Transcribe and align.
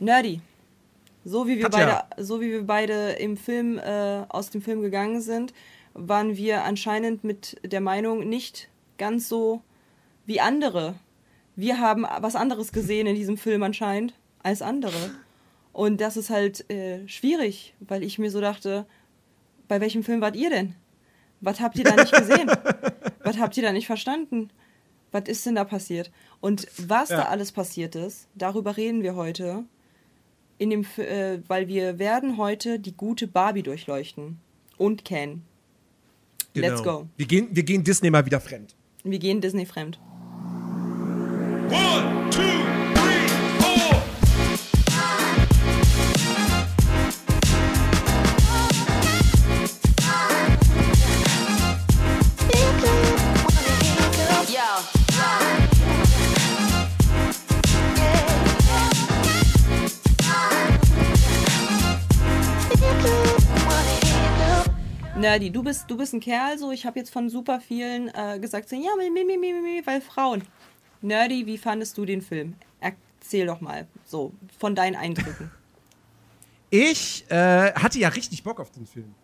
Nerdy. 0.00 0.40
So 1.24 1.46
wie 1.46 1.56
wir 1.56 1.64
Katja. 1.70 2.06
beide, 2.10 2.24
so 2.24 2.40
wie 2.40 2.50
wir 2.50 2.66
beide 2.66 3.12
im 3.12 3.36
Film 3.36 3.78
äh, 3.78 4.24
aus 4.28 4.50
dem 4.50 4.60
Film 4.60 4.82
gegangen 4.82 5.20
sind, 5.20 5.54
waren 5.94 6.36
wir 6.36 6.64
anscheinend 6.64 7.24
mit 7.24 7.56
der 7.64 7.80
Meinung 7.80 8.28
nicht 8.28 8.68
ganz 8.98 9.28
so 9.28 9.62
wie 10.26 10.40
andere. 10.40 10.96
Wir 11.56 11.78
haben 11.80 12.04
was 12.20 12.36
anderes 12.36 12.72
gesehen 12.72 13.06
in 13.06 13.14
diesem 13.14 13.36
Film 13.38 13.62
anscheinend 13.62 14.12
als 14.42 14.60
andere. 14.60 15.10
Und 15.72 16.00
das 16.00 16.16
ist 16.16 16.30
halt 16.30 16.68
äh, 16.70 17.06
schwierig, 17.08 17.74
weil 17.80 18.02
ich 18.02 18.18
mir 18.18 18.30
so 18.30 18.40
dachte, 18.40 18.86
bei 19.66 19.80
welchem 19.80 20.02
Film 20.04 20.20
wart 20.20 20.36
ihr 20.36 20.50
denn? 20.50 20.74
Was 21.40 21.60
habt 21.60 21.78
ihr 21.78 21.84
da 21.84 21.94
nicht 21.96 22.12
gesehen? 22.12 22.50
was 23.24 23.38
habt 23.38 23.56
ihr 23.56 23.62
da 23.62 23.72
nicht 23.72 23.86
verstanden? 23.86 24.50
Was 25.10 25.24
ist 25.28 25.46
denn 25.46 25.54
da 25.54 25.64
passiert? 25.64 26.10
Und 26.40 26.66
was 26.76 27.08
da 27.08 27.18
Ja. 27.18 27.28
alles 27.28 27.52
passiert 27.52 27.94
ist, 27.94 28.28
darüber 28.34 28.76
reden 28.76 29.02
wir 29.02 29.14
heute. 29.14 29.64
In 30.58 30.70
dem, 30.70 30.86
äh, 30.96 31.38
weil 31.48 31.66
wir 31.68 31.98
werden 31.98 32.36
heute 32.36 32.78
die 32.78 32.96
gute 32.96 33.26
Barbie 33.26 33.62
durchleuchten. 33.62 34.38
Und 34.76 35.04
Ken. 35.04 35.42
Let's 36.54 36.82
Genau. 36.82 37.00
go. 37.00 37.08
Wir 37.16 37.26
gehen, 37.26 37.48
wir 37.50 37.62
gehen 37.64 37.82
Disney 37.84 38.10
mal 38.10 38.24
wieder 38.26 38.40
fremd. 38.40 38.74
Wir 39.02 39.18
gehen 39.18 39.40
Disney 39.40 39.66
fremd. 39.66 39.98
One, 41.70 42.30
two, 42.30 42.40
Nerdy, 65.24 65.50
du 65.50 65.62
bist, 65.62 65.90
du 65.90 65.96
bist 65.96 66.12
ein 66.12 66.20
Kerl, 66.20 66.58
so 66.58 66.70
ich 66.70 66.84
habe 66.84 66.98
jetzt 66.98 67.10
von 67.10 67.30
super 67.30 67.58
vielen 67.58 68.08
äh, 68.08 68.38
gesagt, 68.38 68.68
so, 68.68 68.76
ja, 68.76 68.90
mi, 68.98 69.08
mi, 69.08 69.24
mi, 69.24 69.38
mi, 69.38 69.80
weil 69.86 70.02
Frauen. 70.02 70.42
Nerdy, 71.00 71.46
wie 71.46 71.56
fandest 71.56 71.96
du 71.96 72.04
den 72.04 72.20
Film? 72.20 72.56
Erzähl 72.78 73.46
doch 73.46 73.62
mal, 73.62 73.88
so, 74.04 74.34
von 74.58 74.74
deinen 74.74 74.96
Eindrücken. 74.96 75.50
Ich 76.70 77.24
äh, 77.30 77.72
hatte 77.72 78.00
ja 78.00 78.08
richtig 78.08 78.42
Bock 78.42 78.58
auf 78.58 78.72
den 78.72 78.84
Film. 78.84 79.14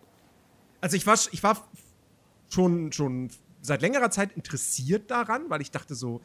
Also 0.79 0.95
ich 0.95 1.05
war, 1.05 1.19
ich 1.33 1.43
war 1.43 1.67
schon, 2.49 2.93
schon 2.93 3.29
seit 3.61 3.81
längerer 3.81 4.09
Zeit 4.09 4.31
interessiert 4.37 5.11
daran, 5.11 5.49
weil 5.49 5.61
ich 5.61 5.69
dachte 5.69 5.93
so, 5.93 6.21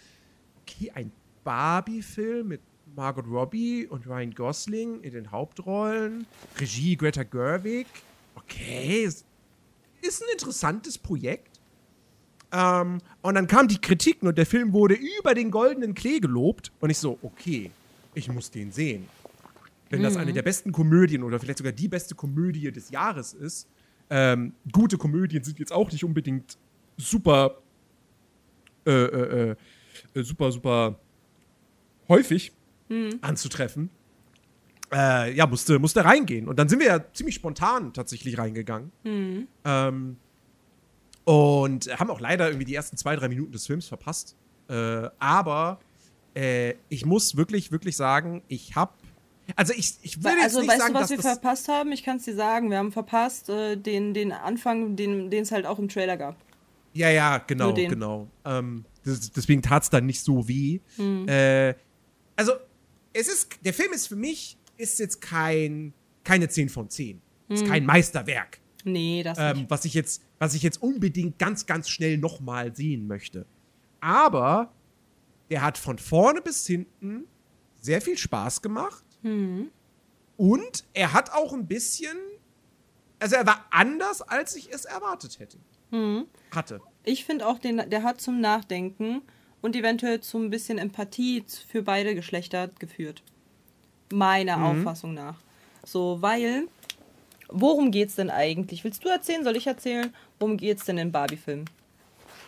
okay, 0.63 0.93
ein 0.95 1.11
Barbie-Film 1.43 2.47
mit 2.47 2.61
Margot 2.95 3.27
Robbie 3.27 3.89
und 3.89 4.07
Ryan 4.07 4.35
Gosling 4.37 5.01
in 5.01 5.15
den 5.15 5.33
Hauptrollen, 5.33 6.27
Regie 6.61 6.97
Greta 6.97 7.25
Gerwig. 7.25 7.89
Okay, 8.37 9.03
es 9.05 9.25
ist 10.03 10.23
ein 10.23 10.29
interessantes 10.33 10.99
Projekt. 10.99 11.61
Ähm, 12.53 12.99
und 13.23 13.35
dann 13.35 13.47
kamen 13.47 13.69
die 13.69 13.79
Kritiken 13.79 14.29
und 14.29 14.39
der 14.39 14.47
Film 14.47 14.73
wurde 14.73 14.95
über 14.95 15.35
den 15.35 15.51
goldenen 15.51 15.95
Klee 15.95 16.21
gelobt. 16.21 16.73
Und 16.81 16.91
ich 16.91 16.99
so, 16.99 17.19
okay, 17.23 17.71
ich 18.15 18.29
muss 18.29 18.51
den 18.51 18.73
sehen. 18.73 19.09
Wenn 19.89 20.03
das 20.03 20.17
eine 20.17 20.33
der 20.33 20.43
besten 20.43 20.73
Komödien 20.73 21.23
oder 21.23 21.39
vielleicht 21.39 21.59
sogar 21.59 21.73
die 21.73 21.87
beste 21.87 22.17
Komödie 22.17 22.73
des 22.73 22.91
Jahres 22.91 23.35
ist. 23.35 23.69
Ähm, 24.11 24.53
gute 24.73 24.99
Komödien 24.99 25.45
sind 25.45 25.59
jetzt 25.59 25.73
auch 25.73 25.91
nicht 25.93 26.03
unbedingt 26.03 26.59
super, 26.97 27.59
äh, 28.85 28.91
äh, 28.91 29.57
äh, 30.15 30.23
super, 30.23 30.51
super 30.51 30.99
häufig 32.09 32.53
anzutreffen. 33.21 33.91
Äh, 34.93 35.35
ja, 35.35 35.47
musste, 35.47 35.79
musste 35.79 36.05
reingehen. 36.05 36.49
Und 36.49 36.59
dann 36.59 36.69
sind 36.69 36.79
wir 36.79 36.87
ja 36.87 37.13
ziemlich 37.13 37.35
spontan 37.35 37.93
tatsächlich 37.93 38.39
reingegangen. 38.39 38.93
Ähm, 39.65 40.17
und 41.25 41.99
haben 41.99 42.11
auch 42.11 42.21
leider 42.21 42.47
irgendwie 42.47 42.67
die 42.67 42.75
ersten 42.75 42.97
zwei, 42.97 43.17
drei 43.17 43.29
Minuten 43.29 43.53
des 43.53 43.67
Films 43.67 43.89
verpasst. 43.89 44.37
Äh, 44.69 45.09
aber 45.19 45.81
äh, 46.35 46.75
ich 46.89 47.05
muss 47.05 47.37
wirklich, 47.37 47.73
wirklich 47.73 47.97
sagen, 47.97 48.43
ich 48.47 48.77
habe. 48.77 48.93
Also 49.57 49.73
ich, 49.77 49.95
ich 50.03 50.23
würde 50.23 50.37
jetzt 50.37 50.45
also, 50.45 50.61
nicht 50.61 50.71
weißt 50.71 50.81
sagen, 50.81 50.95
du, 50.95 51.01
was 51.01 51.11
wir 51.11 51.21
verpasst 51.21 51.69
haben? 51.69 51.93
Ich 51.93 52.03
kann 52.05 52.19
es 52.19 52.25
dir 52.25 52.35
sagen, 52.35 52.71
wir 52.71 52.79
haben 52.79 52.93
verpasst 52.93 53.49
äh, 53.49 53.77
den, 53.77 54.15
den 54.15 54.33
Anfang, 54.33 54.97
den 54.97 55.33
es 55.33 55.51
halt 55.51 55.67
auch 55.67 55.79
im 55.79 55.89
Trailer 55.89 56.17
gab. 56.17 56.37
Ja, 56.93 57.11
ja, 57.11 57.39
genau, 57.39 57.73
genau. 57.75 58.29
Ähm, 58.45 58.85
das, 59.05 59.31
deswegen 59.31 59.63
tat 59.63 59.85
es 59.85 59.91
dann 59.91 60.07
nicht 60.07 60.21
so 60.21 60.49
weh. 60.49 60.81
Hm. 60.97 61.29
Äh, 61.29 61.75
also, 62.37 62.53
es 63.13 63.29
ist, 63.29 63.59
der 63.65 63.75
Film 63.75 63.93
ist 63.93 64.09
für 64.09 64.17
mich, 64.17 64.57
ist 64.77 64.99
jetzt 64.99 65.21
kein, 65.21 65.93
keine 66.25 66.49
10 66.49 66.69
von 66.69 66.89
10. 66.89 67.21
Ist 67.49 67.63
Hm. 67.63 67.69
kein 67.69 67.87
Meisterwerk, 67.87 68.59
Nee, 68.85 69.23
das 69.25 69.39
ähm, 69.41 69.57
nicht. 69.59 69.71
was 69.71 69.85
ich 69.85 69.95
jetzt, 69.95 70.23
was 70.39 70.55
ich 70.55 70.63
jetzt 70.63 70.81
unbedingt 70.83 71.39
ganz, 71.39 71.67
ganz 71.67 71.89
schnell 71.89 72.19
nochmal 72.19 72.75
sehen 72.75 73.07
möchte. 73.07 73.47
Aber 74.01 74.73
der 75.51 75.63
hat 75.63 75.77
von 75.79 75.99
vorne 75.99 76.41
bis 76.41 76.67
hinten 76.67 77.25
sehr 77.81 78.01
viel 78.01 78.17
Spaß 78.19 78.63
gemacht. 78.63 79.05
Hm. 79.23 79.71
Und 80.37 80.85
er 80.93 81.13
hat 81.13 81.33
auch 81.33 81.53
ein 81.53 81.67
bisschen, 81.67 82.17
also 83.19 83.37
er 83.37 83.47
war 83.47 83.67
anders, 83.71 84.23
als 84.23 84.55
ich 84.57 84.73
es 84.73 84.85
erwartet 84.85 85.39
hätte. 85.39 85.59
Hm. 85.91 86.27
Hatte. 86.53 86.81
Ich 87.05 87.25
finde 87.25 87.47
auch, 87.47 87.59
den, 87.59 87.89
der 87.91 88.03
hat 88.03 88.21
zum 88.21 88.41
Nachdenken 88.41 89.23
und 89.63 89.75
eventuell 89.77 90.21
zu 90.21 90.39
ein 90.39 90.51
bisschen 90.51 90.79
Empathie 90.79 91.45
für 91.69 91.83
beide 91.83 92.15
Geschlechter 92.15 92.69
geführt. 92.79 93.23
Meiner 94.13 94.63
Auffassung 94.65 95.15
nach. 95.15 95.37
So, 95.85 96.21
weil, 96.21 96.69
worum 97.49 97.91
geht's 97.91 98.15
denn 98.17 98.31
eigentlich? 98.31 98.85
Willst 98.85 99.05
du 99.05 99.09
erzählen? 99.09 99.45
Soll 99.45 99.57
ich 99.57 99.67
erzählen? 99.67 100.13
Worum 100.39 100.57
geht's 100.57 100.85
denn 100.85 100.99
im 100.99 101.13
Barbie-Film? 101.13 101.65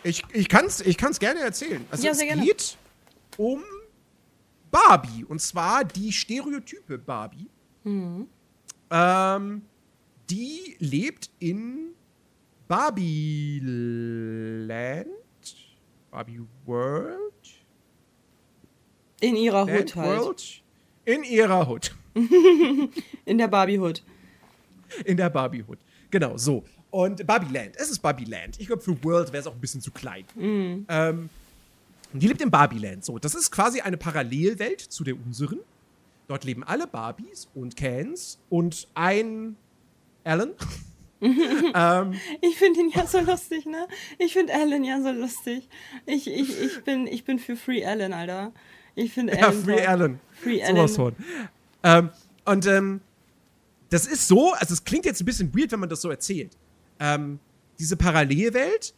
Ich, 0.03 0.23
ich 0.31 0.47
kann 0.47 0.65
es 0.65 0.79
ich 0.81 0.97
kann's 0.97 1.19
gerne 1.19 1.41
erzählen. 1.41 1.85
Also 1.91 2.05
Ja, 2.05 2.11
es 2.11 2.19
gerne. 2.19 2.41
geht 2.41 2.77
um 3.37 3.61
Barbie. 4.71 5.25
Und 5.25 5.41
zwar 5.41 5.83
die 5.83 6.11
Stereotype 6.13 6.97
Barbie. 6.97 7.49
Mhm. 7.83 8.27
Ähm, 8.91 9.61
die 10.29 10.75
lebt 10.79 11.29
in 11.39 11.89
Barbie-Land. 13.89 15.07
Barbie 16.11 16.41
World. 16.65 17.33
In 19.21 19.35
ihrer 19.35 19.65
Land 19.65 19.79
Hood 19.79 19.95
halt. 19.95 20.21
World. 20.21 20.63
In 21.09 21.23
ihrer 21.23 21.67
Hood. 21.67 21.95
In 23.25 23.37
der 23.39 23.47
Barbie-Hood. 23.47 24.03
In 25.05 25.17
der 25.17 25.31
Barbie-Hood. 25.31 25.79
Genau, 26.11 26.37
so. 26.37 26.63
Und 26.91 27.25
Barbie-Land. 27.25 27.77
Es 27.77 27.89
ist 27.89 27.99
Barbie-Land. 27.99 28.59
Ich 28.59 28.67
glaube, 28.67 28.83
für 28.83 29.03
World 29.03 29.33
wäre 29.33 29.41
es 29.41 29.47
auch 29.47 29.55
ein 29.55 29.59
bisschen 29.59 29.81
zu 29.81 29.89
klein. 29.89 30.25
Ähm, 30.37 31.29
die 32.13 32.27
lebt 32.27 32.41
in 32.41 32.51
Barbie-Land. 32.51 33.05
So, 33.05 33.17
das 33.17 33.33
ist 33.33 33.49
quasi 33.49 33.81
eine 33.81 33.97
Parallelwelt 33.97 34.81
zu 34.81 35.03
der 35.03 35.15
unseren. 35.15 35.59
Dort 36.27 36.43
leben 36.43 36.63
alle 36.63 36.85
Barbies 36.85 37.47
und 37.55 37.75
Cans 37.75 38.37
und 38.49 38.87
ein 38.93 39.55
Alan. 40.23 40.51
ähm, 41.21 42.13
Ich 42.41 42.57
finde 42.57 42.81
ihn 42.81 42.89
ja 42.93 43.07
so 43.07 43.19
lustig, 43.19 43.65
ne? 43.65 43.87
Ich 44.19 44.33
finde 44.33 44.53
Alan 44.53 44.83
ja 44.83 45.01
so 45.01 45.09
lustig. 45.09 45.67
Ich, 46.05 46.27
ich, 46.27 46.61
ich, 46.61 46.83
bin, 46.83 47.07
ich 47.07 47.23
bin 47.23 47.39
für 47.39 47.55
Free 47.55 47.83
Alan, 47.83 48.13
Alter. 48.13 48.53
Ich 48.95 49.13
finde 49.13 49.37
ja, 49.37 49.47
Alan. 49.47 49.63
Free. 49.63 49.85
Alan. 49.85 50.19
Free 50.31 50.65
Sowas 50.65 50.99
Alan. 50.99 51.15
von. 51.15 51.15
Ähm, 51.83 52.09
und 52.45 52.65
ähm, 52.65 53.01
das 53.89 54.05
ist 54.05 54.27
so, 54.27 54.53
also 54.53 54.73
es 54.73 54.83
klingt 54.83 55.05
jetzt 55.05 55.21
ein 55.21 55.25
bisschen 55.25 55.53
weird, 55.55 55.71
wenn 55.71 55.79
man 55.79 55.89
das 55.89 56.01
so 56.01 56.09
erzählt. 56.09 56.57
Ähm, 56.99 57.39
diese 57.79 57.95
Parallelwelt, 57.95 58.93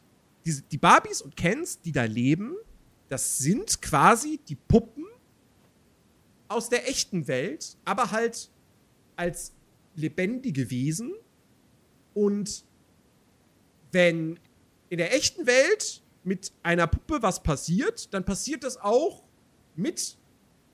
diese, 0.46 0.64
die 0.64 0.78
Barbies 0.78 1.22
und 1.22 1.36
Kens, 1.36 1.80
die 1.82 1.92
da 1.92 2.04
leben, 2.04 2.56
das 3.10 3.38
sind 3.38 3.82
quasi 3.82 4.40
die 4.48 4.56
Puppen 4.56 5.06
aus 6.48 6.70
der 6.70 6.90
echten 6.90 7.28
Welt, 7.28 7.78
aber 7.86 8.12
halt 8.12 8.50
als 9.16 9.54
lebendige 9.96 10.70
Wesen. 10.70 11.14
Und 12.14 12.66
wenn 13.92 14.40
in 14.90 14.98
der 14.98 15.16
echten 15.16 15.46
Welt 15.46 16.02
mit 16.24 16.52
einer 16.64 16.88
Puppe 16.88 17.22
was 17.22 17.44
passiert, 17.44 18.14
dann 18.14 18.26
passiert 18.26 18.64
das 18.64 18.78
auch 18.78 19.24
mit 19.76 20.18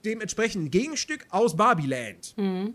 dem 0.05 0.21
entsprechenden 0.21 0.71
Gegenstück 0.71 1.25
aus 1.29 1.55
Barbieland. 1.55 2.33
Mhm. 2.38 2.73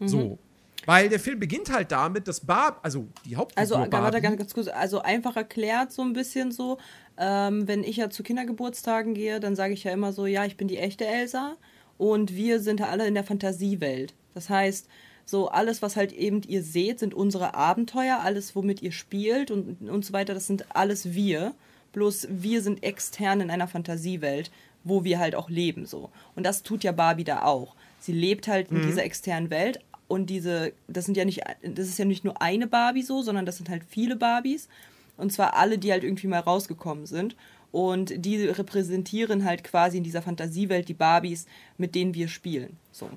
So. 0.00 0.38
Weil 0.84 1.08
der 1.08 1.18
Film 1.18 1.40
beginnt 1.40 1.72
halt 1.72 1.90
damit, 1.90 2.28
dass 2.28 2.40
Barb, 2.40 2.78
also 2.82 3.08
die 3.24 3.34
Hauptfigur 3.34 3.60
Also, 3.60 3.90
Barbie, 3.90 4.20
ganz, 4.20 4.38
ganz 4.38 4.54
kurz, 4.54 4.68
also 4.68 5.00
einfach 5.00 5.36
erklärt 5.36 5.92
so 5.92 6.02
ein 6.02 6.12
bisschen 6.12 6.52
so, 6.52 6.78
ähm, 7.18 7.66
wenn 7.66 7.82
ich 7.82 7.96
ja 7.96 8.08
zu 8.08 8.22
Kindergeburtstagen 8.22 9.14
gehe, 9.14 9.40
dann 9.40 9.56
sage 9.56 9.74
ich 9.74 9.82
ja 9.84 9.92
immer 9.92 10.12
so, 10.12 10.26
ja, 10.26 10.44
ich 10.44 10.56
bin 10.56 10.68
die 10.68 10.78
echte 10.78 11.04
Elsa 11.04 11.56
und 11.98 12.36
wir 12.36 12.60
sind 12.60 12.80
ja 12.80 12.86
alle 12.86 13.06
in 13.06 13.14
der 13.14 13.24
Fantasiewelt. 13.24 14.14
Das 14.34 14.48
heißt, 14.48 14.86
so 15.24 15.48
alles, 15.48 15.82
was 15.82 15.96
halt 15.96 16.12
eben 16.12 16.42
ihr 16.46 16.62
seht, 16.62 17.00
sind 17.00 17.14
unsere 17.14 17.54
Abenteuer, 17.54 18.20
alles, 18.22 18.54
womit 18.54 18.80
ihr 18.80 18.92
spielt 18.92 19.50
und, 19.50 19.88
und 19.88 20.04
so 20.04 20.12
weiter, 20.12 20.34
das 20.34 20.46
sind 20.46 20.66
alles 20.76 21.14
wir. 21.14 21.52
Bloß 21.92 22.28
wir 22.30 22.62
sind 22.62 22.82
extern 22.82 23.40
in 23.40 23.50
einer 23.50 23.66
Fantasiewelt, 23.68 24.50
wo 24.86 25.04
wir 25.04 25.18
halt 25.18 25.34
auch 25.34 25.50
leben 25.50 25.84
so. 25.84 26.10
Und 26.34 26.44
das 26.44 26.62
tut 26.62 26.84
ja 26.84 26.92
Barbie 26.92 27.24
da 27.24 27.42
auch. 27.42 27.74
Sie 27.98 28.12
lebt 28.12 28.46
halt 28.46 28.70
in 28.70 28.82
dieser 28.82 29.04
externen 29.04 29.50
Welt 29.50 29.80
und 30.08 30.30
diese, 30.30 30.72
das 30.86 31.04
sind 31.04 31.16
ja 31.16 31.24
nicht, 31.24 31.42
das 31.62 31.88
ist 31.88 31.98
ja 31.98 32.04
nicht 32.04 32.24
nur 32.24 32.40
eine 32.40 32.66
Barbie 32.66 33.02
so, 33.02 33.22
sondern 33.22 33.46
das 33.46 33.56
sind 33.56 33.68
halt 33.68 33.82
viele 33.88 34.16
Barbies. 34.16 34.68
Und 35.16 35.32
zwar 35.32 35.54
alle, 35.54 35.78
die 35.78 35.90
halt 35.90 36.04
irgendwie 36.04 36.28
mal 36.28 36.40
rausgekommen 36.40 37.06
sind. 37.06 37.36
Und 37.72 38.24
die 38.24 38.46
repräsentieren 38.46 39.44
halt 39.44 39.64
quasi 39.64 39.98
in 39.98 40.04
dieser 40.04 40.22
Fantasiewelt 40.22 40.88
die 40.88 40.94
Barbies, 40.94 41.46
mit 41.78 41.94
denen 41.94 42.14
wir 42.14 42.28
spielen. 42.28 42.76
So. 42.92 43.10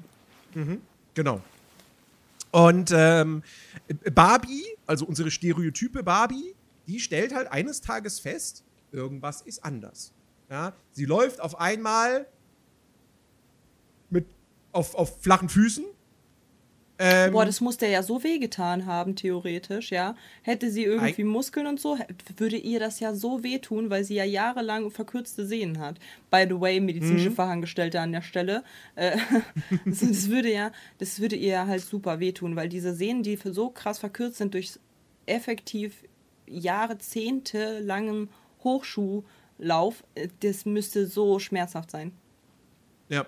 Genau. 1.14 1.42
Und 2.52 2.92
ähm, 2.96 3.44
Barbie, 4.12 4.66
also 4.88 5.06
unsere 5.06 5.30
Stereotype 5.30 6.02
Barbie, 6.02 6.56
die 6.88 7.00
stellt 7.00 7.34
halt 7.34 7.52
eines 7.52 7.82
Tages 7.82 8.20
fest, 8.20 8.64
irgendwas 8.92 9.42
ist 9.42 9.64
anders. 9.64 10.12
Ja, 10.50 10.74
sie 10.92 11.06
läuft 11.06 11.42
auf 11.42 11.60
einmal 11.60 12.26
mit 14.10 14.26
auf, 14.72 14.96
auf 14.96 15.22
flachen 15.22 15.50
Füßen. 15.50 15.86
Ähm, 17.02 17.32
Boah, 17.32 17.46
das 17.46 17.62
muss 17.62 17.78
der 17.78 17.88
ja 17.90 18.04
so 18.04 18.24
wehgetan 18.26 18.86
haben, 18.86 19.16
theoretisch, 19.16 19.90
ja. 19.90 20.16
Hätte 20.42 20.70
sie 20.70 20.84
irgendwie 20.84 21.24
Muskeln 21.24 21.66
und 21.66 21.80
so, 21.80 21.98
würde 22.36 22.58
ihr 22.58 22.82
das 22.82 23.00
ja 23.00 23.14
so 23.14 23.42
wehtun, 23.42 23.90
weil 23.90 24.04
sie 24.04 24.16
ja 24.16 24.26
jahrelang 24.26 24.92
verkürzte 24.92 25.46
Sehnen 25.46 25.80
hat. 25.80 25.98
By 26.30 26.46
the 26.50 26.60
way, 26.60 26.78
Mhm. 26.82 26.88
medizinische 26.88 27.32
Fachangestellte 27.32 28.02
an 28.02 28.12
der 28.12 28.22
Stelle. 28.22 28.66
Äh, 28.96 29.18
das, 29.86 30.00
das 30.00 30.30
würde 30.30 30.52
ja, 30.52 30.74
das 30.98 31.22
würde 31.22 31.38
ihr 31.38 31.52
ja 31.52 31.68
halt 31.68 31.84
super 31.84 32.20
wehtun, 32.20 32.58
weil 32.58 32.68
diese 32.68 32.94
Sehnen, 32.94 33.24
die 33.24 33.40
so 33.46 33.70
krass 33.70 34.00
verkürzt 34.00 34.38
sind 34.38 34.54
durch 34.54 34.78
effektiv 35.26 36.04
Jahrzehnte 36.48 37.80
langem 37.80 38.28
Hochschuhlauf, 38.64 39.24
äh, 40.16 40.28
das 40.40 40.66
müsste 40.66 41.08
so 41.08 41.40
schmerzhaft 41.40 41.92
sein. 41.92 42.12
Ja. 43.10 43.26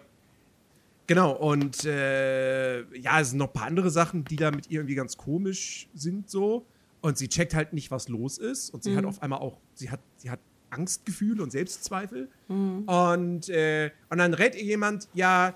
Genau, 1.07 1.31
und 1.31 1.83
äh, 1.83 2.83
ja, 2.97 3.19
es 3.19 3.31
sind 3.31 3.39
noch 3.39 3.47
ein 3.47 3.53
paar 3.53 3.67
andere 3.67 3.89
Sachen, 3.89 4.23
die 4.23 4.37
da 4.37 4.51
mit 4.51 4.69
ihr 4.69 4.79
irgendwie 4.79 4.95
ganz 4.95 5.17
komisch 5.17 5.89
sind 5.93 6.29
so. 6.29 6.65
Und 7.01 7.17
sie 7.17 7.27
checkt 7.27 7.53
halt 7.53 7.73
nicht, 7.73 7.91
was 7.91 8.07
los 8.07 8.37
ist. 8.37 8.69
Und 8.69 8.83
sie 8.83 8.95
hat 8.95 9.05
auf 9.05 9.21
einmal 9.21 9.39
auch, 9.39 9.57
sie 9.73 9.89
hat, 9.89 9.99
sie 10.17 10.29
hat 10.29 10.39
Angstgefühle 10.69 11.41
und 11.43 11.51
Selbstzweifel. 11.51 12.29
Und, 12.47 13.49
äh, 13.49 13.91
und 14.09 14.19
dann 14.19 14.33
rät 14.33 14.55
ihr 14.55 14.63
jemand, 14.63 15.09
ja, 15.13 15.55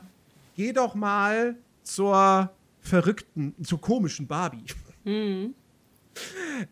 geh 0.56 0.74
doch 0.74 0.96
mal 0.96 1.56
zur 1.84 2.52
verrückten, 2.82 3.54
zur 3.64 3.80
komischen 3.80 4.28
Barbie. 4.28 4.66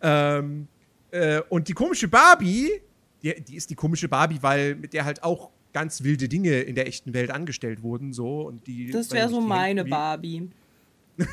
ähm, 0.01 0.67
äh, 1.11 1.41
und 1.49 1.67
die 1.67 1.73
komische 1.73 2.07
Barbie, 2.07 2.81
die, 3.23 3.41
die 3.41 3.55
ist 3.55 3.69
die 3.69 3.75
komische 3.75 4.09
Barbie, 4.09 4.39
weil 4.41 4.75
mit 4.75 4.93
der 4.93 5.05
halt 5.05 5.23
auch 5.23 5.49
ganz 5.73 6.03
wilde 6.03 6.29
Dinge 6.29 6.61
in 6.61 6.75
der 6.75 6.87
echten 6.87 7.13
Welt 7.13 7.31
angestellt 7.31 7.81
wurden, 7.81 8.13
so 8.13 8.41
und 8.41 8.67
die. 8.67 8.91
Das 8.91 9.11
wäre 9.11 9.29
so 9.29 9.41
meine 9.41 9.85
Barbie. 9.85 10.49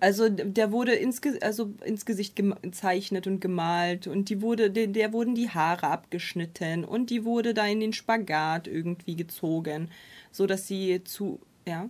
also 0.00 0.28
der 0.28 0.72
wurde 0.72 0.92
ins, 0.92 1.20
also 1.42 1.74
ins 1.84 2.06
Gesicht 2.06 2.36
gezeichnet 2.36 3.26
und 3.26 3.40
gemalt 3.40 4.06
und 4.06 4.28
die 4.30 4.40
wurde, 4.40 4.70
der, 4.70 4.86
der 4.86 5.12
wurden 5.12 5.34
die 5.34 5.50
Haare 5.50 5.88
abgeschnitten 5.88 6.84
und 6.84 7.10
die 7.10 7.24
wurde 7.24 7.52
da 7.52 7.66
in 7.66 7.80
den 7.80 7.92
Spagat 7.92 8.66
irgendwie 8.66 9.16
gezogen, 9.16 9.90
so 10.30 10.46
dass 10.46 10.66
sie 10.66 11.02
zu, 11.04 11.40
ja. 11.66 11.88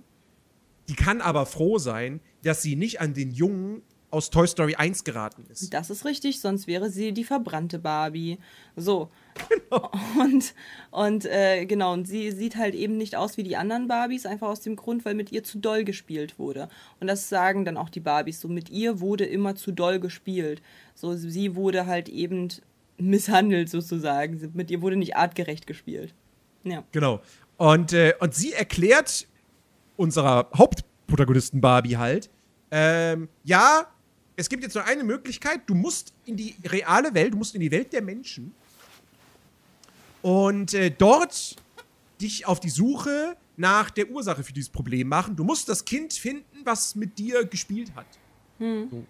Die 0.88 0.96
kann 0.96 1.20
aber 1.20 1.46
froh 1.46 1.78
sein, 1.78 2.20
dass 2.42 2.62
sie 2.62 2.74
nicht 2.74 3.00
an 3.00 3.14
den 3.14 3.30
Jungen 3.30 3.82
aus 4.10 4.30
Toy 4.30 4.46
Story 4.46 4.74
1 4.74 5.04
geraten 5.04 5.44
ist. 5.50 5.72
Das 5.72 5.90
ist 5.90 6.04
richtig, 6.04 6.40
sonst 6.40 6.66
wäre 6.66 6.90
sie 6.90 7.12
die 7.12 7.24
verbrannte 7.24 7.78
Barbie. 7.78 8.38
So. 8.76 9.10
Und, 10.20 10.54
und 10.90 11.24
äh, 11.26 11.64
genau, 11.64 11.92
und 11.92 12.06
sie 12.06 12.32
sieht 12.32 12.56
halt 12.56 12.74
eben 12.74 12.96
nicht 12.96 13.16
aus 13.16 13.36
wie 13.36 13.42
die 13.42 13.56
anderen 13.56 13.88
Barbies, 13.88 14.26
einfach 14.26 14.48
aus 14.48 14.60
dem 14.60 14.76
Grund, 14.76 15.04
weil 15.04 15.14
mit 15.14 15.32
ihr 15.32 15.44
zu 15.44 15.58
doll 15.58 15.84
gespielt 15.84 16.38
wurde. 16.38 16.68
Und 16.98 17.06
das 17.06 17.28
sagen 17.28 17.64
dann 17.64 17.76
auch 17.76 17.88
die 17.88 18.00
Barbies. 18.00 18.40
So, 18.40 18.48
mit 18.48 18.68
ihr 18.68 19.00
wurde 19.00 19.24
immer 19.24 19.54
zu 19.54 19.72
doll 19.72 20.00
gespielt. 20.00 20.60
So, 20.94 21.14
sie 21.14 21.54
wurde 21.54 21.86
halt 21.86 22.08
eben 22.08 22.48
misshandelt 22.98 23.70
sozusagen. 23.70 24.50
Mit 24.54 24.70
ihr 24.70 24.82
wurde 24.82 24.96
nicht 24.96 25.16
artgerecht 25.16 25.66
gespielt. 25.66 26.14
Ja. 26.64 26.84
Genau. 26.92 27.20
Und, 27.56 27.92
äh, 27.92 28.14
und 28.20 28.34
sie 28.34 28.52
erklärt 28.52 29.26
unserer 29.96 30.48
Hauptprotagonisten 30.56 31.60
Barbie 31.60 31.96
halt, 31.96 32.30
ähm, 32.70 33.28
ja, 33.44 33.86
es 34.40 34.48
gibt 34.48 34.62
jetzt 34.62 34.74
nur 34.74 34.84
eine 34.84 35.04
Möglichkeit, 35.04 35.60
du 35.66 35.74
musst 35.74 36.14
in 36.24 36.36
die 36.36 36.56
reale 36.64 37.12
Welt, 37.14 37.34
du 37.34 37.38
musst 37.38 37.54
in 37.54 37.60
die 37.60 37.70
Welt 37.70 37.92
der 37.92 38.02
Menschen 38.02 38.54
und 40.22 40.74
äh, 40.74 40.90
dort 40.90 41.56
dich 42.20 42.46
auf 42.46 42.58
die 42.58 42.70
Suche 42.70 43.36
nach 43.56 43.90
der 43.90 44.10
Ursache 44.10 44.42
für 44.42 44.52
dieses 44.52 44.70
Problem 44.70 45.08
machen. 45.08 45.36
Du 45.36 45.44
musst 45.44 45.68
das 45.68 45.84
Kind 45.84 46.12
finden, 46.14 46.64
was 46.64 46.94
mit 46.94 47.18
dir 47.18 47.44
gespielt 47.44 47.92
hat. 47.94 48.06
So. 48.90 49.04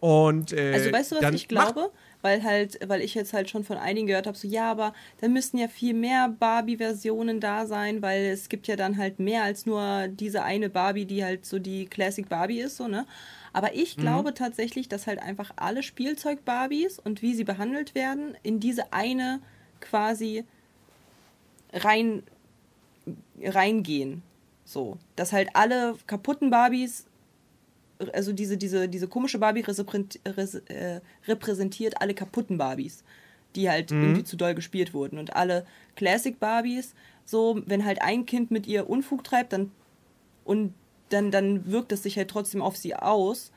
Und 0.00 0.52
äh, 0.52 0.72
Also 0.72 0.92
weißt 0.92 1.12
du, 1.12 1.16
was 1.22 1.34
ich 1.34 1.48
glaube? 1.48 1.90
Weil 2.22 2.42
halt, 2.42 2.78
weil 2.86 3.00
ich 3.00 3.14
jetzt 3.14 3.32
halt 3.32 3.48
schon 3.48 3.64
von 3.64 3.78
einigen 3.78 4.06
gehört 4.06 4.26
habe, 4.26 4.36
so 4.36 4.46
ja, 4.46 4.70
aber 4.70 4.92
dann 5.20 5.32
müssten 5.32 5.56
ja 5.56 5.68
viel 5.68 5.94
mehr 5.94 6.28
Barbie-Versionen 6.28 7.40
da 7.40 7.66
sein, 7.66 8.02
weil 8.02 8.26
es 8.26 8.48
gibt 8.48 8.66
ja 8.66 8.76
dann 8.76 8.98
halt 8.98 9.20
mehr 9.20 9.42
als 9.42 9.64
nur 9.64 10.08
diese 10.08 10.42
eine 10.42 10.68
Barbie, 10.68 11.06
die 11.06 11.24
halt 11.24 11.46
so 11.46 11.58
die 11.58 11.86
Classic 11.86 12.28
Barbie 12.28 12.60
ist, 12.60 12.76
so, 12.76 12.88
ne? 12.88 13.06
Aber 13.52 13.74
ich 13.74 13.96
Mhm. 13.96 14.00
glaube 14.02 14.34
tatsächlich, 14.34 14.88
dass 14.88 15.06
halt 15.06 15.20
einfach 15.20 15.52
alle 15.56 15.82
Spielzeug-Barbies 15.82 16.98
und 16.98 17.22
wie 17.22 17.34
sie 17.34 17.44
behandelt 17.44 17.94
werden, 17.94 18.36
in 18.42 18.60
diese 18.60 18.92
eine 18.92 19.40
quasi 19.80 20.44
rein 21.72 22.22
reingehen. 23.42 24.22
So. 24.64 24.98
Dass 25.16 25.32
halt 25.32 25.50
alle 25.54 25.96
kaputten 26.06 26.50
Barbies 26.50 27.06
also 28.12 28.32
diese, 28.32 28.56
diese, 28.56 28.88
diese 28.88 29.08
komische 29.08 29.38
Barbie 29.38 29.62
äh, 29.62 31.00
repräsentiert 31.26 32.00
alle 32.00 32.14
kaputten 32.14 32.58
Barbies, 32.58 33.04
die 33.54 33.68
halt 33.70 33.90
irgendwie 33.90 34.24
zu 34.24 34.36
doll 34.36 34.54
gespielt 34.54 34.94
wurden. 34.94 35.18
Und 35.18 35.36
alle 35.36 35.66
Classic 35.96 36.38
Barbies, 36.38 36.94
so, 37.24 37.60
wenn 37.66 37.84
halt 37.84 38.00
ein 38.02 38.26
Kind 38.26 38.50
mit 38.50 38.66
ihr 38.66 38.88
Unfug 38.88 39.24
treibt, 39.24 39.52
dann 39.52 39.70
und 40.44 40.74
dann, 41.12 41.30
dann 41.30 41.70
wirkt 41.70 41.92
es 41.92 42.02
sich 42.02 42.16
halt 42.16 42.28
trotzdem 42.28 42.62
auf 42.62 42.76
sie 42.76 42.94
aus, 42.94 43.52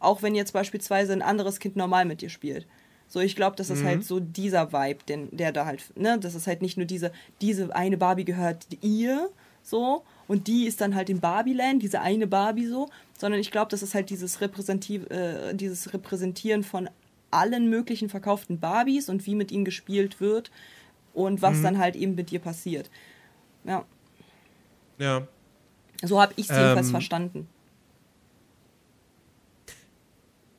auch 0.00 0.22
wenn 0.22 0.34
jetzt 0.34 0.52
beispielsweise 0.52 1.12
ein 1.12 1.22
anderes 1.22 1.58
Kind 1.60 1.76
normal 1.76 2.04
mit 2.04 2.22
ihr 2.22 2.30
spielt. 2.30 2.66
So, 3.08 3.20
ich 3.20 3.36
glaube, 3.36 3.56
das 3.56 3.68
ist 3.68 3.84
halt 3.84 4.04
so 4.04 4.20
dieser 4.20 4.72
Vibe, 4.72 5.04
den, 5.06 5.36
der 5.36 5.52
da 5.52 5.66
halt, 5.66 5.82
ne, 5.98 6.18
das 6.18 6.34
ist 6.34 6.46
halt 6.46 6.62
nicht 6.62 6.78
nur 6.78 6.86
diese, 6.86 7.12
diese 7.42 7.74
eine 7.76 7.98
Barbie 7.98 8.24
gehört 8.24 8.66
ihr, 8.80 9.28
so, 9.62 10.02
und 10.28 10.46
die 10.46 10.66
ist 10.66 10.80
dann 10.80 10.94
halt 10.94 11.10
in 11.10 11.20
Barbieland, 11.20 11.82
diese 11.82 12.00
eine 12.00 12.26
Barbie 12.26 12.66
so, 12.66 12.88
sondern 13.18 13.38
ich 13.38 13.50
glaube, 13.50 13.70
das 13.70 13.82
ist 13.82 13.94
halt 13.94 14.08
dieses, 14.08 14.40
Repräsentiv, 14.40 15.08
äh, 15.10 15.52
dieses 15.52 15.92
Repräsentieren 15.92 16.64
von 16.64 16.88
allen 17.30 17.68
möglichen 17.68 18.08
verkauften 18.08 18.58
Barbies 18.58 19.08
und 19.08 19.26
wie 19.26 19.34
mit 19.34 19.52
ihnen 19.52 19.64
gespielt 19.64 20.20
wird 20.20 20.50
und 21.12 21.42
was 21.42 21.60
dann 21.62 21.78
halt 21.78 21.96
eben 21.96 22.14
mit 22.14 22.32
ihr 22.32 22.40
passiert. 22.40 22.90
Ja, 23.64 23.84
Ja. 24.98 25.26
So 26.02 26.20
habe 26.20 26.32
ich 26.36 26.50
es 26.50 26.56
jedenfalls 26.56 26.86
Ähm, 26.88 26.92
verstanden. 26.92 27.48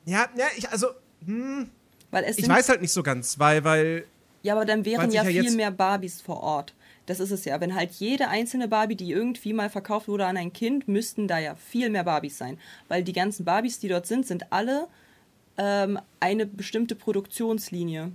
Ja, 0.06 0.28
ja, 0.36 0.46
ich, 0.56 0.68
also, 0.68 0.88
hm, 1.24 1.70
Weil 2.10 2.24
es 2.24 2.38
ich 2.38 2.48
weiß 2.48 2.68
halt 2.68 2.82
nicht 2.82 2.92
so 2.92 3.02
ganz, 3.02 3.38
weil, 3.38 3.64
weil 3.64 4.04
Ja, 4.42 4.54
aber 4.54 4.64
dann 4.64 4.84
wären 4.84 5.10
ja 5.10 5.22
ja 5.22 5.42
viel 5.42 5.50
mehr 5.52 5.70
Barbies 5.70 6.20
vor 6.20 6.42
Ort. 6.42 6.74
Das 7.06 7.20
ist 7.20 7.30
es 7.30 7.44
ja. 7.44 7.60
Wenn 7.60 7.74
halt 7.74 7.92
jede 7.92 8.28
einzelne 8.28 8.68
Barbie, 8.68 8.96
die 8.96 9.12
irgendwie 9.12 9.52
mal 9.52 9.68
verkauft 9.68 10.08
wurde 10.08 10.26
an 10.26 10.36
ein 10.36 10.52
Kind, 10.52 10.88
müssten 10.88 11.28
da 11.28 11.38
ja 11.38 11.54
viel 11.54 11.90
mehr 11.90 12.04
Barbies 12.04 12.38
sein. 12.38 12.58
Weil 12.88 13.02
die 13.02 13.12
ganzen 13.12 13.44
Barbies, 13.44 13.78
die 13.78 13.88
dort 13.88 14.06
sind, 14.06 14.26
sind 14.26 14.52
alle 14.52 14.88
ähm, 15.58 15.98
eine 16.20 16.46
bestimmte 16.46 16.94
Produktionslinie. 16.94 18.12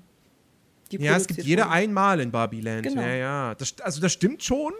die 0.91 0.97
Ja, 0.97 1.17
es 1.17 1.27
gibt 1.27 1.43
jede 1.43 1.69
einmal 1.69 2.19
in 2.19 2.31
Barbieland. 2.31 2.83
Genau. 2.83 3.01
Ja, 3.01 3.13
ja. 3.13 3.55
Das, 3.55 3.75
also 3.81 4.01
das 4.01 4.11
stimmt 4.11 4.43
schon. 4.43 4.73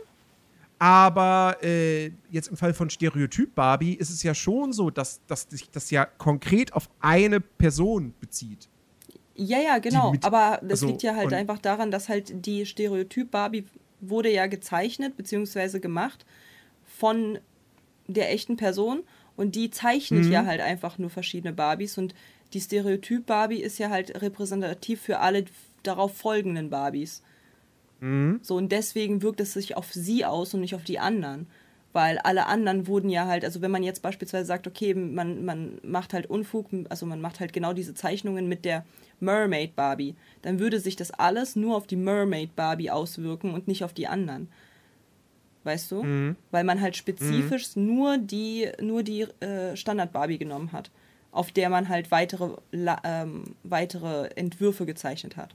Aber 0.80 1.58
äh, 1.62 2.12
jetzt 2.32 2.48
im 2.48 2.56
Fall 2.58 2.74
von 2.74 2.90
Stereotyp 2.90 3.54
Barbie 3.54 3.94
ist 3.96 4.10
es 4.10 4.24
ja 4.24 4.34
schon 4.34 4.72
so, 4.72 4.90
dass, 4.90 5.20
dass 5.28 5.44
sich 5.50 5.70
das 5.70 5.92
ja 5.92 6.06
konkret 6.06 6.72
auf 6.74 6.90
eine 7.02 7.42
Person 7.42 8.14
bezieht. 8.22 8.70
Ja, 9.36 9.60
ja, 9.60 9.78
genau. 9.80 10.12
mit- 10.12 10.24
aber 10.26 10.60
das 10.62 10.72
also, 10.82 10.88
liegt 10.88 11.04
ja 11.04 11.16
halt 11.16 11.34
einfach 11.34 11.60
daran, 11.60 11.92
dass 11.92 12.08
halt 12.10 12.46
die 12.46 12.66
Stereotyp 12.66 13.30
Barbie 13.32 13.66
wurde 14.02 14.32
ja 14.32 14.48
gezeichnet 14.48 15.18
bzw. 15.18 15.80
gemacht 15.80 16.26
von 16.86 17.40
der 18.08 18.32
echten 18.32 18.56
Person 18.58 19.04
und 19.36 19.56
die 19.56 19.70
zeichnet 19.72 20.26
Mhm. 20.26 20.32
ja 20.32 20.46
halt 20.46 20.62
einfach 20.62 20.98
nur 20.98 21.10
verschiedene 21.10 21.54
Barbies 21.54 21.98
und 21.98 22.16
die 22.54 22.62
Stereotyp 22.62 23.26
Barbie 23.26 23.62
ist 23.62 23.78
ja 23.80 23.90
halt 23.90 24.22
repräsentativ 24.22 25.02
für 25.02 25.20
alle 25.20 25.46
darauf 25.84 26.16
folgenden 26.18 26.70
Barbies. 26.70 27.22
Mhm. 28.00 28.40
So 28.42 28.56
und 28.56 28.72
deswegen 28.72 29.22
wirkt 29.22 29.42
es 29.42 29.54
sich 29.54 29.76
auf 29.78 29.92
sie 29.92 30.26
aus 30.26 30.54
und 30.54 30.62
nicht 30.62 30.76
auf 30.76 30.84
die 30.84 31.00
anderen. 31.00 31.48
Weil 31.92 32.20
alle 32.20 32.46
anderen 32.46 32.86
wurden 32.86 33.10
ja 33.10 33.26
halt, 33.26 33.44
also 33.44 33.62
wenn 33.62 33.72
man 33.72 33.82
jetzt 33.82 34.04
beispielsweise 34.04 34.46
sagt, 34.46 34.68
okay, 34.68 34.94
man, 34.94 35.44
man 35.44 35.80
macht 35.82 36.14
halt 36.14 36.28
Unfug, 36.28 36.68
also 36.88 37.08
man 37.08 37.20
macht 37.20 37.40
halt 37.40 37.52
genau 37.52 37.74
diese 37.74 37.96
Zeichnungen 37.96 38.48
mit 38.48 38.64
der 38.64 38.86
Mermaid 39.20 39.76
Barbie, 39.76 40.16
dann 40.44 40.60
würde 40.60 40.80
sich 40.80 40.96
das 40.96 41.10
alles 41.10 41.56
nur 41.56 41.76
auf 41.76 41.88
die 41.88 41.96
Mermaid 41.96 42.56
Barbie 42.56 42.92
auswirken 42.92 43.56
und 43.56 43.68
nicht 43.68 43.84
auf 43.84 43.94
die 43.94 44.08
anderen. 44.08 44.50
weißt 45.64 45.92
du? 45.92 46.04
Mhm. 46.04 46.36
Weil 46.52 46.64
man 46.64 46.80
halt 46.80 46.96
spezifisch 46.96 47.76
nur 47.76 48.18
die, 48.18 48.70
nur 48.82 49.04
die 49.04 49.22
äh, 49.40 49.76
Standard-Barbie 49.76 50.38
genommen 50.38 50.72
hat, 50.72 50.92
auf 51.32 51.52
der 51.52 51.70
man 51.70 51.90
halt 51.90 52.12
weitere, 52.12 52.56
ähm, 52.72 53.56
weitere 53.64 54.28
Entwürfe 54.36 54.86
gezeichnet 54.86 55.38
hat. 55.38 55.50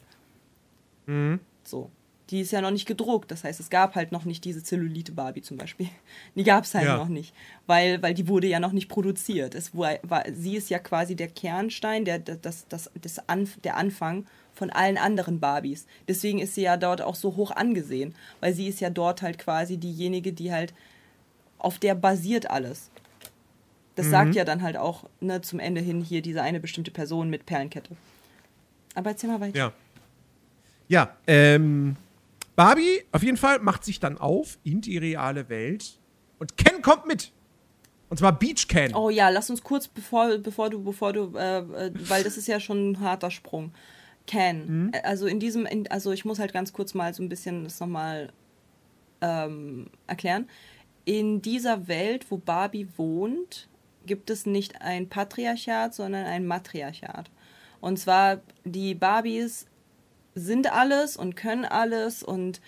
Mhm. 1.06 1.40
So. 1.62 1.90
Die 2.30 2.40
ist 2.40 2.52
ja 2.52 2.62
noch 2.62 2.70
nicht 2.70 2.86
gedruckt, 2.86 3.30
das 3.30 3.44
heißt, 3.44 3.60
es 3.60 3.68
gab 3.68 3.94
halt 3.94 4.10
noch 4.10 4.24
nicht 4.24 4.44
diese 4.46 4.62
Zellulite-Barbie 4.62 5.42
zum 5.42 5.58
Beispiel. 5.58 5.88
Die 6.34 6.42
gab 6.42 6.64
es 6.64 6.74
halt 6.74 6.86
Ja. 6.86 6.96
noch 6.96 7.08
nicht, 7.08 7.34
weil, 7.66 8.00
weil 8.02 8.14
die 8.14 8.28
wurde 8.28 8.46
ja 8.46 8.60
noch 8.60 8.72
nicht 8.72 8.88
produziert. 8.88 9.54
Es 9.54 9.76
war, 9.76 9.98
war, 10.02 10.24
sie 10.32 10.56
ist 10.56 10.70
ja 10.70 10.78
quasi 10.78 11.16
der 11.16 11.28
Kernstein, 11.28 12.06
der, 12.06 12.18
das, 12.18 12.66
das, 12.68 12.90
das 13.00 13.28
Anf 13.28 13.60
der 13.60 13.76
Anfang 13.76 14.26
von 14.54 14.70
allen 14.70 14.96
anderen 14.96 15.38
Barbies. 15.38 15.86
Deswegen 16.08 16.38
ist 16.38 16.54
sie 16.54 16.62
ja 16.62 16.78
dort 16.78 17.02
auch 17.02 17.14
so 17.14 17.36
hoch 17.36 17.50
angesehen, 17.50 18.14
weil 18.40 18.54
sie 18.54 18.68
ist 18.68 18.80
ja 18.80 18.88
dort 18.88 19.20
halt 19.20 19.38
quasi 19.38 19.76
diejenige, 19.76 20.32
die 20.32 20.50
halt, 20.50 20.72
auf 21.58 21.78
der 21.78 21.94
basiert 21.94 22.50
alles. 22.50 22.90
Das 23.96 24.10
sagt 24.10 24.34
ja 24.34 24.44
dann 24.44 24.62
halt 24.62 24.76
auch 24.76 25.04
ne, 25.20 25.40
zum 25.40 25.60
Ende 25.60 25.80
hin 25.80 26.00
hier 26.02 26.20
diese 26.22 26.42
eine 26.42 26.58
bestimmte 26.58 26.90
Person 26.90 27.30
mit 27.30 27.46
Perlenkette. 27.46 27.90
Aber 28.94 29.10
erzähl 29.10 29.30
mal 29.30 29.40
weiter. 29.40 29.56
Ja. 29.58 29.72
Ja, 30.88 31.16
ähm, 31.26 31.96
Barbie 32.56 33.02
auf 33.12 33.22
jeden 33.22 33.36
Fall 33.36 33.58
macht 33.58 33.84
sich 33.84 34.00
dann 34.00 34.18
auf 34.18 34.58
in 34.62 34.80
die 34.80 34.98
reale 34.98 35.48
Welt 35.48 35.98
und 36.38 36.56
Ken 36.56 36.82
kommt 36.82 37.06
mit. 37.06 37.32
Und 38.10 38.18
zwar 38.18 38.38
Beach 38.38 38.68
Ken. 38.68 38.94
Oh 38.94 39.10
ja, 39.10 39.28
lass 39.28 39.50
uns 39.50 39.62
kurz, 39.62 39.88
bevor, 39.88 40.38
bevor 40.38 40.70
du, 40.70 40.82
bevor 40.82 41.12
du, 41.12 41.36
äh, 41.36 41.58
äh, 41.58 41.92
weil 42.08 42.22
das 42.22 42.36
ist 42.36 42.46
ja 42.46 42.60
schon 42.60 42.92
ein 42.92 43.00
harter 43.00 43.30
Sprung. 43.30 43.72
Ken. 44.26 44.90
Äh, 44.92 45.00
Also 45.02 45.26
in 45.26 45.40
diesem, 45.40 45.66
in, 45.66 45.90
also 45.90 46.12
ich 46.12 46.24
muss 46.24 46.38
halt 46.38 46.52
ganz 46.52 46.72
kurz 46.72 46.94
mal 46.94 47.12
so 47.12 47.22
ein 47.22 47.28
bisschen 47.28 47.64
das 47.64 47.80
nochmal 47.80 48.32
ähm, 49.20 49.90
erklären. 50.06 50.48
In 51.04 51.42
dieser 51.42 51.88
Welt, 51.88 52.30
wo 52.30 52.36
Barbie 52.36 52.88
wohnt, 52.96 53.68
gibt 54.06 54.30
es 54.30 54.46
nicht 54.46 54.80
ein 54.80 55.08
Patriarchat, 55.08 55.94
sondern 55.94 56.26
ein 56.26 56.46
Matriarchat. 56.46 57.30
Und 57.80 57.98
zwar 57.98 58.40
die 58.64 58.94
Barbies 58.94 59.66
sind 60.34 60.72
alles 60.72 61.16
und 61.16 61.36
können 61.36 61.64
alles 61.64 62.22
und 62.22 62.60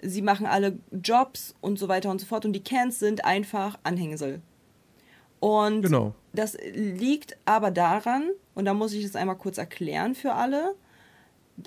sie 0.00 0.22
machen 0.22 0.46
alle 0.46 0.78
Jobs 0.90 1.54
und 1.60 1.78
so 1.78 1.88
weiter 1.88 2.10
und 2.10 2.20
so 2.20 2.26
fort. 2.26 2.44
Und 2.44 2.52
die 2.52 2.62
Kens 2.62 2.98
sind 2.98 3.24
einfach 3.24 3.78
Anhängsel. 3.82 4.40
Und 5.40 5.82
Genau. 5.82 6.14
das 6.32 6.56
liegt 6.74 7.36
aber 7.44 7.70
daran, 7.70 8.30
und 8.54 8.64
da 8.64 8.74
muss 8.74 8.92
ich 8.92 9.04
es 9.04 9.16
einmal 9.16 9.36
kurz 9.36 9.58
erklären 9.58 10.14
für 10.14 10.32
alle, 10.32 10.74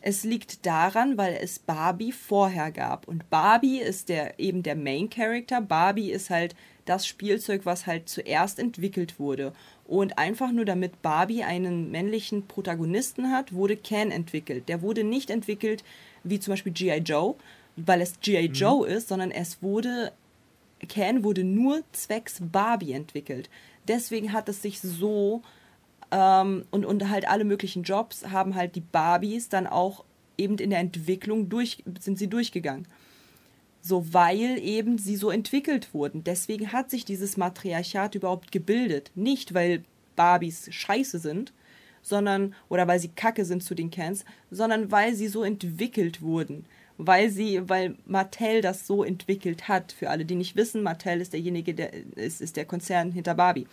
es 0.01 0.24
liegt 0.24 0.65
daran, 0.68 1.18
weil 1.18 1.38
es 1.41 1.58
Barbie 1.58 2.12
vorher 2.12 2.72
gab. 2.72 3.08
Und 3.08 3.29
Barbie 3.29 3.79
ist 3.79 4.10
der, 4.10 4.39
eben 4.39 4.62
der 4.62 4.75
Main 4.75 5.10
Character. 5.10 5.62
Barbie 5.62 6.12
ist 6.12 6.29
halt 6.29 6.56
das 6.86 7.08
Spielzeug, 7.08 7.65
was 7.65 7.88
halt 7.88 8.08
zuerst 8.08 8.60
entwickelt 8.60 9.20
wurde. 9.20 9.53
Und 9.89 10.19
einfach 10.19 10.51
nur 10.51 10.65
damit 10.65 11.01
Barbie 11.01 11.43
einen 11.43 11.89
männlichen 11.89 12.46
Protagonisten 12.46 13.31
hat, 13.31 13.53
wurde 13.53 13.75
Ken 13.75 14.12
entwickelt. 14.12 14.69
Der 14.69 14.84
wurde 14.84 15.03
nicht 15.03 15.31
entwickelt 15.31 15.84
wie 16.24 16.39
zum 16.39 16.53
Beispiel 16.53 16.74
G.I. 16.74 17.00
Joe, 17.00 17.34
weil 17.75 18.00
es 18.00 18.19
G.I. 18.19 18.46
Joe 18.46 18.88
ist, 18.88 19.08
sondern 19.08 19.31
es 19.31 19.63
wurde 19.63 20.12
Ken 20.88 21.24
wurde 21.24 21.43
nur 21.43 21.81
zwecks 21.91 22.39
Barbie 22.39 22.93
entwickelt. 22.93 23.50
Deswegen 23.88 24.31
hat 24.31 24.48
es 24.48 24.62
sich 24.62 24.79
so 24.79 25.41
ähm, 26.12 26.65
und, 26.69 26.86
und 26.86 27.10
halt 27.10 27.27
alle 27.27 27.43
möglichen 27.43 27.81
Jobs 27.81 28.27
haben 28.27 28.53
halt 28.53 28.75
die 28.75 28.81
Barbies 28.81 29.50
dann 29.50 29.65
auch 29.65 30.03
eben 30.38 30.60
in 30.60 30.69
der 30.69 30.79
Entwicklung 30.79 31.50
durch, 31.50 31.84
sind 32.00 32.19
sie 32.19 32.29
durchgegangen. 32.29 32.88
So, 33.81 34.13
weil 34.13 34.59
eben 34.59 34.98
sie 34.98 35.15
so 35.15 35.29
entwickelt 35.29 35.93
wurden. 35.93 36.24
Deswegen 36.24 36.71
hat 36.71 36.89
sich 36.89 37.05
dieses 37.05 37.38
Matriarchat 37.38 38.15
überhaupt 38.15 38.51
gebildet. 38.51 39.12
Nicht, 39.15 39.53
weil 39.53 39.83
Barbies 40.15 40.67
scheiße 40.69 41.19
sind, 41.19 41.53
sondern, 42.01 42.55
oder 42.67 42.88
weil 42.88 43.00
sie 43.00 43.09
kacke 43.09 43.45
sind 43.45 43.63
zu 43.63 43.75
den 43.75 43.91
Cans, 43.91 44.25
sondern 44.51 44.91
weil 44.91 45.15
sie 45.15 45.27
so 45.27 45.43
entwickelt 45.43 46.21
wurden. 46.21 46.65
Weil 46.98 47.29
sie, 47.29 47.69
weil 47.69 47.95
Mattel 48.05 48.62
das 48.62 48.86
so 48.86 49.05
entwickelt 49.05 49.69
hat. 49.69 49.93
Für 49.93 50.09
alle, 50.09 50.25
die 50.25 50.36
nicht 50.36 50.57
wissen, 50.57 50.83
Mattel 50.83 51.21
ist 51.21 51.31
derjenige, 51.31 51.74
der 51.74 51.93
ist, 52.17 52.41
ist 52.41 52.57
der 52.57 52.65
Konzern 52.65 53.13
hinter 53.13 53.36
Barbie. 53.36 53.67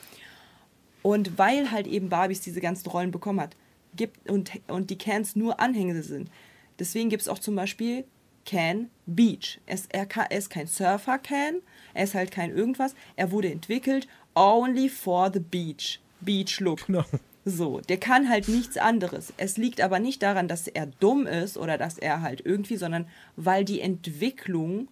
Und 1.02 1.36
weil 1.36 1.72
halt 1.72 1.88
eben 1.88 2.08
Barbies 2.08 2.40
diese 2.40 2.60
ganzen 2.60 2.88
Rollen 2.88 3.10
bekommen 3.10 3.40
hat, 3.40 3.56
gibt 3.96 4.30
und, 4.30 4.52
und 4.68 4.90
die 4.90 4.98
Cans 4.98 5.34
nur 5.34 5.58
Anhänger 5.58 6.02
sind. 6.02 6.30
Deswegen 6.78 7.08
gibt 7.08 7.22
es 7.22 7.28
auch 7.28 7.38
zum 7.38 7.56
Beispiel 7.56 8.04
Can 8.46 8.88
Beach. 9.04 9.60
Es, 9.66 9.86
er, 9.90 10.06
kann, 10.06 10.26
er 10.30 10.38
ist 10.38 10.48
kein 10.48 10.66
Surfer-Can, 10.66 11.56
er 11.92 12.04
ist 12.04 12.14
halt 12.14 12.30
kein 12.30 12.56
irgendwas. 12.56 12.94
Er 13.16 13.30
wurde 13.30 13.50
entwickelt 13.50 14.08
only 14.34 14.88
for 14.88 15.30
the 15.32 15.40
beach. 15.40 16.00
Beach 16.20 16.60
Look. 16.60 16.86
Genau. 16.86 17.04
So, 17.48 17.80
der 17.80 17.98
kann 17.98 18.28
halt 18.28 18.48
nichts 18.48 18.76
anderes. 18.76 19.32
Es 19.36 19.56
liegt 19.56 19.80
aber 19.80 20.00
nicht 20.00 20.20
daran, 20.20 20.48
dass 20.48 20.66
er 20.66 20.86
dumm 20.86 21.28
ist 21.28 21.56
oder 21.56 21.78
dass 21.78 21.96
er 21.96 22.20
halt 22.20 22.44
irgendwie, 22.44 22.76
sondern 22.76 23.06
weil 23.36 23.64
die 23.64 23.80
Entwicklung 23.80 24.88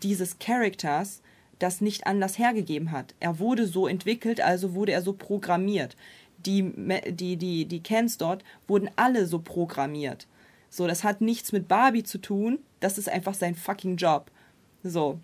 dieses 0.00 0.38
Charakters 0.38 1.22
das 1.58 1.80
nicht 1.80 2.06
anders 2.06 2.38
hergegeben 2.38 2.92
hat. 2.92 3.16
Er 3.18 3.40
wurde 3.40 3.66
so 3.66 3.88
entwickelt, 3.88 4.40
also 4.40 4.74
wurde 4.74 4.92
er 4.92 5.02
so 5.02 5.12
programmiert. 5.12 5.96
Die, 6.46 6.72
die, 7.08 7.36
die, 7.36 7.64
die 7.64 7.82
Cans 7.82 8.16
dort 8.16 8.44
wurden 8.68 8.90
alle 8.94 9.26
so 9.26 9.40
programmiert. 9.40 10.28
So, 10.70 10.86
das 10.86 11.04
hat 11.04 11.20
nichts 11.20 11.52
mit 11.52 11.66
Barbie 11.68 12.02
zu 12.02 12.18
tun. 12.18 12.58
Das 12.80 12.98
ist 12.98 13.08
einfach 13.08 13.34
sein 13.34 13.54
fucking 13.54 13.96
Job. 13.96 14.30
So. 14.82 15.18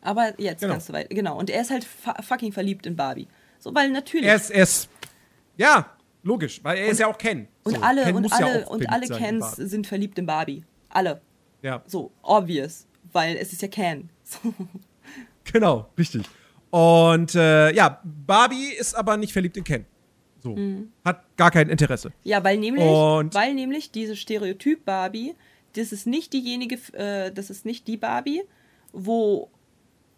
Aber 0.00 0.40
jetzt 0.40 0.60
Genau. 0.60 0.74
kannst 0.74 0.88
du 0.88 0.92
weiter. 0.92 1.14
Genau. 1.14 1.38
Und 1.38 1.50
er 1.50 1.60
ist 1.60 1.70
halt 1.70 1.84
fu- 1.84 2.22
fucking 2.22 2.52
verliebt 2.52 2.86
in 2.86 2.96
Barbie. 2.96 3.28
So, 3.58 3.74
weil 3.74 3.90
natürlich. 3.90 4.26
Er 4.26 4.36
ist, 4.36 4.50
er 4.50 4.62
ist, 4.62 4.88
ja, 5.56 5.90
logisch, 6.22 6.60
weil 6.62 6.78
er 6.78 6.86
ist 6.88 7.00
ja 7.00 7.08
auch 7.08 7.18
Ken. 7.18 7.48
und 7.64 7.76
So, 7.76 7.82
alle, 7.82 8.04
Ken 8.04 8.16
und 8.16 8.24
ja 8.30 8.36
alle, 8.36 8.66
auch 8.66 8.70
und 8.70 8.88
alle 8.88 9.06
Barbie. 9.08 9.42
sind 9.66 9.86
verliebt 9.86 10.18
in 10.18 10.26
Barbie. 10.26 10.64
Alle. 10.88 11.20
Ja, 11.62 11.82
So, 11.86 12.12
obvious. 12.22 12.86
Weil 13.12 13.36
es 13.36 13.52
ist 13.52 13.62
ja 13.62 13.68
Ken. 13.68 14.08
So. 14.22 14.54
genau, 15.52 15.88
richtig. 15.98 16.22
Und 16.70 17.34
äh, 17.34 17.72
ja, 17.74 18.00
Barbie 18.04 18.68
ist 18.78 18.94
aber 18.94 19.16
nicht 19.16 19.32
verliebt 19.32 19.56
in 19.56 19.64
Ken. 19.64 19.86
So. 20.40 20.54
Mhm. 20.56 20.92
Hat 21.04 21.24
gar 21.36 21.50
kein 21.50 21.68
Interesse. 21.68 22.12
Ja, 22.24 22.42
weil 22.44 22.58
nämlich, 22.58 22.84
Und- 22.84 23.34
weil 23.34 23.54
nämlich 23.54 23.90
diese 23.90 24.16
Stereotyp 24.16 24.84
Barbie, 24.84 25.34
das 25.74 25.92
ist 25.92 26.06
nicht 26.06 26.32
diejenige, 26.32 26.76
äh, 26.94 27.32
das 27.32 27.50
ist 27.50 27.64
nicht 27.66 27.86
die 27.88 27.96
Barbie, 27.96 28.42
wo 28.92 29.50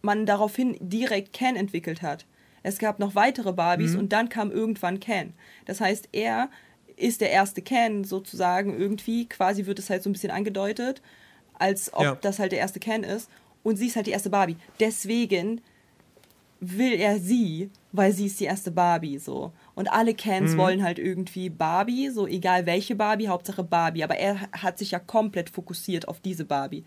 man 0.02 0.26
daraufhin 0.26 0.76
direkt 0.80 1.32
Ken 1.32 1.56
entwickelt 1.56 2.02
hat. 2.02 2.24
Es 2.62 2.78
gab 2.78 2.98
noch 2.98 3.14
weitere 3.14 3.52
Barbies 3.52 3.92
Mhm. 3.94 3.98
und 4.00 4.12
dann 4.12 4.28
kam 4.28 4.50
irgendwann 4.50 5.00
Ken. 5.00 5.32
Das 5.64 5.80
heißt, 5.80 6.08
er 6.12 6.50
ist 6.96 7.20
der 7.22 7.30
erste 7.30 7.62
Ken 7.62 8.04
sozusagen 8.04 8.78
irgendwie, 8.78 9.26
quasi 9.26 9.64
wird 9.66 9.78
es 9.78 9.88
halt 9.88 10.02
so 10.02 10.10
ein 10.10 10.12
bisschen 10.12 10.30
angedeutet, 10.30 11.00
als 11.58 11.92
ob 11.94 12.02
Ja. 12.02 12.14
das 12.20 12.38
halt 12.38 12.52
der 12.52 12.58
erste 12.58 12.78
Ken 12.80 13.02
ist. 13.04 13.30
Und 13.62 13.76
sie 13.76 13.86
ist 13.86 13.96
halt 13.96 14.06
die 14.06 14.10
erste 14.12 14.30
Barbie. 14.30 14.56
Deswegen 14.78 15.60
will 16.60 16.92
er 16.94 17.18
sie, 17.18 17.70
weil 17.92 18.12
sie 18.12 18.26
ist 18.26 18.38
die 18.40 18.44
erste 18.44 18.70
Barbie 18.70 19.18
so. 19.18 19.52
Und 19.80 19.88
alle 19.88 20.12
Mhm. 20.12 20.16
Cans 20.18 20.56
wollen 20.58 20.82
halt 20.82 20.98
irgendwie 20.98 21.48
Barbie, 21.48 22.10
so 22.10 22.26
egal 22.26 22.66
welche 22.66 22.94
Barbie, 22.94 23.28
Hauptsache 23.28 23.64
Barbie. 23.64 24.04
Aber 24.04 24.16
er 24.18 24.38
hat 24.52 24.76
sich 24.76 24.90
ja 24.90 24.98
komplett 24.98 25.48
fokussiert 25.48 26.06
auf 26.06 26.20
diese 26.20 26.44
Barbie. 26.44 26.84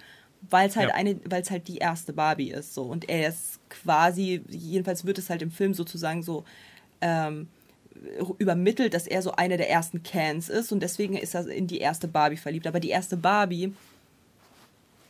Weil 0.47 0.69
es 0.69 0.75
halt 0.75 0.89
Ja. 0.89 0.93
eine, 0.95 1.19
weil 1.27 1.41
es 1.41 1.50
halt 1.50 1.67
die 1.67 1.77
erste 1.79 2.13
Barbie 2.13 2.51
ist 2.51 2.75
so. 2.75 2.83
Und 2.83 3.09
er 3.09 3.29
ist 3.29 3.59
quasi, 3.69 4.43
jedenfalls 4.47 5.05
wird 5.05 5.17
es 5.17 5.31
halt 5.31 5.41
im 5.41 5.50
Film 5.50 5.73
sozusagen 5.73 6.21
so 6.21 6.43
ähm, 7.01 7.47
übermittelt, 8.38 8.93
dass 8.93 9.07
er 9.07 9.23
so 9.23 9.31
einer 9.31 9.57
der 9.57 9.71
ersten 9.71 10.03
Cans 10.03 10.50
ist 10.50 10.71
und 10.71 10.81
deswegen 10.81 11.17
ist 11.17 11.33
er 11.33 11.47
in 11.47 11.65
die 11.65 11.79
erste 11.79 12.07
Barbie 12.07 12.38
verliebt. 12.38 12.67
Aber 12.67 12.79
die 12.79 12.89
erste 12.91 13.17
Barbie 13.17 13.73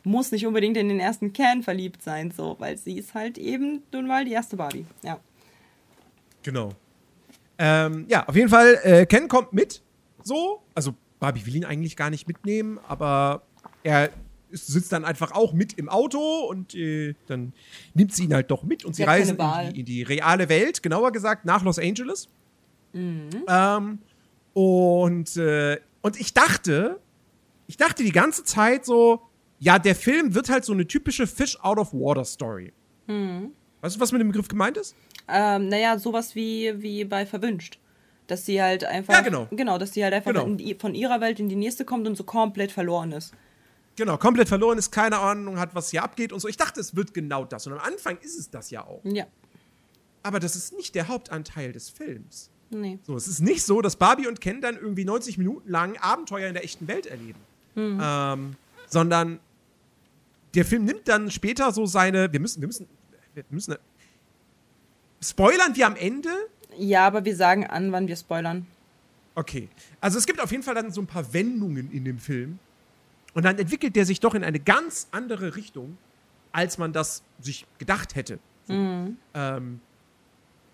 muss 0.06 0.32
nicht 0.32 0.46
unbedingt 0.48 0.78
in 0.78 0.88
den 0.88 1.02
ersten 1.02 1.34
Can 1.34 1.64
verliebt 1.64 2.02
sein, 2.02 2.32
so, 2.32 2.56
weil 2.60 2.78
sie 2.78 2.98
ist 2.98 3.14
halt 3.14 3.38
eben 3.38 3.84
nun 3.92 4.08
mal 4.08 4.24
die 4.24 4.32
erste 4.32 4.56
Barbie. 4.56 4.86
Ja. 5.04 5.20
Genau. 6.44 6.70
Ähm, 7.66 8.06
ja, 8.10 8.28
auf 8.28 8.36
jeden 8.36 8.50
Fall, 8.50 8.78
äh, 8.84 9.06
Ken 9.06 9.30
kommt 9.30 9.54
mit. 9.54 9.82
So. 10.22 10.62
Also, 10.76 10.96
Barbie 11.22 11.46
will 11.46 11.56
ihn 11.56 11.64
eigentlich 11.64 11.96
gar 11.96 12.10
nicht 12.10 12.28
mitnehmen, 12.28 12.78
aber 12.90 13.44
er 13.84 14.10
sitzt 14.52 14.92
dann 14.92 15.06
einfach 15.06 15.32
auch 15.32 15.54
mit 15.54 15.74
im 15.74 15.88
Auto 15.88 16.20
und 16.50 16.76
äh, 16.76 17.16
dann 17.28 17.54
nimmt 17.94 18.14
sie 18.14 18.26
ihn 18.26 18.34
halt 18.34 18.52
doch 18.52 18.64
mit 18.64 18.84
und 18.84 18.98
sie 18.98 19.04
reisen 19.04 19.38
in 19.38 19.74
die, 19.74 19.80
in 19.80 19.86
die 19.86 20.04
reale 20.04 20.50
Welt, 20.50 20.84
genauer 20.84 21.14
gesagt 21.14 21.46
nach 21.46 21.64
Los 21.64 21.80
Angeles. 21.80 22.28
Mhm. 22.92 23.30
Ähm, 23.48 24.00
und, 24.52 25.38
äh, 25.38 25.80
und 26.02 26.20
ich 26.20 26.34
dachte, 26.34 27.00
ich 27.68 27.78
dachte 27.78 28.04
die 28.04 28.12
ganze 28.12 28.44
Zeit 28.44 28.86
so, 28.86 29.22
ja, 29.60 29.80
der 29.80 29.96
Film 29.96 30.36
wird 30.36 30.50
halt 30.50 30.66
so 30.66 30.74
eine 30.74 30.86
typische 30.86 31.28
Fish 31.28 31.58
out 31.62 31.78
of 31.78 31.94
water 31.94 32.26
Story. 32.26 32.74
Mhm. 33.08 33.54
Weißt 33.84 33.98
du, 33.98 34.00
was 34.00 34.14
mit 34.14 34.22
dem 34.22 34.30
Begriff 34.30 34.48
gemeint 34.48 34.78
ist? 34.78 34.96
Ähm, 35.28 35.68
naja, 35.68 36.00
sowas 36.00 36.36
wie, 36.36 36.74
wie 36.82 37.04
bei 37.04 37.26
Verwünscht. 37.26 37.80
Dass 38.28 38.46
sie 38.46 38.62
halt 38.64 38.86
einfach. 38.86 39.14
Ja, 39.14 39.20
genau. 39.20 39.48
Genau, 39.52 39.78
dass 39.78 39.92
sie 39.92 40.02
halt 40.06 40.14
einfach 40.14 40.32
Genau. 40.32 40.46
in 40.46 40.80
von 40.80 40.96
ihrer 40.96 41.20
Welt 41.20 41.42
in 41.42 41.50
die 41.50 41.58
nächste 41.58 41.84
kommt 41.84 42.08
und 42.08 42.16
so 42.16 42.24
komplett 42.24 42.72
verloren 42.72 43.12
ist. 43.12 43.34
Genau, 43.98 44.18
komplett 44.18 44.48
verloren 44.48 44.78
ist, 44.78 44.90
keine 44.92 45.20
Ahnung 45.20 45.60
hat, 45.60 45.76
was 45.76 45.92
hier 45.92 46.02
abgeht 46.02 46.32
und 46.32 46.40
so. 46.40 46.48
Ich 46.48 46.56
dachte, 46.56 46.80
es 46.80 46.96
wird 46.96 47.14
genau 47.14 47.44
das. 47.44 47.68
Und 47.68 47.74
am 47.74 47.80
Anfang 47.80 48.18
ist 48.22 48.40
es 48.40 48.50
das 48.50 48.72
ja 48.72 48.86
auch. 48.88 49.02
Ja. 49.04 49.26
Aber 50.24 50.40
das 50.40 50.56
ist 50.56 50.74
nicht 50.78 50.96
der 50.96 51.10
Hauptanteil 51.10 51.74
des 51.74 51.90
Films. 51.90 52.50
Nee. 52.70 53.00
So, 53.04 53.18
es 53.18 53.28
ist 53.28 53.42
nicht 53.42 53.64
so, 53.64 53.82
dass 53.82 53.98
Barbie 53.98 54.28
und 54.28 54.40
Ken 54.40 54.62
dann 54.62 54.78
irgendwie 54.78 55.04
90 55.04 55.38
Minuten 55.38 55.70
lang 55.70 55.98
Abenteuer 55.98 56.48
in 56.48 56.54
der 56.54 56.64
echten 56.64 56.88
Welt 56.88 57.06
erleben. 57.06 57.40
Ähm, 57.76 58.56
sondern 58.88 59.40
der 60.56 60.64
Film 60.64 60.86
nimmt 60.86 61.08
dann 61.10 61.30
später 61.30 61.72
so 61.74 61.86
seine. 61.86 62.32
Wir 62.32 62.40
müssen, 62.40 62.62
wir 62.62 62.68
müssen, 62.68 62.88
wir 63.34 63.44
müssen. 63.50 63.76
Spoilern 65.22 65.76
wir 65.76 65.88
am 65.88 65.96
Ende? 65.96 66.30
Ja, 66.78 67.06
aber 67.08 67.24
wir 67.26 67.36
sagen 67.36 67.66
an, 67.66 67.92
wann 67.92 68.08
wir 68.08 68.16
spoilern. 68.16 68.66
Okay. 69.36 69.70
Also 70.02 70.18
es 70.18 70.26
gibt 70.26 70.42
auf 70.42 70.52
jeden 70.52 70.64
Fall 70.64 70.76
dann 70.76 70.92
so 70.92 71.02
ein 71.02 71.08
paar 71.08 71.34
Wendungen 71.34 71.92
in 71.92 72.06
dem 72.06 72.20
Film. 72.20 72.60
Und 73.34 73.46
dann 73.46 73.58
entwickelt 73.58 73.96
der 73.96 74.06
sich 74.06 74.20
doch 74.20 74.36
in 74.36 74.44
eine 74.44 74.60
ganz 74.60 75.08
andere 75.12 75.56
Richtung, 75.56 75.98
als 76.52 76.78
man 76.78 76.94
das 76.94 77.24
sich 77.40 77.66
gedacht 77.80 78.16
hätte. 78.16 78.40
So. 78.68 78.74
Ähm, 79.34 79.80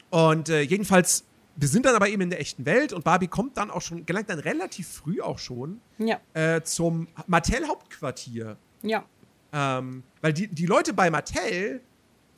und 0.09 0.49
äh, 0.49 0.61
jedenfalls, 0.61 1.23
wir 1.55 1.67
sind 1.67 1.85
dann 1.85 1.95
aber 1.95 2.09
eben 2.09 2.21
in 2.21 2.29
der 2.29 2.39
echten 2.41 2.65
Welt 2.65 2.91
und 2.91 3.03
Barbie 3.03 3.27
kommt 3.27 3.57
dann 3.57 3.71
auch 3.71 3.81
schon, 3.81 4.05
gelangt 4.05 4.29
dann 4.29 4.39
relativ 4.39 4.87
früh 4.89 5.21
auch 5.21 5.39
schon 5.39 5.79
Ja. 5.99 6.19
äh, 6.33 6.61
zum 6.63 7.07
Mattel-Hauptquartier. 7.27 8.57
Ja. 8.81 9.05
Ähm, 9.53 10.03
weil 10.21 10.33
die, 10.33 10.47
die 10.47 10.65
Leute 10.65 10.93
bei 10.93 11.09
Mattel, 11.09 11.81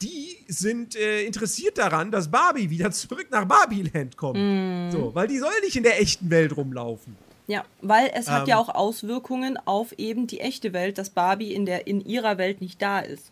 die 0.01 0.37
sind 0.47 0.95
äh, 0.95 1.23
interessiert 1.23 1.77
daran, 1.77 2.11
dass 2.11 2.29
Barbie 2.29 2.69
wieder 2.69 2.91
zurück 2.91 3.27
nach 3.31 3.45
Barbieland 3.45 4.17
kommt. 4.17 4.91
So, 4.91 5.13
weil 5.13 5.27
die 5.27 5.37
soll 5.37 5.51
nicht 5.63 5.75
in 5.75 5.83
der 5.83 6.01
echten 6.01 6.29
Welt 6.29 6.55
rumlaufen. 6.55 7.15
Ja, 7.47 7.65
weil 7.81 8.09
es 8.13 8.29
hat 8.29 8.43
Ähm. 8.43 8.47
ja 8.47 8.57
auch 8.57 8.69
Auswirkungen 8.69 9.57
auf 9.65 9.91
eben 9.93 10.27
die 10.27 10.39
echte 10.39 10.73
Welt, 10.73 10.97
dass 10.97 11.09
Barbie 11.09 11.53
in, 11.53 11.65
der, 11.65 11.87
in 11.87 11.99
ihrer 11.99 12.37
Welt 12.37 12.61
nicht 12.61 12.81
da 12.81 12.99
ist. 12.99 13.31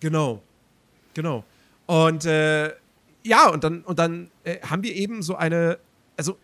Genau. 0.00 0.42
Genau. 1.14 1.44
Und 1.86 2.24
äh, 2.24 2.72
ja, 3.24 3.48
und 3.50 3.64
dann, 3.64 3.82
und 3.82 3.98
dann 3.98 4.30
äh, 4.44 4.60
haben 4.60 4.82
wir 4.82 4.94
eben 4.94 5.22
so 5.22 5.34
eine, 5.34 5.78
also 6.16 6.36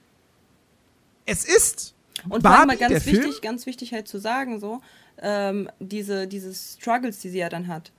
es 1.27 1.45
ist 1.45 1.95
Und 2.29 2.45
allem 2.45 2.67
mal 2.67 2.77
ganz 2.77 3.05
Film, 3.05 3.17
wichtig, 3.25 3.43
ganz 3.43 3.67
wichtig 3.67 3.93
halt 3.93 4.09
zu 4.09 4.19
sagen, 4.19 4.61
so, 4.61 4.81
ähm, 5.21 5.71
diese, 5.79 6.27
diese 6.27 6.55
Struggles, 6.55 7.21
die 7.21 7.29
sie 7.29 7.39
ja 7.39 7.49
dann 7.49 7.69
hat. 7.69 7.93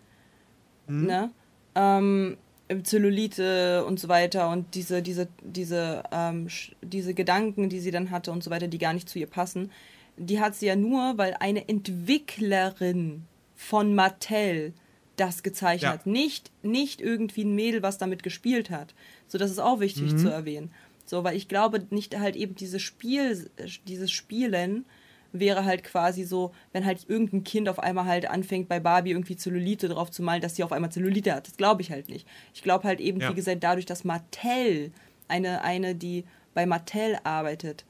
Mhm. 0.88 1.06
Ne? 1.06 1.32
Ähm, 1.76 2.38
Zellulite 2.84 3.84
und 3.86 4.00
so 4.00 4.10
weiter 4.10 4.50
und 4.52 4.76
diese, 4.76 5.02
diese, 5.02 5.28
diese, 5.42 6.04
ähm, 6.12 6.48
diese 6.84 7.16
Gedanken, 7.16 7.68
die 7.70 7.80
sie 7.80 7.90
dann 7.90 8.12
hatte 8.12 8.32
und 8.32 8.44
so 8.44 8.52
weiter, 8.52 8.68
die 8.68 8.78
gar 8.78 8.94
nicht 8.94 9.10
zu 9.10 9.18
ihr 9.18 9.26
passen, 9.26 9.72
die 10.18 10.40
hat 10.40 10.54
sie 10.56 10.68
ja 10.68 10.76
nur, 10.76 11.18
weil 11.18 11.36
eine 11.40 11.68
Entwicklerin 11.68 13.24
von 13.56 13.96
Mattel 13.96 14.74
das 15.16 15.44
gezeichnet 15.44 15.82
Ja. 15.90 15.94
hat. 15.94 16.06
Nicht, 16.06 16.52
nicht 16.62 17.02
irgendwie 17.02 17.44
ein 17.44 17.56
Mädel, 17.56 17.82
was 17.82 17.98
damit 17.98 18.24
gespielt 18.24 18.70
hat. 18.70 18.94
So, 19.28 19.38
das 19.38 19.52
ist 19.52 19.60
auch 19.60 19.80
wichtig 19.80 20.14
Mhm. 20.14 20.18
zu 20.18 20.30
erwähnen. 20.30 20.72
So, 21.06 21.24
weil 21.24 21.36
ich 21.36 21.48
glaube, 21.48 21.86
nicht 21.90 22.18
halt 22.20 22.36
eben 22.36 22.56
dieses 22.56 22.82
Spiel, 22.82 23.50
dieses 23.88 24.12
Spielen 24.12 24.86
wäre 25.32 25.66
halt 25.66 25.84
quasi 25.84 26.24
so, 26.24 26.54
wenn 26.74 26.86
halt 26.86 27.08
irgendein 27.10 27.44
Kind 27.44 27.70
auf 27.70 27.80
einmal 27.80 28.06
halt 28.06 28.30
anfängt, 28.30 28.68
bei 28.68 28.80
Barbie 28.80 29.12
irgendwie 29.12 29.36
Zellulite 29.36 29.88
drauf 29.90 30.10
zu 30.12 30.24
malen, 30.24 30.42
dass 30.42 30.56
sie 30.56 30.64
auf 30.64 30.72
einmal 30.72 30.92
Zellulite 30.92 31.34
hat. 31.34 31.48
Das 31.48 31.58
glaube 31.58 31.82
ich 31.82 31.92
halt 31.92 32.10
nicht. 32.10 32.28
Ich 32.54 32.64
glaube 32.64 32.84
halt 32.86 33.00
eben, 33.00 33.20
Ja. 33.20 33.30
wie 33.30 33.36
gesagt, 33.36 33.64
dadurch, 33.64 33.86
dass 33.86 34.04
Mattel, 34.04 34.92
eine, 35.28 35.64
eine, 35.64 35.96
die 35.96 36.26
bei 36.54 36.66
Mattel 36.66 37.18
arbeitet, 37.24 37.86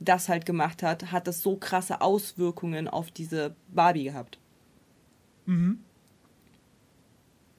das 0.00 0.28
halt 0.28 0.44
gemacht 0.44 0.82
hat, 0.82 1.12
hat 1.12 1.26
das 1.26 1.40
so 1.40 1.56
krasse 1.56 2.00
Auswirkungen 2.00 2.88
auf 2.88 3.10
diese 3.10 3.54
Barbie 3.72 4.04
gehabt. 4.04 4.38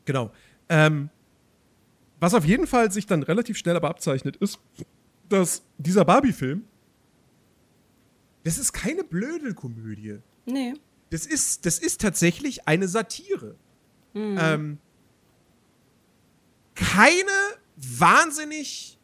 Genau. 0.06 0.32
Ähm, 0.70 1.10
was 2.20 2.34
auf 2.34 2.46
jeden 2.46 2.68
Fall 2.68 2.92
sich 2.92 3.06
dann 3.06 3.24
relativ 3.24 3.58
schnell 3.58 3.76
aber 3.76 3.90
abzeichnet, 3.90 4.36
ist, 4.38 4.60
dass 5.30 5.63
dieser 5.78 6.06
Barbie-Film, 6.06 6.63
das 8.48 8.58
ist 8.58 8.72
keine 8.72 9.04
blöde 9.04 9.54
Komödie. 9.54 10.20
Nee. 10.46 10.74
Das 11.10 11.26
ist, 11.26 11.66
das 11.66 11.80
ist 11.80 12.00
tatsächlich 12.00 12.66
eine 12.66 12.88
Satire. 12.88 13.56
Ähm, 14.16 14.78
keine 16.74 17.32
wahnsinnig 17.76 18.98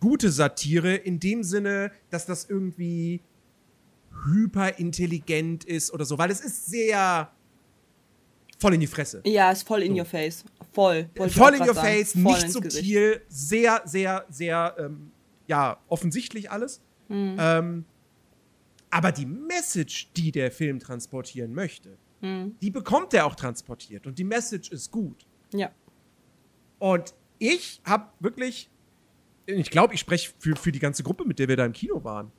gute 0.00 0.30
Satire 0.30 0.94
in 0.94 1.20
dem 1.20 1.44
Sinne, 1.44 1.92
dass 2.08 2.24
das 2.24 2.46
irgendwie 2.48 3.20
hyperintelligent 4.24 5.64
ist 5.64 5.92
oder 5.92 6.06
so, 6.06 6.16
weil 6.16 6.30
es 6.30 6.40
ist 6.40 6.64
sehr 6.64 7.30
voll 8.58 8.72
in 8.72 8.80
die 8.80 8.86
Fresse. 8.86 9.20
Ja, 9.26 9.52
ist 9.52 9.68
voll 9.68 9.82
in 9.82 9.92
your 9.92 10.06
face. 10.06 10.46
Voll. 10.72 11.10
ich 11.14 11.34
voll 11.34 11.54
in 11.54 11.60
your 11.60 11.74
sagen. 11.74 11.86
face, 11.86 12.12
Voll 12.12 12.22
nicht 12.22 12.50
subtil, 12.52 13.10
Gesicht. 13.16 13.26
sehr, 13.28 13.82
sehr, 13.84 14.24
sehr, 14.30 14.76
ähm, 14.78 15.12
ja, 15.46 15.78
offensichtlich 15.88 16.50
alles. 16.50 16.80
Hm. 17.08 17.36
Ähm, 17.38 17.84
aber 18.90 19.12
die 19.12 19.26
Message, 19.26 20.10
die 20.16 20.32
der 20.32 20.50
Film 20.50 20.78
transportieren 20.78 21.52
möchte, 21.54 21.96
Hm. 22.20 22.56
die 22.60 22.70
bekommt 22.70 23.14
er 23.14 23.26
auch 23.26 23.36
transportiert 23.36 24.06
und 24.06 24.18
die 24.18 24.24
Message 24.24 24.70
ist 24.72 24.90
gut. 24.90 25.24
Ja. 25.52 25.70
Und 26.80 27.14
ich 27.38 27.80
habe 27.84 28.08
wirklich, 28.18 28.68
ich 29.46 29.70
glaube, 29.70 29.94
ich 29.94 30.00
spreche 30.00 30.32
für, 30.38 30.56
für 30.56 30.72
die 30.72 30.80
ganze 30.80 31.02
Gruppe, 31.04 31.24
mit 31.24 31.38
der 31.38 31.46
wir 31.48 31.56
da 31.56 31.64
im 31.64 31.72
Kino 31.72 32.02
waren. 32.02 32.32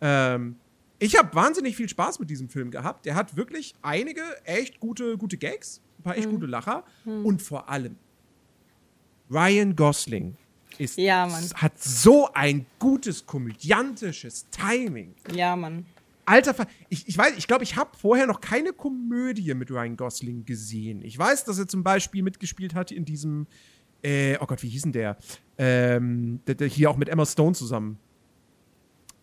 Ähm, 0.00 0.56
ich 0.98 1.18
habe 1.18 1.34
wahnsinnig 1.34 1.76
viel 1.76 1.88
Spaß 1.88 2.18
mit 2.18 2.30
diesem 2.30 2.48
Film 2.48 2.70
gehabt. 2.70 3.04
Der 3.04 3.14
hat 3.14 3.36
wirklich 3.36 3.74
einige 3.82 4.22
echt 4.44 4.80
gute, 4.80 5.18
gute 5.18 5.36
Gags, 5.36 5.82
ein 5.98 6.02
paar 6.02 6.16
echt 6.16 6.30
gute 6.30 6.46
Lacher 6.46 6.84
und 7.04 7.42
vor 7.42 7.68
allem 7.68 7.96
Ryan 9.30 9.76
Gosling 9.76 10.36
ist, 10.78 10.96
Ja, 10.98 11.28
hat 11.54 11.78
so 11.78 12.32
ein 12.32 12.64
gutes 12.78 13.26
komödiantisches 13.26 14.46
Timing. 14.50 15.14
Ja, 15.32 15.56
Mann. 15.56 15.84
Alter, 16.26 16.54
Ver 16.54 16.66
ich, 16.88 17.06
ich 17.08 17.16
weiß, 17.16 17.34
ich 17.38 17.46
glaube, 17.46 17.62
ich 17.64 17.76
habe 17.76 17.96
vorher 17.96 18.26
noch 18.26 18.40
keine 18.40 18.72
Komödie 18.72 19.54
mit 19.54 19.70
Ryan 19.70 19.96
Gosling 19.96 20.44
gesehen. 20.44 21.02
Ich 21.02 21.16
weiß, 21.18 21.44
dass 21.44 21.58
er 21.58 21.68
zum 21.68 21.82
Beispiel 21.84 22.22
mitgespielt 22.22 22.74
hat 22.74 22.90
in 22.90 23.04
diesem, 23.04 23.46
äh, 24.02 24.36
oh 24.40 24.46
Gott, 24.46 24.62
wie 24.62 24.68
hieß 24.68 24.82
denn 24.82 24.92
der? 24.92 25.16
Ähm, 25.56 26.40
der, 26.46 26.56
der 26.56 26.66
hier 26.68 26.90
auch 26.90 26.96
mit 26.96 27.08
Emma 27.08 27.24
Stone 27.24 27.54
zusammen. 27.54 27.98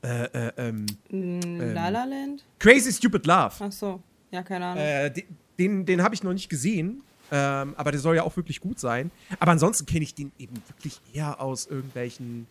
Äh, 0.01 0.25
äh, 0.47 0.51
ähm, 0.57 0.85
La 1.73 1.89
La 1.89 2.03
Land? 2.05 2.43
Crazy 2.59 2.91
Stupid 2.91 3.25
Love. 3.25 3.53
Ach 3.59 3.71
so. 3.71 4.01
Ja, 4.31 4.43
keine 4.43 4.65
Ahnung. 4.65 4.83
Äh, 4.83 5.11
de- 5.11 5.25
den 5.59 5.85
den 5.85 6.01
habe 6.01 6.15
ich 6.15 6.23
noch 6.23 6.33
nicht 6.33 6.49
gesehen, 6.49 7.01
ähm, 7.31 7.73
aber 7.77 7.91
der 7.91 7.99
soll 8.01 8.15
ja 8.15 8.23
auch 8.23 8.35
wirklich 8.35 8.59
gut 8.59 8.79
sein. 8.79 9.11
Aber 9.39 9.51
ansonsten 9.51 9.85
kenne 9.85 10.03
ich 10.03 10.15
den 10.15 10.31
eben 10.39 10.55
wirklich 10.67 10.99
eher 11.13 11.39
aus 11.39 11.67
irgendwelchen, 11.67 12.47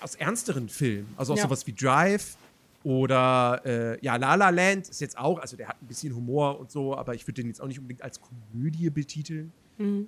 aus 0.00 0.14
ernsteren 0.14 0.68
Filmen. 0.68 1.12
Also 1.16 1.34
aus 1.34 1.40
Ja. 1.40 1.44
sowas 1.44 1.66
wie 1.66 1.72
Drive 1.74 2.36
oder 2.84 3.62
äh, 3.64 4.04
ja, 4.04 4.16
La 4.16 4.34
La 4.34 4.50
Land 4.50 4.88
ist 4.88 5.00
jetzt 5.00 5.18
auch, 5.18 5.38
also 5.38 5.56
der 5.56 5.68
hat 5.68 5.82
ein 5.82 5.86
bisschen 5.86 6.14
Humor 6.14 6.58
und 6.58 6.70
so, 6.70 6.96
aber 6.96 7.14
ich 7.14 7.26
würde 7.26 7.42
den 7.42 7.48
jetzt 7.48 7.60
auch 7.60 7.68
nicht 7.68 7.78
unbedingt 7.78 8.02
als 8.02 8.20
Komödie 8.20 8.90
betiteln. 8.90 9.52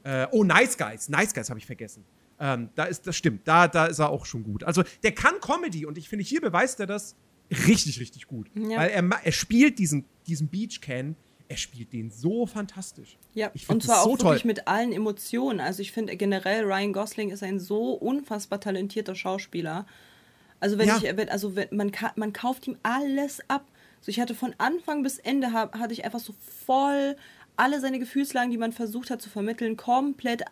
Äh, 0.05 0.27
oh, 0.31 0.45
Nice 0.45 0.79
Guys, 0.79 1.09
Nice 1.09 1.35
Guys 1.35 1.51
habe 1.51 1.59
ich 1.59 1.67
vergessen. 1.67 2.05
Ähm, 2.39 2.71
da 2.75 2.85
ist, 2.85 3.07
das 3.07 3.17
stimmt, 3.17 3.47
da, 3.47 3.69
da 3.69 3.87
ist 3.87 3.99
er 3.99 4.11
auch 4.11 4.27
schon 4.27 4.43
gut. 4.43 4.65
Also 4.65 4.83
der 5.03 5.13
kann 5.13 5.35
Comedy 5.41 5.87
und 5.87 5.99
ich 5.99 6.09
finde, 6.09 6.25
hier 6.25 6.41
beweist 6.41 6.81
er 6.81 6.87
das 6.87 7.17
richtig, 7.51 8.01
richtig 8.01 8.27
gut. 8.27 8.49
Ja. 8.55 8.79
Weil 8.79 8.91
er, 8.91 9.03
er 9.23 9.33
spielt 9.33 9.79
diesen, 9.79 10.05
diesen 10.27 10.49
Beach 10.49 10.81
Can, 10.81 11.17
er 11.49 11.57
spielt 11.57 11.93
den 11.93 12.11
so 12.11 12.47
fantastisch. 12.47 13.19
Ja, 13.35 13.51
und 13.69 13.83
zwar 13.83 13.97
das 13.97 14.05
auch 14.05 14.19
so 14.19 14.25
wirklich 14.25 14.43
toll. 14.43 14.49
mit 14.49 14.69
allen 14.69 14.93
Emotionen. 14.93 15.61
Also 15.61 15.83
ich 15.83 15.93
finde 15.93 16.17
generell 16.17 16.65
Ryan 16.65 16.93
Gosling 16.93 17.31
ist 17.31 17.43
ein 17.43 17.61
so 17.61 17.93
unfassbar 17.93 18.61
talentierter 18.61 19.15
Schauspieler. 19.15 19.87
Also 20.65 20.79
wenn 20.79 20.89
Ja. 20.89 20.97
ich, 20.97 21.03
wenn, 21.19 21.29
also 21.29 21.57
wenn, 21.57 21.69
man, 21.73 21.93
man 22.17 22.33
kauft 22.33 22.67
ihm 22.67 22.79
alles 22.83 23.41
ab. 23.49 23.67
So 24.01 24.09
ich 24.09 24.19
hatte 24.19 24.35
von 24.35 24.55
Anfang 24.57 25.03
bis 25.03 25.19
Ende 25.19 25.53
hab, 25.53 25.79
hatte 25.79 25.93
ich 25.93 26.07
einfach 26.07 26.21
so 26.21 26.35
voll 26.65 27.17
alle 27.57 27.81
seine 27.81 27.99
Gefühlslagen, 27.99 28.51
die 28.51 28.57
man 28.57 28.73
versucht 28.73 29.11
hat 29.11 29.21
zu 29.21 29.29
vermitteln, 29.29 29.77
komplett 29.77 30.43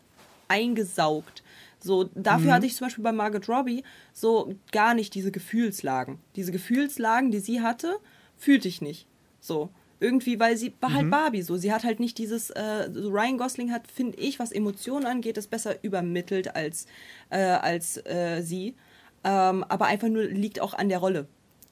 eingesaugt. 0.49 1.43
So, 1.81 2.11
dafür 2.15 2.51
Mhm. 2.51 2.55
hatte 2.57 2.67
ich 2.67 2.77
zum 2.77 2.87
Beispiel 2.89 3.03
bei 3.03 3.13
Margot 3.13 3.49
Robbie 3.49 3.85
so 4.13 4.55
gar 4.71 4.93
nicht 4.93 5.15
diese 5.15 5.33
Gefühlslagen. 5.33 6.19
Diese 6.37 6.53
Gefühlslagen, 6.53 7.31
die 7.31 7.39
sie 7.41 7.63
hatte, 7.63 7.97
fühlte 8.37 8.69
ich 8.69 8.83
nicht. 8.83 9.07
So. 9.41 9.71
Irgendwie, 9.99 10.39
weil 10.39 10.59
sie 10.59 10.75
war 10.81 10.91
Mhm. 10.91 10.95
halt 10.95 11.11
Barbie 11.11 11.43
so. 11.43 11.57
Sie 11.57 11.73
hat 11.73 11.85
halt 11.85 12.01
nicht 12.01 12.19
dieses, 12.19 12.51
äh, 12.51 12.91
so 12.93 13.09
Ryan 13.09 13.39
Gosling 13.39 13.73
hat, 13.73 13.87
finde 13.91 14.19
ich, 14.19 14.39
was 14.39 14.53
Emotionen 14.53 15.07
angeht, 15.07 15.39
das 15.39 15.47
besser 15.47 15.83
übermittelt 15.83 16.55
als, 16.55 16.87
äh, 17.31 17.39
als 17.39 17.97
äh, 18.05 18.43
sie. 18.43 18.75
Ähm, 19.25 19.65
aber 19.69 19.87
einfach 19.87 20.09
nur 20.09 20.25
liegt 20.25 20.61
auch 20.61 20.75
an 20.75 20.89
der 20.89 20.99
Rolle. 20.99 21.27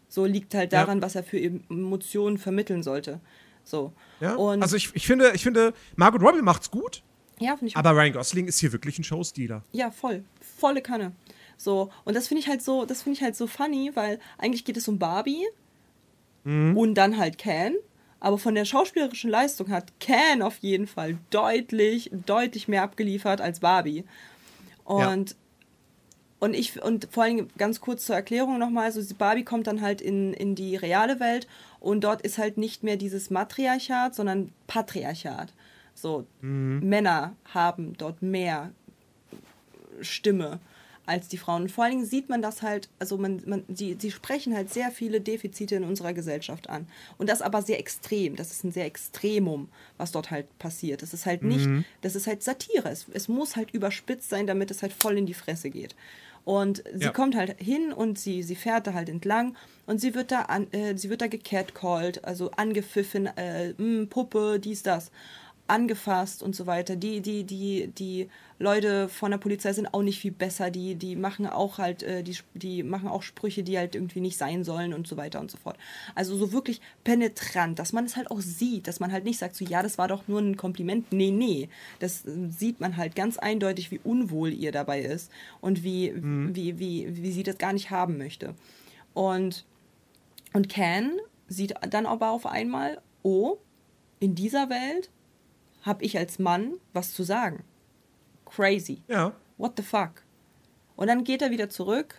So 0.08 0.24
liegt 0.24 0.54
halt 0.54 0.72
Ja. 0.72 0.80
daran, 0.80 1.02
was 1.02 1.14
er 1.14 1.22
für 1.24 1.38
Emotionen 1.40 2.38
vermitteln 2.38 2.82
sollte. 2.82 3.20
So. 3.64 3.92
Ja? 4.20 4.34
Und 4.34 4.62
also 4.62 4.76
ich, 4.76 4.90
ich, 4.94 5.06
finde, 5.06 5.32
ich 5.34 5.42
finde, 5.42 5.72
Margot 5.96 6.22
Robbie 6.22 6.42
macht's 6.42 6.70
gut, 6.70 7.02
ja, 7.38 7.52
finde 7.52 7.68
ich 7.68 7.76
aber 7.76 7.92
Ryan 7.92 8.12
Gosling 8.12 8.46
ist 8.48 8.58
hier 8.60 8.72
wirklich 8.72 8.98
ein 8.98 9.04
Showstealer. 9.04 9.62
Ja, 9.72 9.90
voll. 9.90 10.24
Volle 10.58 10.82
Kanne. 10.82 11.12
So, 11.56 11.90
und 12.04 12.14
das 12.16 12.28
finde 12.28 12.40
ich 12.42 12.48
halt 12.48 12.62
so, 12.62 12.84
das 12.84 13.02
finde 13.02 13.18
ich 13.18 13.22
halt 13.22 13.36
so 13.36 13.46
funny, 13.46 13.90
weil 13.94 14.18
eigentlich 14.38 14.64
geht 14.64 14.76
es 14.76 14.88
um 14.88 14.98
Barbie 14.98 15.46
und 16.44 16.94
dann 16.94 17.18
halt 17.18 17.36
Ken. 17.38 17.74
Aber 18.18 18.36
von 18.38 18.54
der 18.54 18.64
schauspielerischen 18.64 19.30
Leistung 19.30 19.70
hat 19.70 19.92
Ken 20.00 20.42
auf 20.42 20.58
jeden 20.58 20.86
Fall 20.86 21.18
deutlich, 21.30 22.10
deutlich 22.26 22.66
mehr 22.68 22.82
abgeliefert 22.82 23.40
als 23.40 23.60
Barbie. 23.60 24.04
Und, 24.84 25.36
und 26.40 26.55
ich, 26.55 26.83
und 26.83 27.09
vor 27.11 27.24
allem 27.24 27.48
ganz 27.59 27.81
kurz 27.81 28.07
zur 28.07 28.16
Erklärung 28.16 28.59
nochmal, 28.59 28.90
so 28.90 29.03
Barbie 29.14 29.44
kommt 29.44 29.66
dann 29.66 29.83
halt 29.83 30.00
in, 30.00 30.33
in 30.33 30.55
die 30.55 30.74
reale 30.74 31.20
Welt 31.20 31.46
und 31.79 32.03
dort 32.03 32.22
ist 32.22 32.38
halt 32.38 32.57
nicht 32.57 32.83
mehr 32.83 32.96
dieses 32.96 33.31
Matriarchat, 33.31 34.14
sondern 34.14 34.50
Patriarchat. 34.66 35.53
So, 35.94 36.26
Männer 36.81 37.35
haben 37.53 37.92
dort 37.98 38.22
mehr 38.22 38.72
Stimme 40.00 40.61
als 41.11 41.29
die 41.29 41.38
Frauen. 41.38 41.62
Und 41.62 41.72
vor 41.72 41.85
allen 41.85 41.94
Dingen 41.94 42.07
sieht 42.07 42.29
man 42.29 42.40
das 42.40 42.62
halt, 42.62 42.88
also 42.98 43.18
man, 43.18 43.42
man, 43.44 43.64
sie, 43.68 43.96
sie 43.98 44.11
sprechen 44.11 44.55
halt 44.55 44.72
sehr 44.72 44.90
viele 44.90 45.20
Defizite 45.20 45.74
in 45.74 45.85
unserer 45.85 46.12
Gesellschaft 46.12 46.70
an. 46.70 46.87
Und 47.18 47.29
das 47.29 47.42
aber 47.42 47.62
sehr 47.62 47.81
extrem. 47.81 48.37
Das 48.37 48.50
ist 48.53 48.64
ein 48.64 48.72
sehr 48.72 48.87
Extremum, 48.87 49.68
was 49.98 50.12
dort 50.12 50.31
halt 50.31 50.46
passiert. 50.59 51.03
Das 51.03 51.12
ist 51.12 51.26
halt 51.26 51.42
nicht, 51.42 51.68
das 52.00 52.14
ist 52.14 52.26
halt 52.29 52.42
Satire. 52.42 52.88
Es, 52.88 53.07
es 53.12 53.29
muss 53.29 53.57
halt 53.57 53.72
überspitzt 53.72 54.31
sein, 54.31 54.46
damit 54.46 54.70
es 54.70 54.83
halt 54.83 54.92
voll 54.92 55.18
in 55.18 55.26
die 55.26 55.35
Fresse 55.35 55.70
geht. 55.70 55.96
Und 56.44 56.83
sie 56.94 57.05
Ja. 57.07 57.11
kommt 57.12 57.37
halt 57.37 57.61
hin 57.61 57.92
und 57.92 58.18
sie, 58.18 58.42
sie 58.42 58.57
fährt 58.57 58.87
da 58.87 58.94
halt 58.94 59.09
entlang 59.09 59.57
und 59.87 60.00
sie 60.00 60.14
wird 60.14 60.33
da 60.33 60.42
an, 60.42 60.72
äh, 60.72 60.96
sie 60.96 61.11
wird 61.11 61.20
da 61.20 61.26
gecatcalled, 61.26 62.24
also 62.24 62.50
angepfiffen, 62.53 63.26
äh, 63.37 63.74
mh, 63.76 64.07
Puppe, 64.07 64.59
dies, 64.59 64.83
das, 64.83 65.11
angefasst 65.66 66.42
und 66.42 66.57
so 66.57 66.66
weiter. 66.66 66.96
Die, 66.96 67.20
die, 67.20 67.44
die, 67.44 67.88
die 67.88 68.29
Leute 68.61 69.09
von 69.09 69.31
der 69.31 69.38
Polizei 69.38 69.73
sind 69.73 69.92
auch 69.92 70.03
nicht 70.03 70.20
viel 70.20 70.33
besser, 70.33 70.70
die, 70.70 70.94
die 70.94 71.16
machen 71.16 71.46
auch 71.46 71.79
halt, 71.79 72.03
äh, 72.03 72.23
die, 72.23 72.37
die 72.55 72.83
machen 72.83 73.09
auch 73.09 73.23
Sprüche, 73.23 73.62
die 73.62 73.79
halt 73.79 73.94
irgendwie 73.94 74.20
nicht 74.20 74.37
sein 74.37 74.64
sollen 74.64 74.92
und 74.92 75.09
so 75.09 75.16
weiter 75.16 75.40
und 75.40 75.51
so 75.51 75.57
fort. 75.57 75.79
Also 76.14 76.37
so 76.37 76.53
wirklich 76.53 76.83
penetrant, 77.03 77.79
dass 77.79 77.92
man 77.92 78.05
es 78.05 78.16
halt 78.16 78.31
auch 78.31 78.40
sieht, 78.40 78.87
dass 78.87 79.01
man 79.01 79.12
halt 79.12 79.25
nicht 79.25 79.38
sagt, 79.38 79.57
so 79.57 79.64
ja, 79.64 79.83
das 79.83 79.96
war 79.96 80.09
doch 80.09 80.29
nur 80.29 80.40
ein 80.40 80.59
Kompliment. 80.59 81.11
Nee, 81.11 81.31
nee. 81.31 81.70
Das 82.01 82.27
äh, 82.27 82.51
sieht 82.51 82.81
man 82.81 82.99
halt 82.99 83.16
ganz 83.16 83.38
eindeutig, 83.38 83.90
wie 83.90 84.01
unwohl 84.05 84.53
ihr 84.53 84.73
dabei 84.73 85.01
ist 85.01 85.33
und 85.61 85.83
wie, 85.83 86.12
wie, 86.14 86.79
wie, 86.79 87.16
wie 87.16 87.33
sie 87.33 87.42
das 87.42 87.59
gar 87.59 87.73
nicht 87.73 87.90
haben 87.90 88.18
möchte. 88.18 88.55
Und 89.14 89.64
und 90.53 90.68
Ken 90.68 91.12
sieht 91.49 91.75
dann 91.90 92.07
aber 92.07 92.31
auf 92.31 92.46
einmal, 92.46 93.01
oh, 93.23 93.59
in 94.18 94.35
dieser 94.35 94.68
Welt 94.68 95.11
habe 95.83 96.05
ich 96.05 96.18
als 96.18 96.38
Mann 96.38 96.75
was 96.92 97.12
zu 97.14 97.23
sagen. 97.23 97.64
Crazy. 98.54 99.02
Ja. 99.08 99.32
What 99.58 99.72
the 99.76 99.82
fuck? 99.82 100.22
Und 100.96 101.06
dann 101.06 101.24
geht 101.24 101.42
er 101.42 101.50
wieder 101.50 101.68
zurück 101.68 102.16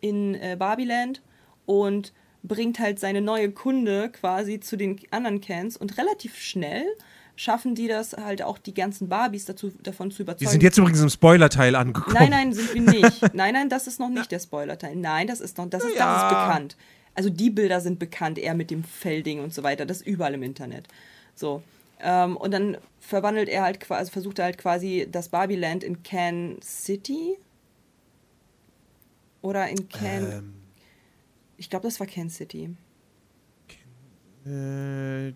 in 0.00 0.34
äh, 0.34 0.56
Barbieland 0.58 1.22
und 1.66 2.12
bringt 2.42 2.78
halt 2.78 2.98
seine 2.98 3.20
neue 3.20 3.50
Kunde 3.52 4.10
quasi 4.10 4.58
zu 4.60 4.76
den 4.76 4.98
anderen 5.10 5.40
Cans 5.40 5.76
und 5.76 5.96
relativ 5.98 6.36
schnell 6.38 6.84
schaffen 7.34 7.74
die 7.74 7.88
das 7.88 8.12
halt 8.12 8.42
auch 8.42 8.58
die 8.58 8.74
ganzen 8.74 9.08
Barbies 9.08 9.46
dazu, 9.46 9.72
davon 9.82 10.10
zu 10.10 10.22
überzeugen. 10.22 10.42
Wir 10.42 10.48
sind 10.50 10.62
jetzt 10.62 10.76
übrigens 10.76 11.00
im 11.00 11.08
Spoiler-Teil 11.08 11.74
angekommen. 11.74 12.14
Nein, 12.18 12.30
nein, 12.30 12.52
sind 12.52 12.74
wir 12.74 12.82
nicht. 12.82 13.22
Nein, 13.34 13.54
nein, 13.54 13.68
das 13.70 13.86
ist 13.86 13.98
noch 13.98 14.10
nicht 14.10 14.30
der 14.30 14.38
Spoiler-Teil. 14.38 14.96
Nein, 14.96 15.26
das 15.26 15.40
ist 15.40 15.56
noch, 15.56 15.68
das 15.68 15.82
ist, 15.82 15.92
das 15.92 15.98
Ja. 15.98 16.28
ist 16.28 16.28
bekannt. 16.28 16.76
Also 17.14 17.30
die 17.30 17.50
Bilder 17.50 17.80
sind 17.80 17.98
bekannt, 17.98 18.38
eher 18.38 18.54
mit 18.54 18.70
dem 18.70 18.84
Fellding 18.84 19.40
und 19.40 19.52
so 19.54 19.62
weiter. 19.62 19.86
Das 19.86 19.98
ist 19.98 20.06
überall 20.06 20.34
im 20.34 20.42
Internet. 20.42 20.88
So. 21.34 21.62
Ähm, 22.02 22.36
und 22.36 22.50
dann 22.50 22.76
verwandelt 22.98 23.48
er 23.48 23.62
halt 23.62 23.80
quasi, 23.80 23.98
also 23.98 24.12
versucht 24.12 24.38
er 24.40 24.46
halt 24.46 24.58
quasi 24.58 25.06
das 25.10 25.28
Barbieland 25.28 25.84
in 25.84 26.02
Can 26.02 26.60
City? 26.62 27.38
Oder 29.40 29.68
in 29.68 29.88
Can. 29.88 30.32
Ähm, 30.32 30.54
ich 31.56 31.70
glaube, 31.70 31.84
das 31.84 32.00
war 32.00 32.06
Can 32.06 32.28
City. 32.28 32.76
äh, 34.44 35.32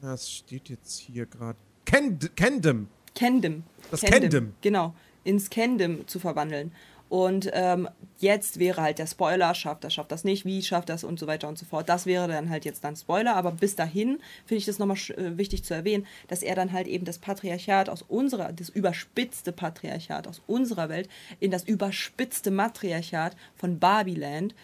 das 0.00 0.30
steht 0.30 0.68
jetzt 0.68 0.98
hier 0.98 1.26
gerade. 1.26 1.58
Kend 1.84 2.36
Kendem. 2.36 2.88
Kendem. 3.14 3.64
Das 3.90 4.00
Kendem. 4.00 4.54
Genau, 4.60 4.94
ins 5.24 5.50
Kendem 5.50 6.06
zu 6.06 6.20
verwandeln. 6.20 6.72
Und 7.10 7.50
ähm, 7.54 7.88
jetzt 8.20 8.60
wäre 8.60 8.82
halt 8.82 9.00
der 9.00 9.08
Spoiler, 9.08 9.52
schafft 9.56 9.82
das, 9.82 9.92
schafft 9.92 10.12
das 10.12 10.22
nicht, 10.22 10.44
wie 10.44 10.62
schafft 10.62 10.88
das 10.88 11.02
und 11.02 11.18
so 11.18 11.26
weiter 11.26 11.48
und 11.48 11.58
so 11.58 11.66
fort. 11.66 11.88
Das 11.88 12.06
wäre 12.06 12.28
dann 12.28 12.48
halt 12.48 12.64
jetzt 12.64 12.84
dann 12.84 12.94
Spoiler, 12.94 13.34
aber 13.34 13.50
bis 13.50 13.74
dahin 13.74 14.20
finde 14.46 14.58
ich 14.58 14.66
das 14.66 14.78
nochmal 14.78 14.96
äh, 15.16 15.36
wichtig 15.36 15.64
zu 15.64 15.74
erwähnen, 15.74 16.06
dass 16.28 16.44
er 16.44 16.54
dann 16.54 16.72
halt 16.72 16.86
eben 16.86 17.04
das 17.04 17.18
Patriarchat 17.18 17.88
aus 17.88 18.02
unserer, 18.02 18.52
das 18.52 18.68
überspitzte 18.68 19.50
Patriarchat 19.50 20.28
aus 20.28 20.40
unserer 20.46 20.88
Welt 20.88 21.08
in 21.40 21.50
das 21.50 21.64
überspitzte 21.64 22.52
Matriarchat 22.52 23.34
von 23.56 23.80
Barbiland 23.80 24.54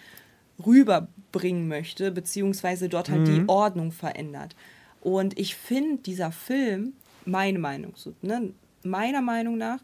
rüberbringen 0.64 1.66
möchte, 1.66 2.12
beziehungsweise 2.12 2.88
dort 2.88 3.10
halt 3.10 3.26
die 3.26 3.42
Ordnung 3.48 3.90
verändert. 3.90 4.54
Und 5.00 5.36
ich 5.36 5.56
finde, 5.56 6.00
dieser 6.02 6.30
Film, 6.30 6.92
meine 7.24 7.58
Meinung, 7.58 7.94
so, 7.96 8.14
ne, 8.22 8.52
meiner 8.84 9.20
Meinung 9.20 9.58
nach, 9.58 9.80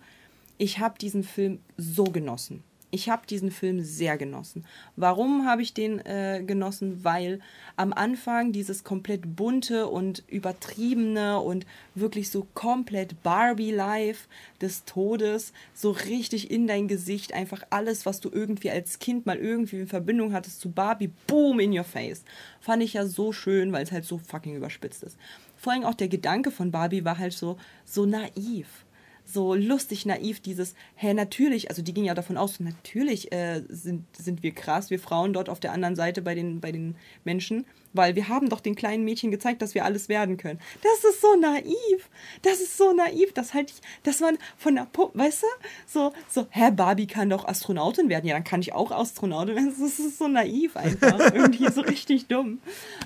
ich 0.58 0.78
habe 0.78 0.98
diesen 0.98 1.24
Film 1.24 1.60
so 1.76 2.04
genossen. 2.04 2.62
Ich 2.94 3.08
habe 3.08 3.26
diesen 3.26 3.50
Film 3.50 3.80
sehr 3.80 4.18
genossen. 4.18 4.66
Warum 4.96 5.46
habe 5.46 5.62
ich 5.62 5.72
den 5.72 5.98
äh, 6.00 6.42
genossen? 6.46 7.02
Weil 7.02 7.40
am 7.74 7.94
Anfang 7.94 8.52
dieses 8.52 8.84
komplett 8.84 9.34
bunte 9.34 9.86
und 9.86 10.22
übertriebene 10.28 11.40
und 11.40 11.64
wirklich 11.94 12.28
so 12.28 12.46
komplett 12.52 13.22
Barbie-Life 13.22 14.28
des 14.60 14.84
Todes, 14.84 15.54
so 15.72 15.92
richtig 15.92 16.50
in 16.50 16.66
dein 16.66 16.86
Gesicht, 16.86 17.32
einfach 17.32 17.62
alles, 17.70 18.04
was 18.04 18.20
du 18.20 18.28
irgendwie 18.30 18.70
als 18.70 18.98
Kind 18.98 19.24
mal 19.24 19.38
irgendwie 19.38 19.80
in 19.80 19.88
Verbindung 19.88 20.34
hattest 20.34 20.60
zu 20.60 20.70
Barbie, 20.70 21.12
boom, 21.26 21.60
in 21.60 21.72
your 21.72 21.84
face. 21.84 22.24
Fand 22.60 22.82
ich 22.82 22.92
ja 22.92 23.06
so 23.06 23.32
schön, 23.32 23.72
weil 23.72 23.84
es 23.84 23.92
halt 23.92 24.04
so 24.04 24.18
fucking 24.18 24.54
überspitzt 24.54 25.02
ist. 25.02 25.16
Vor 25.56 25.72
allem 25.72 25.84
auch 25.84 25.94
der 25.94 26.08
Gedanke 26.08 26.50
von 26.50 26.70
Barbie 26.70 27.06
war 27.06 27.16
halt 27.16 27.32
so, 27.32 27.56
so 27.86 28.04
naiv 28.04 28.84
so 29.32 29.54
lustig 29.54 30.06
naiv 30.06 30.40
dieses, 30.40 30.74
hä, 30.94 31.14
natürlich, 31.14 31.70
also 31.70 31.82
die 31.82 31.94
ging 31.94 32.04
ja 32.04 32.14
davon 32.14 32.36
aus, 32.36 32.60
natürlich 32.60 33.32
äh, 33.32 33.62
sind, 33.68 34.04
sind 34.16 34.42
wir 34.42 34.52
krass, 34.52 34.90
wir 34.90 34.98
Frauen 34.98 35.32
dort 35.32 35.48
auf 35.48 35.60
der 35.60 35.72
anderen 35.72 35.96
Seite 35.96 36.22
bei 36.22 36.34
den, 36.34 36.60
bei 36.60 36.72
den 36.72 36.96
Menschen, 37.24 37.64
weil 37.92 38.14
wir 38.14 38.28
haben 38.28 38.48
doch 38.48 38.60
den 38.60 38.74
kleinen 38.74 39.04
Mädchen 39.04 39.30
gezeigt, 39.30 39.62
dass 39.62 39.74
wir 39.74 39.84
alles 39.84 40.08
werden 40.08 40.36
können. 40.36 40.60
Das 40.82 41.12
ist 41.12 41.20
so 41.20 41.34
naiv, 41.34 42.10
das 42.42 42.60
ist 42.60 42.76
so 42.76 42.92
naiv, 42.92 43.32
das 43.32 43.54
halt 43.54 43.70
ich, 43.70 43.80
dass 44.02 44.20
man 44.20 44.38
von 44.56 44.74
der 44.74 44.86
Puppe, 44.92 45.18
weißt 45.18 45.42
du, 45.42 45.46
so, 45.86 46.12
so, 46.28 46.46
hä, 46.50 46.70
Barbie 46.70 47.06
kann 47.06 47.30
doch 47.30 47.46
Astronautin 47.46 48.08
werden, 48.08 48.26
ja, 48.26 48.34
dann 48.34 48.44
kann 48.44 48.60
ich 48.60 48.72
auch 48.72 48.90
Astronautin 48.90 49.56
werden, 49.56 49.74
das 49.80 49.98
ist 49.98 50.18
so 50.18 50.28
naiv 50.28 50.76
einfach, 50.76 51.18
irgendwie 51.32 51.70
so 51.70 51.80
richtig 51.80 52.26
dumm. 52.26 52.60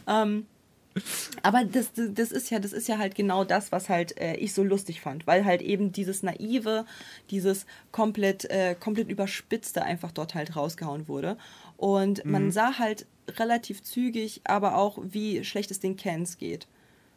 Ähm, 0.07 0.47
aber 1.43 1.65
das, 1.65 1.91
das, 1.95 2.33
ist 2.33 2.51
ja, 2.51 2.59
das 2.59 2.73
ist 2.73 2.89
ja 2.89 2.99
halt 2.99 3.15
genau 3.15 3.45
das, 3.45 3.73
was 3.73 3.89
halt 3.89 4.19
äh, 4.21 4.35
ich 4.37 4.53
so 4.55 4.63
lustig 4.63 5.01
fand, 5.01 5.27
weil 5.27 5.45
halt 5.45 5.63
eben 5.63 5.93
dieses 5.93 6.23
naive, 6.23 6.87
dieses 7.31 7.67
komplett, 7.93 8.45
äh, 8.47 8.75
komplett 8.79 9.09
überspitzte 9.09 9.83
einfach 9.83 10.13
dort 10.13 10.35
halt 10.35 10.57
rausgehauen 10.57 11.09
wurde. 11.09 11.37
Und 11.77 12.25
man 12.25 12.51
sah 12.51 12.79
halt 12.79 13.07
relativ 13.39 13.83
zügig, 13.83 14.41
aber 14.45 14.77
auch, 14.77 14.99
wie 15.03 15.45
schlecht 15.45 15.71
es 15.71 15.81
den 15.81 15.97
Cans 15.97 16.39
geht. 16.39 16.67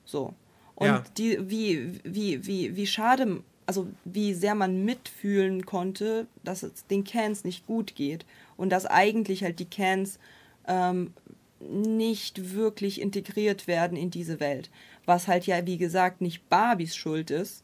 So. 0.05 0.33
Und 0.75 0.87
Ja. 0.87 1.03
die, 1.17 1.49
wie, 1.49 1.99
wie, 2.03 2.45
wie, 2.45 2.75
wie 2.75 2.87
schade, 2.87 3.43
also 3.65 3.87
wie 4.05 4.33
sehr 4.33 4.55
man 4.55 4.83
mitfühlen 4.85 5.65
konnte, 5.65 6.27
dass 6.43 6.63
es 6.63 6.85
den 6.87 7.03
Cans 7.03 7.43
nicht 7.43 7.67
gut 7.67 7.95
geht. 7.95 8.25
Und 8.57 8.69
dass 8.71 8.85
eigentlich 8.85 9.43
halt 9.43 9.59
die 9.59 9.65
Cans 9.69 10.19
ähm, 10.67 11.13
nicht 11.60 12.54
wirklich 12.56 13.02
integriert 13.02 13.67
werden 13.67 13.98
in 13.98 14.12
diese 14.12 14.39
Welt. 14.39 14.69
Was 15.06 15.28
halt 15.28 15.45
ja, 15.48 15.65
wie 15.65 15.78
gesagt, 15.78 16.22
nicht 16.22 16.48
Barbies 16.50 16.95
Schuld 16.95 17.32
ist, 17.32 17.63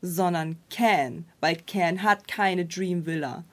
sondern 0.00 0.56
Ken, 0.70 1.26
weil 1.40 1.56
Ken 1.56 2.02
hat 2.02 2.28
keine 2.28 2.66
Dream 2.66 3.06
Villa. 3.06 3.44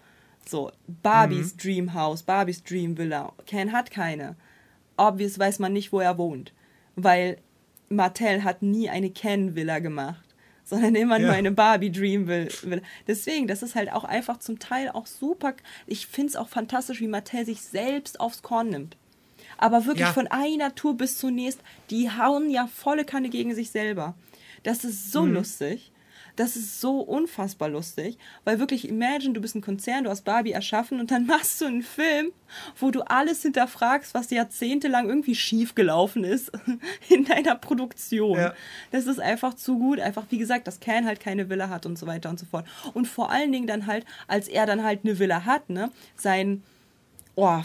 So, 0.47 0.71
Barbies 1.04 1.56
Dream 1.58 1.93
House, 1.93 2.23
Barbies 2.23 2.63
Dream 2.63 2.97
Villa. 2.97 3.34
Ken 3.45 3.71
hat 3.71 3.91
keine. 3.91 4.36
Obvious 4.97 5.38
weiß 5.38 5.60
man 5.60 5.73
nicht, 5.73 5.91
wo 5.93 5.99
er 5.99 6.17
wohnt, 6.17 6.54
weil 6.95 7.38
Mattel 7.88 8.43
hat 8.43 8.62
nie 8.62 8.89
eine 8.89 9.10
Ken 9.12 9.56
Villa 9.56 9.80
gemacht, 9.80 10.25
sondern 10.63 10.95
immer 10.95 11.19
nur 11.19 11.30
Ja. 11.30 11.36
eine 11.36 11.52
Barbie 11.52 11.91
Dream 11.91 12.28
Villa. 12.28 12.82
Deswegen, 13.08 13.47
das 13.47 13.63
ist 13.63 13.75
halt 13.75 13.91
auch 13.91 14.04
einfach 14.04 14.38
zum 14.39 14.60
Teil 14.60 14.89
auch 14.89 15.06
super. 15.06 15.54
Ich 15.88 16.08
finde 16.08 16.30
es 16.30 16.36
auch 16.36 16.49
fantastisch, 16.49 16.99
wie 16.99 17.08
Mattel 17.08 17.45
sich 17.45 17.62
selbst 17.62 18.19
aufs 18.19 18.41
Korn 18.41 18.69
nimmt. 18.69 18.97
Aber 19.59 19.85
wirklich 19.85 20.07
Ja. 20.07 20.13
von 20.13 20.27
einer 20.27 20.73
Tour 20.73 20.95
bis 20.97 21.17
zur 21.17 21.31
nächsten, 21.31 21.63
die 21.89 22.09
hauen 22.09 22.49
ja 22.49 22.67
volle 22.67 23.05
Kanne 23.05 23.29
gegen 23.29 23.53
sich 23.53 23.69
selber. 23.71 24.15
Das 24.63 24.83
ist 24.83 25.11
so 25.11 25.25
lustig. 25.25 25.91
Das 26.35 26.55
ist 26.55 26.79
so 26.79 27.01
unfassbar 27.01 27.67
lustig, 27.67 28.17
weil 28.45 28.59
wirklich, 28.59 28.87
imagine, 28.87 29.33
du 29.33 29.41
bist 29.41 29.55
ein 29.55 29.61
Konzern, 29.61 30.05
du 30.05 30.09
hast 30.09 30.23
Barbie 30.23 30.51
erschaffen 30.53 31.01
und 31.01 31.11
dann 31.11 31.25
machst 31.25 31.59
du 31.59 31.65
einen 31.65 31.83
Film, 31.83 32.31
wo 32.79 32.91
du 32.91 33.01
alles 33.01 33.41
hinterfragst, 33.41 34.13
was 34.13 34.29
jahrzehntelang 34.29 35.09
irgendwie 35.09 35.35
schiefgelaufen 35.35 36.23
ist 36.23 36.49
in 37.09 37.25
deiner 37.25 37.55
Produktion. 37.55 38.37
Ja. 38.39 38.53
Das 38.91 39.05
ist 39.05 39.19
einfach 39.19 39.53
zu 39.55 39.77
gut. 39.79 39.99
Einfach, 39.99 40.23
wie 40.29 40.37
gesagt, 40.37 40.67
dass 40.67 40.79
Ken 40.79 41.05
halt 41.05 41.19
keine 41.19 41.49
Villa 41.49 41.67
hat 41.67 41.85
und 41.85 41.99
so 41.99 42.07
weiter 42.07 42.29
und 42.29 42.39
so 42.39 42.45
fort. 42.45 42.65
Und 42.93 43.05
vor 43.09 43.31
allen 43.31 43.51
Dingen 43.51 43.67
dann 43.67 43.85
halt, 43.85 44.05
als 44.29 44.47
er 44.47 44.65
dann 44.65 44.81
halt 44.83 45.01
eine 45.03 45.19
Villa 45.19 45.43
hat, 45.43 45.69
ne, 45.69 45.91
sein, 46.15 46.63
oh, 47.35 47.59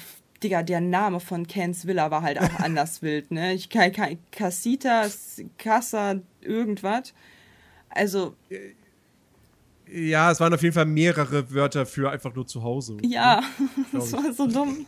Digga, 0.44 0.62
der 0.62 0.80
Name 0.80 1.18
von 1.18 1.46
Kens 1.46 1.87
Villa 1.87 2.11
war 2.11 2.22
halt 2.22 2.38
auch 2.38 2.61
anders 2.61 3.02
wild, 3.02 3.30
ne? 3.30 3.54
Ich 3.54 3.68
kann, 3.70 3.90
kann 3.92 4.18
Casita, 4.30 5.07
Casa, 5.59 6.16
irgendwas. 6.40 7.12
Also, 7.88 8.35
Ja, 9.90 10.30
es 10.30 10.40
waren 10.40 10.52
auf 10.54 10.62
jeden 10.62 10.74
Fall 10.74 10.87
mehrere 10.87 11.52
Wörter 11.52 11.87
für 11.87 12.11
einfach 12.11 12.35
nur 12.35 12.46
zu 12.46 12.62
Hause. 12.62 12.96
ja, 13.02 13.42
Glaub 13.90 14.02
das 14.02 14.12
war 14.12 14.33
so 14.33 14.46
dumm. 14.46 14.87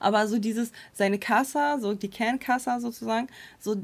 Aber 0.00 0.26
so 0.28 0.38
dieses, 0.38 0.72
seine 0.94 1.18
Casa, 1.18 1.78
so 1.78 1.92
die 1.94 2.08
Can-Casa 2.08 2.80
sozusagen, 2.80 3.28
so, 3.58 3.76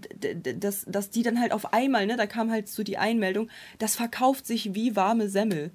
dass, 0.58 0.86
dass 0.88 1.10
die 1.10 1.22
dann 1.22 1.38
halt 1.38 1.52
auf 1.52 1.74
einmal, 1.74 2.06
ne, 2.06 2.16
da 2.16 2.26
kam 2.26 2.50
halt 2.50 2.68
so 2.68 2.82
die 2.82 2.96
Einmeldung, 2.96 3.50
das 3.78 3.94
verkauft 3.94 4.46
sich 4.46 4.74
wie 4.74 4.96
warme 4.96 5.28
Semmel. 5.28 5.70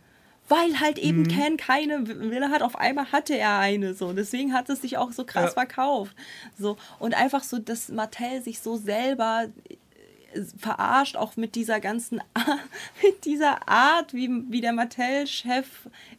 Weil 0.50 0.80
halt 0.80 0.98
eben 0.98 1.28
Ken 1.28 1.58
keine 1.58 2.08
Villa 2.08 2.50
hat, 2.50 2.62
auf 2.64 2.76
einmal 2.76 3.12
hatte 3.12 3.38
er 3.38 3.60
eine 3.60 3.94
so. 3.94 4.12
Deswegen 4.14 4.52
hat 4.54 4.70
es 4.70 4.82
sich 4.82 4.98
auch 4.98 5.12
so 5.12 5.24
krass 5.24 5.46
Ja. 5.46 5.52
verkauft. 5.52 6.16
So. 6.58 6.76
Und 7.00 7.14
einfach 7.16 7.44
so, 7.44 7.60
dass 7.60 7.90
Mattel 7.90 8.42
sich 8.42 8.60
so 8.60 8.76
selber 8.76 9.46
äh, 9.70 10.42
verarscht, 10.58 11.16
auch 11.16 11.38
mit 11.38 11.56
dieser 11.56 11.80
ganzen, 11.80 12.22
mit 13.04 13.26
dieser 13.26 13.68
Art, 13.70 14.14
wie, 14.14 14.30
wie 14.50 14.62
der 14.62 14.74
Mattel-Chef 14.74 15.68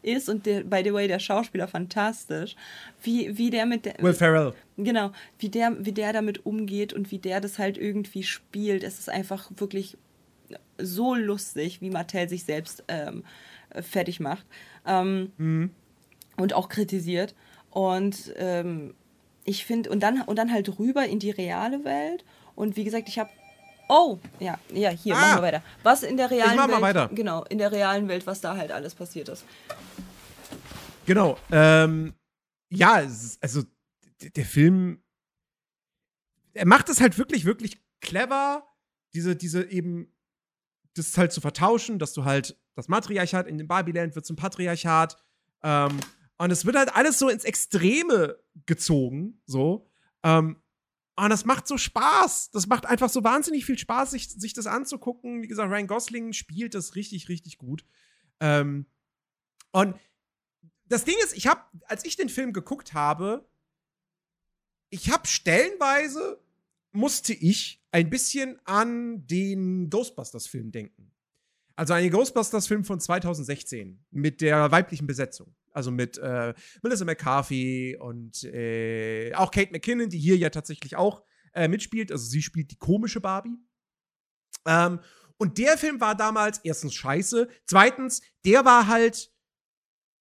ist 0.02 0.28
und 0.28 0.46
der, 0.46 0.62
by 0.64 0.82
the 0.84 0.92
way, 0.92 1.08
der 1.08 1.18
Schauspieler 1.18 1.68
fantastisch, 1.68 2.56
wie, 3.02 3.36
wie 3.36 3.50
der 3.50 3.66
mit 3.66 3.84
der, 3.84 3.94
Will 4.00 4.14
Ferrell. 4.14 4.52
genau, 4.76 5.12
wie 5.38 5.48
der, 5.48 5.76
wie 5.84 5.92
der 5.92 6.12
damit 6.12 6.46
umgeht 6.46 6.92
und 6.92 7.10
wie 7.10 7.18
der 7.18 7.40
das 7.40 7.58
halt 7.58 7.78
irgendwie 7.78 8.22
spielt. 8.22 8.82
Es 8.84 8.98
ist 8.98 9.08
einfach 9.10 9.50
wirklich 9.56 9.96
so 10.78 11.14
lustig, 11.14 11.80
wie 11.80 11.90
Mattel 11.90 12.28
sich 12.28 12.44
selbst 12.44 12.82
ähm, 12.88 13.18
äh, 13.20 13.22
fertig 13.82 14.20
macht 14.20 14.46
ähm, 14.86 15.70
und 16.36 16.52
auch 16.54 16.68
kritisiert. 16.68 17.34
Und 17.70 18.32
ähm, 18.36 18.94
ich 19.44 19.64
finde, 19.64 19.90
und 19.90 20.00
dann, 20.00 20.22
und 20.22 20.36
dann 20.36 20.52
halt 20.52 20.78
rüber 20.78 21.06
in 21.06 21.18
die 21.18 21.30
reale 21.30 21.84
Welt. 21.84 22.24
Und 22.56 22.76
wie 22.76 22.84
gesagt, 22.84 23.08
ich 23.08 23.18
habe. 23.18 23.30
Oh, 23.88 24.18
ja, 24.38 24.56
ja, 24.72 24.90
hier, 24.90 25.16
Ah. 25.16 25.20
machen 25.20 25.38
wir 25.38 25.42
weiter. 25.42 25.62
Was 25.82 26.02
in 26.04 26.16
der 26.16 26.30
realen 26.30 26.56
mach 26.56 26.66
mal 26.68 26.74
Welt. 26.74 26.82
weiter. 26.82 27.08
Genau, 27.12 27.44
in 27.44 27.58
der 27.58 27.72
realen 27.72 28.06
Welt, 28.06 28.24
was 28.26 28.40
da 28.40 28.56
halt 28.56 28.70
alles 28.70 28.94
passiert 28.94 29.28
ist. 29.28 29.44
Genau. 31.06 31.38
Ähm, 31.50 32.14
ja, 32.68 32.94
also 33.40 33.62
der 34.36 34.44
Film, 34.44 35.02
er 36.54 36.66
macht 36.66 36.88
es 36.88 37.00
halt 37.00 37.18
wirklich, 37.18 37.44
wirklich 37.44 37.80
clever, 38.00 38.64
diese, 39.14 39.34
diese 39.34 39.64
eben, 39.70 40.12
das 40.94 41.16
halt 41.18 41.32
zu 41.32 41.40
vertauschen, 41.40 41.98
dass 41.98 42.12
du 42.12 42.24
halt 42.24 42.56
das 42.74 42.88
Matriarchat 42.88 43.46
in 43.46 43.58
dem 43.58 43.68
Barbieland 43.68 44.14
wird 44.14 44.26
zum 44.26 44.36
Patriarchat. 44.36 45.16
Ähm, 45.62 45.98
und 46.38 46.50
es 46.50 46.64
wird 46.64 46.76
halt 46.76 46.94
alles 46.94 47.18
so 47.18 47.28
ins 47.28 47.44
Extreme 47.44 48.38
gezogen, 48.66 49.42
so. 49.46 49.90
Ähm, 50.22 50.62
und 51.16 51.28
das 51.28 51.44
macht 51.44 51.66
so 51.66 51.76
Spaß. 51.76 52.50
Das 52.52 52.66
macht 52.66 52.86
einfach 52.86 53.10
so 53.10 53.22
wahnsinnig 53.22 53.66
viel 53.66 53.78
Spaß, 53.78 54.12
sich, 54.12 54.30
sich 54.30 54.54
das 54.54 54.66
anzugucken. 54.66 55.42
Wie 55.42 55.48
gesagt, 55.48 55.70
Ryan 55.70 55.86
Gosling 55.86 56.32
spielt 56.32 56.74
das 56.74 56.94
richtig, 56.94 57.28
richtig 57.28 57.58
gut. 57.58 57.84
Ähm, 58.40 58.86
und 59.72 59.96
das 60.86 61.04
Ding 61.04 61.16
ist, 61.22 61.36
ich 61.36 61.46
habe, 61.46 61.60
als 61.84 62.04
ich 62.04 62.16
den 62.16 62.30
Film 62.30 62.52
geguckt 62.52 62.94
habe, 62.94 63.46
ich 64.88 65.10
habe 65.10 65.26
stellenweise 65.26 66.42
musste 66.92 67.32
ich 67.32 67.84
ein 67.92 68.10
bisschen 68.10 68.58
an 68.64 69.26
den 69.26 69.90
Ghostbusters-Film 69.90 70.72
denken. 70.72 71.12
Also 71.80 71.94
den 71.94 72.10
Ghostbusters-Film 72.10 72.84
von 72.84 73.00
2016 73.00 74.04
mit 74.10 74.40
der 74.42 74.70
weiblichen 74.70 75.06
Besetzung. 75.06 75.54
Also 75.72 75.90
mit 75.90 76.18
äh, 76.18 76.52
Melissa 76.82 77.04
McCarthy 77.06 77.96
und 77.98 78.44
äh, 78.44 79.32
auch 79.34 79.50
Kate 79.50 79.72
McKinnon, 79.72 80.10
die 80.10 80.18
hier 80.18 80.36
ja 80.36 80.50
tatsächlich 80.50 80.96
auch 80.96 81.22
äh, 81.54 81.68
mitspielt. 81.68 82.12
Also 82.12 82.26
sie 82.26 82.42
spielt 82.42 82.70
die 82.70 82.76
komische 82.76 83.22
Barbie. 83.22 83.56
Ähm, 84.66 85.00
und 85.38 85.56
der 85.56 85.78
Film 85.78 86.02
war 86.02 86.14
damals 86.14 86.58
erstens 86.64 86.94
scheiße. 86.94 87.48
Zweitens, 87.64 88.20
der 88.44 88.66
war 88.66 88.86
halt 88.86 89.32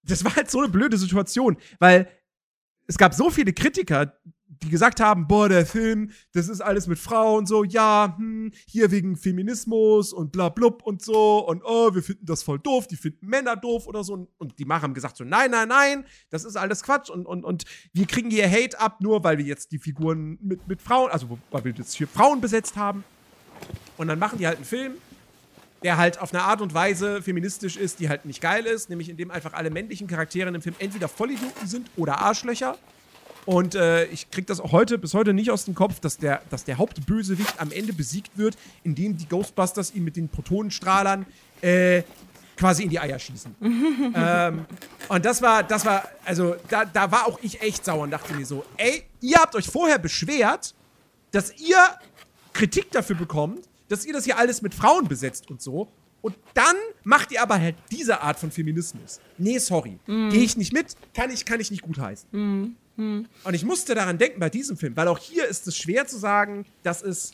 das 0.03 0.23
war 0.23 0.33
halt 0.35 0.49
so 0.49 0.59
eine 0.59 0.69
blöde 0.69 0.97
Situation, 0.97 1.57
weil 1.79 2.09
es 2.87 2.97
gab 2.97 3.13
so 3.13 3.29
viele 3.29 3.51
Kritiker, 3.51 4.17
die 4.63 4.69
gesagt 4.69 4.99
haben, 4.99 5.27
boah, 5.27 5.49
der 5.49 5.65
Film, 5.65 6.11
das 6.33 6.47
ist 6.49 6.61
alles 6.61 6.87
mit 6.87 6.99
Frauen 6.99 7.45
so, 7.45 7.63
ja, 7.63 8.15
hm, 8.17 8.51
hier 8.65 8.91
wegen 8.91 9.15
Feminismus 9.15 10.13
und 10.13 10.31
bla 10.31 10.49
blub 10.49 10.83
und 10.83 11.01
so 11.01 11.39
und 11.47 11.63
oh, 11.65 11.93
wir 11.93 12.03
finden 12.03 12.25
das 12.25 12.43
voll 12.43 12.59
doof, 12.59 12.87
die 12.87 12.95
finden 12.95 13.27
Männer 13.27 13.55
doof 13.55 13.87
oder 13.87 14.03
so 14.03 14.13
und, 14.13 14.29
und 14.37 14.59
die 14.59 14.65
Macher 14.65 14.83
haben 14.83 14.93
gesagt 14.93 15.17
so, 15.17 15.23
nein, 15.23 15.51
nein, 15.51 15.67
nein, 15.67 16.05
das 16.29 16.45
ist 16.45 16.55
alles 16.55 16.83
Quatsch 16.83 17.09
und, 17.09 17.25
und, 17.25 17.43
und 17.43 17.63
wir 17.93 18.05
kriegen 18.05 18.29
hier 18.29 18.49
Hate 18.49 18.79
ab, 18.79 19.01
nur 19.01 19.23
weil 19.23 19.37
wir 19.37 19.45
jetzt 19.45 19.71
die 19.71 19.79
Figuren 19.79 20.37
mit, 20.41 20.67
mit 20.67 20.81
Frauen, 20.81 21.11
also 21.11 21.39
weil 21.51 21.63
wir 21.63 21.73
jetzt 21.73 21.93
hier 21.93 22.07
Frauen 22.07 22.41
besetzt 22.41 22.75
haben 22.75 23.03
und 23.97 24.07
dann 24.07 24.19
machen 24.19 24.39
die 24.39 24.47
halt 24.47 24.57
einen 24.57 24.65
Film, 24.65 24.93
der 25.83 25.97
halt 25.97 26.19
auf 26.19 26.33
eine 26.33 26.43
Art 26.43 26.61
und 26.61 26.73
Weise 26.73 27.21
feministisch 27.21 27.77
ist, 27.77 27.99
die 27.99 28.09
halt 28.09 28.25
nicht 28.25 28.41
geil 28.41 28.65
ist, 28.65 28.89
nämlich 28.89 29.09
indem 29.09 29.31
einfach 29.31 29.53
alle 29.53 29.69
männlichen 29.69 30.07
Charaktere 30.07 30.51
dem 30.51 30.61
Film 30.61 30.75
entweder 30.79 31.07
Vollidioten 31.07 31.67
sind 31.67 31.89
oder 31.95 32.19
Arschlöcher. 32.19 32.77
Und 33.45 33.75
äh, 33.75 34.05
ich 34.05 34.29
krieg 34.29 34.47
das 34.47 34.59
auch 34.59 34.71
heute 34.71 34.97
bis 34.97 35.13
heute 35.13 35.33
nicht 35.33 35.51
aus 35.51 35.65
dem 35.65 35.75
Kopf, 35.75 35.99
dass 35.99 36.17
der, 36.17 36.41
dass 36.49 36.65
der 36.65 36.77
Hauptbösewicht 36.77 37.59
am 37.59 37.71
Ende 37.71 37.93
besiegt 37.93 38.37
wird, 38.37 38.57
indem 38.83 39.17
die 39.17 39.27
Ghostbusters 39.27 39.93
ihn 39.93 40.03
mit 40.03 40.15
den 40.15 40.29
Protonenstrahlern 40.29 41.25
äh, 41.61 42.03
quasi 42.57 42.83
in 42.83 42.89
die 42.89 42.99
Eier 42.99 43.17
schießen. 43.17 43.55
ähm, 44.15 44.65
und 45.07 45.25
das 45.25 45.41
war, 45.41 45.63
das 45.63 45.85
war, 45.85 46.07
also 46.25 46.55
da, 46.67 46.85
da 46.85 47.11
war 47.11 47.27
auch 47.27 47.39
ich 47.41 47.61
echt 47.61 47.85
sauer 47.85 48.03
und 48.03 48.11
dachte 48.11 48.33
mir 48.33 48.45
so, 48.45 48.65
ey, 48.77 49.03
ihr 49.21 49.37
habt 49.37 49.55
euch 49.55 49.67
vorher 49.67 49.97
beschwert, 49.97 50.75
dass 51.31 51.57
ihr 51.59 51.77
Kritik 52.53 52.91
dafür 52.91 53.15
bekommt, 53.15 53.67
dass 53.87 54.05
ihr 54.05 54.13
das 54.13 54.25
hier 54.25 54.37
alles 54.37 54.61
mit 54.61 54.75
Frauen 54.75 55.07
besetzt 55.07 55.49
und 55.49 55.61
so. 55.61 55.87
Und 56.21 56.35
dann 56.53 56.75
macht 57.03 57.31
ihr 57.31 57.41
aber 57.41 57.59
halt 57.59 57.75
diese 57.91 58.21
Art 58.21 58.37
von 58.37 58.51
Feminismus. 58.51 59.21
Nee, 59.37 59.57
sorry. 59.57 59.97
Gehe 60.29 60.43
ich 60.43 60.57
nicht 60.57 60.73
mit, 60.73 60.95
kann 61.13 61.31
ich, 61.31 61.45
kann 61.45 61.61
ich 61.61 61.71
nicht 61.71 61.81
gutheißen. 61.81 62.27
Und 63.43 63.53
ich 63.53 63.63
musste 63.63 63.95
daran 63.95 64.17
denken 64.17 64.39
bei 64.39 64.49
diesem 64.49 64.77
Film, 64.77 64.95
weil 64.95 65.07
auch 65.07 65.19
hier 65.19 65.45
ist 65.45 65.67
es 65.67 65.77
schwer 65.77 66.05
zu 66.07 66.17
sagen, 66.17 66.65
dass 66.83 67.01
es 67.01 67.33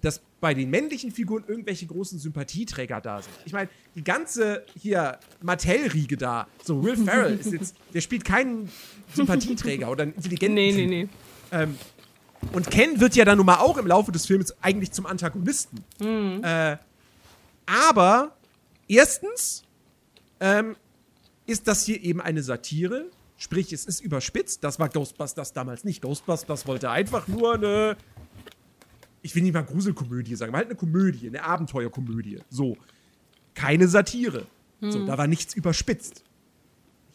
dass 0.00 0.20
bei 0.40 0.54
den 0.54 0.70
männlichen 0.70 1.10
Figuren 1.10 1.44
irgendwelche 1.46 1.86
großen 1.86 2.18
Sympathieträger 2.18 3.00
da 3.00 3.22
sind. 3.22 3.32
Ich 3.44 3.52
meine, 3.52 3.68
die 3.94 4.04
ganze 4.04 4.64
hier 4.80 5.18
Mattel-Riege 5.42 6.16
da, 6.16 6.46
so 6.62 6.82
Will 6.82 6.96
Ferrell 6.96 7.38
ist 7.38 7.52
jetzt, 7.52 7.74
der 7.94 8.00
spielt 8.00 8.24
keinen 8.24 8.70
Sympathieträger 9.14 9.90
oder 9.90 10.02
einen 10.04 10.14
intelligenten 10.14 10.54
Nee, 10.54 10.72
nee, 10.72 10.86
nee. 10.86 11.08
Ähm, 11.52 11.76
und 12.52 12.70
Ken 12.70 13.00
wird 13.00 13.16
ja 13.16 13.24
dann 13.24 13.38
nun 13.38 13.46
mal 13.46 13.58
auch 13.58 13.78
im 13.78 13.86
Laufe 13.86 14.12
des 14.12 14.26
Films 14.26 14.54
eigentlich 14.60 14.92
zum 14.92 15.06
Antagonisten. 15.06 15.82
Äh, 16.44 16.76
aber 17.66 18.36
erstens 18.88 19.64
ähm, 20.40 20.76
ist 21.46 21.66
das 21.66 21.84
hier 21.84 22.02
eben 22.02 22.20
eine 22.20 22.42
Satire. 22.42 23.06
Sprich, 23.38 23.72
es 23.72 23.84
ist 23.84 24.00
überspitzt. 24.00 24.64
Das 24.64 24.78
war 24.78 24.88
Ghostbusters 24.88 25.52
damals 25.52 25.84
nicht. 25.84 26.00
Ghostbusters 26.02 26.66
wollte 26.66 26.90
einfach 26.90 27.28
nur 27.28 27.54
eine. 27.54 27.96
Ich 29.22 29.34
will 29.34 29.42
nicht 29.42 29.52
mal 29.52 29.62
Gruselkomödie 29.64 30.36
sagen, 30.36 30.50
aber 30.50 30.58
halt 30.58 30.68
eine 30.68 30.76
Komödie, 30.76 31.26
eine 31.26 31.42
Abenteuerkomödie. 31.42 32.40
So. 32.48 32.76
Keine 33.54 33.88
Satire. 33.88 34.46
So, 34.80 35.04
da 35.06 35.16
war 35.18 35.26
nichts 35.26 35.54
überspitzt. 35.54 36.22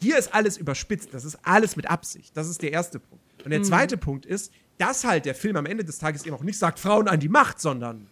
Hier 0.01 0.17
ist 0.17 0.33
alles 0.33 0.57
überspitzt. 0.57 1.13
Das 1.13 1.25
ist 1.25 1.37
alles 1.43 1.75
mit 1.75 1.87
Absicht. 1.89 2.35
Das 2.35 2.49
ist 2.49 2.61
der 2.63 2.71
erste 2.73 2.99
Punkt. 2.99 3.23
Und 3.45 3.51
der 3.51 3.61
zweite 3.63 3.97
Punkt 3.97 4.25
ist, 4.25 4.51
dass 4.77 5.03
halt 5.03 5.25
der 5.25 5.35
Film 5.35 5.55
am 5.55 5.65
Ende 5.67 5.85
des 5.85 5.99
Tages 5.99 6.25
eben 6.25 6.35
auch 6.35 6.43
nicht 6.43 6.57
sagt, 6.57 6.79
Frauen 6.79 7.07
an 7.07 7.19
die 7.19 7.29
Macht, 7.29 7.61
sondern 7.61 8.07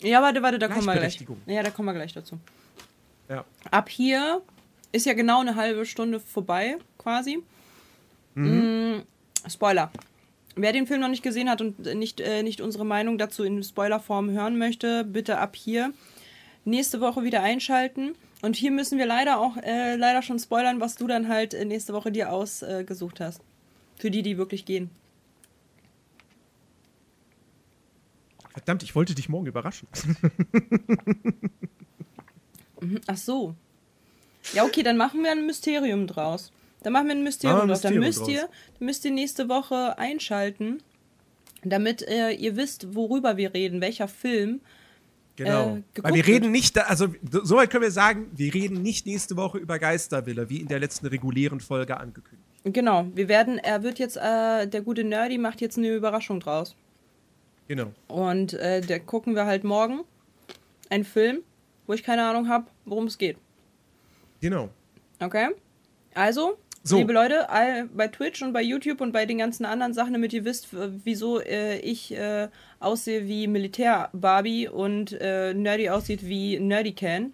Ja, 0.00 0.20
warte, 0.20 0.42
warte, 0.42 0.58
da 0.58 0.66
kommen 0.68 0.84
wir 0.86 0.94
gleich. 0.96 1.24
Ja, 1.46 1.62
da 1.62 1.70
kommen 1.70 1.86
wir 1.86 1.94
gleich 1.94 2.12
dazu. 2.12 2.38
ja. 3.28 3.44
Ab 3.70 3.88
hier 3.88 4.42
ist 4.90 5.06
ja 5.06 5.12
genau 5.14 5.40
eine 5.40 5.54
halbe 5.54 5.86
Stunde 5.86 6.18
vorbei, 6.18 6.76
quasi. 6.98 7.42
Mm, 8.34 9.00
Spoiler. 9.48 9.90
Wer 10.56 10.72
den 10.72 10.86
Film 10.86 11.00
noch 11.00 11.08
nicht 11.08 11.22
gesehen 11.22 11.48
hat 11.48 11.60
und 11.60 11.78
nicht, 11.94 12.20
äh, 12.20 12.42
nicht 12.42 12.60
unsere 12.60 12.84
Meinung 12.84 13.16
dazu 13.16 13.44
in 13.44 13.62
Spoilerform 13.62 14.30
hören 14.30 14.58
möchte, 14.58 15.04
bitte 15.04 15.38
ab 15.38 15.54
hier 15.56 15.92
nächste 16.64 17.00
Woche 17.00 17.22
wieder 17.22 17.42
einschalten. 17.42 18.14
Und 18.42 18.56
hier 18.56 18.70
müssen 18.70 18.98
wir 18.98 19.06
leider 19.06 19.38
auch 19.40 19.56
äh, 19.56 19.96
leider 19.96 20.22
schon 20.22 20.38
spoilern, 20.38 20.80
was 20.80 20.96
du 20.96 21.06
dann 21.06 21.28
halt 21.28 21.54
äh, 21.54 21.64
nächste 21.64 21.92
Woche 21.92 22.12
dir 22.12 22.32
ausgesucht 22.32 23.20
hast. 23.20 23.40
Für 23.96 24.10
die, 24.10 24.22
die 24.22 24.38
wirklich 24.38 24.64
gehen. 24.64 24.90
Verdammt, 28.50 28.82
ich 28.82 28.94
wollte 28.94 29.14
dich 29.14 29.28
morgen 29.28 29.46
überraschen. 29.46 29.88
Ach 33.06 33.16
so. 33.16 33.54
Ja, 34.52 34.64
okay, 34.64 34.82
dann 34.82 34.96
machen 34.96 35.22
wir 35.22 35.30
ein 35.30 35.46
Mysterium 35.46 36.06
draus. 36.06 36.52
Dann 36.82 36.92
machen 36.92 37.08
wir 37.08 37.14
ein 37.14 37.22
Mysterium 37.22 37.62
ein 37.62 37.68
draus. 37.68 37.80
Dann 37.80 37.98
Mysterium 37.98 38.28
müsst 38.36 38.50
ihr, 38.80 38.84
müsst 38.84 39.04
ihr 39.04 39.10
nächste 39.10 39.48
Woche 39.48 39.98
einschalten, 39.98 40.82
damit 41.64 42.02
äh, 42.02 42.30
ihr 42.30 42.56
wisst, 42.56 42.94
worüber 42.94 43.36
wir 43.36 43.54
reden, 43.54 43.80
welcher 43.80 44.08
Film. 44.08 44.60
Genau. 45.36 45.76
äh, 45.76 46.02
Weil 46.02 46.14
wir 46.14 46.26
reden 46.26 46.50
nicht, 46.50 46.76
da, 46.76 46.82
also 46.82 47.08
soweit 47.22 47.70
können 47.70 47.84
wir 47.84 47.90
sagen, 47.90 48.30
wir 48.34 48.52
reden 48.52 48.82
nicht 48.82 49.06
nächste 49.06 49.36
Woche 49.36 49.58
über 49.58 49.78
Geistervilla, 49.78 50.48
wie 50.48 50.60
in 50.60 50.68
der 50.68 50.80
letzten 50.80 51.06
regulären 51.06 51.60
Folge 51.60 51.96
angekündigt. 51.96 52.42
Genau, 52.64 53.06
wir 53.14 53.28
werden, 53.28 53.58
er 53.58 53.82
wird 53.82 53.98
jetzt, 53.98 54.16
äh, 54.16 54.66
der 54.66 54.82
gute 54.82 55.04
Nerdy 55.04 55.38
macht 55.38 55.60
jetzt 55.60 55.78
eine 55.78 55.94
Überraschung 55.94 56.40
draus. 56.40 56.74
Genau. 57.68 57.92
Und 58.08 58.54
äh, 58.54 58.80
der 58.80 59.00
gucken 59.00 59.34
wir 59.34 59.46
halt 59.46 59.62
morgen. 59.62 60.00
Einen 60.90 61.04
Film, 61.04 61.40
wo 61.86 61.92
ich 61.92 62.02
keine 62.02 62.24
Ahnung 62.26 62.48
habe, 62.48 62.66
worum 62.84 63.06
es 63.06 63.18
geht. 63.18 63.36
Genau. 64.40 64.70
Okay? 65.20 65.48
Also, 66.14 66.58
So. 66.88 66.98
liebe 66.98 67.12
Leute, 67.12 67.46
bei 67.94 68.08
Twitch 68.08 68.42
und 68.42 68.52
bei 68.52 68.62
YouTube 68.62 69.00
und 69.00 69.12
bei 69.12 69.26
den 69.26 69.38
ganzen 69.38 69.64
anderen 69.64 69.92
Sachen, 69.94 70.12
damit 70.12 70.32
ihr 70.32 70.44
wisst, 70.44 70.68
wieso 71.04 71.40
äh, 71.40 71.78
ich 71.80 72.12
äh, 72.16 72.48
aussehe 72.80 73.26
wie 73.26 73.46
Militär-Barbie 73.46 74.68
und 74.68 75.12
äh, 75.20 75.54
Nerdy 75.54 75.88
aussieht 75.90 76.26
wie 76.26 76.58
Nerdy 76.58 76.92
Can. 76.92 77.32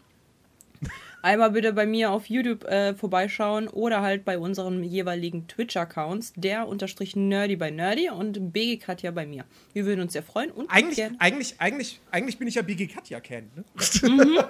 Einmal 1.23 1.53
bitte 1.53 1.73
bei 1.73 1.87
mir 1.87 2.11
auf 2.11 2.27
YouTube 2.27 2.65
äh, 2.65 2.95
vorbeischauen 2.95 3.69
oder 3.69 4.03
halt 4.03 4.27
bei 4.27 4.39
unseren 4.39 4.85
jeweiligen 4.85 5.47
Twitch-Accounts, 5.49 6.35
der 6.37 6.69
unterstrich 6.69 7.17
Nerdy 7.17 7.57
bei 7.57 7.71
Nerdy 7.71 8.11
und 8.11 8.53
BG 8.53 8.77
Katja 8.77 9.11
bei 9.11 9.25
mir. 9.25 9.45
Wir 9.73 9.87
würden 9.87 10.03
uns 10.03 10.13
sehr 10.13 10.23
freuen 10.23 10.51
und 10.51 10.69
Eigentlich, 10.71 10.97
gern- 10.97 11.17
eigentlich, 11.21 11.55
eigentlich, 11.59 12.01
eigentlich 12.11 12.37
bin 12.39 12.47
ich 12.49 12.57
ja 12.57 12.63
BG 12.63 12.89
Katja 12.89 13.21
Ken. 13.21 13.49
Ne? 13.57 13.65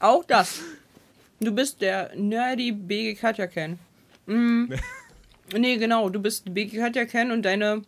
Auch 0.00 0.24
das. 0.24 0.60
Du 1.42 1.52
bist 1.52 1.80
der 1.80 2.14
nerdy 2.16 2.70
BG 2.70 3.14
Katja 3.14 3.46
Ken. 3.46 3.78
Mhm. 4.26 4.74
nee, 5.56 5.76
genau, 5.78 6.10
du 6.10 6.20
bist 6.20 6.52
BG 6.52 6.76
Katja 6.76 7.06
Ken 7.06 7.30
und 7.30 7.42
deine 7.42 7.80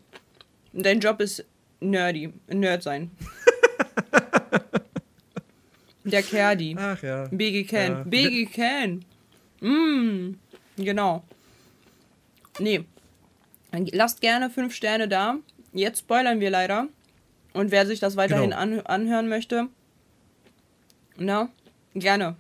dein 0.72 1.00
Job 1.00 1.20
ist 1.20 1.44
nerdy, 1.80 2.32
Nerd 2.48 2.82
sein. 2.82 3.10
der 6.04 6.22
Kerdi. 6.22 6.76
Ach 6.78 7.02
ja. 7.02 7.28
BG 7.30 7.64
Ken. 7.64 7.92
Ja. 7.92 8.02
BG 8.04 8.46
Ken. 8.46 9.04
Mm, 9.60 10.38
genau. 10.76 11.22
Nee. 12.58 12.84
Lasst 13.92 14.22
gerne 14.22 14.48
fünf 14.48 14.74
Sterne 14.74 15.08
da. 15.08 15.36
Jetzt 15.74 16.00
spoilern 16.00 16.40
wir 16.40 16.48
leider. 16.50 16.88
Und 17.52 17.70
wer 17.70 17.86
sich 17.86 18.00
das 18.00 18.16
weiterhin 18.16 18.50
Genau. 18.50 18.62
an, 18.62 18.80
anhören 18.80 19.28
möchte, 19.28 19.68
na, 21.18 21.50
gerne. 21.94 22.36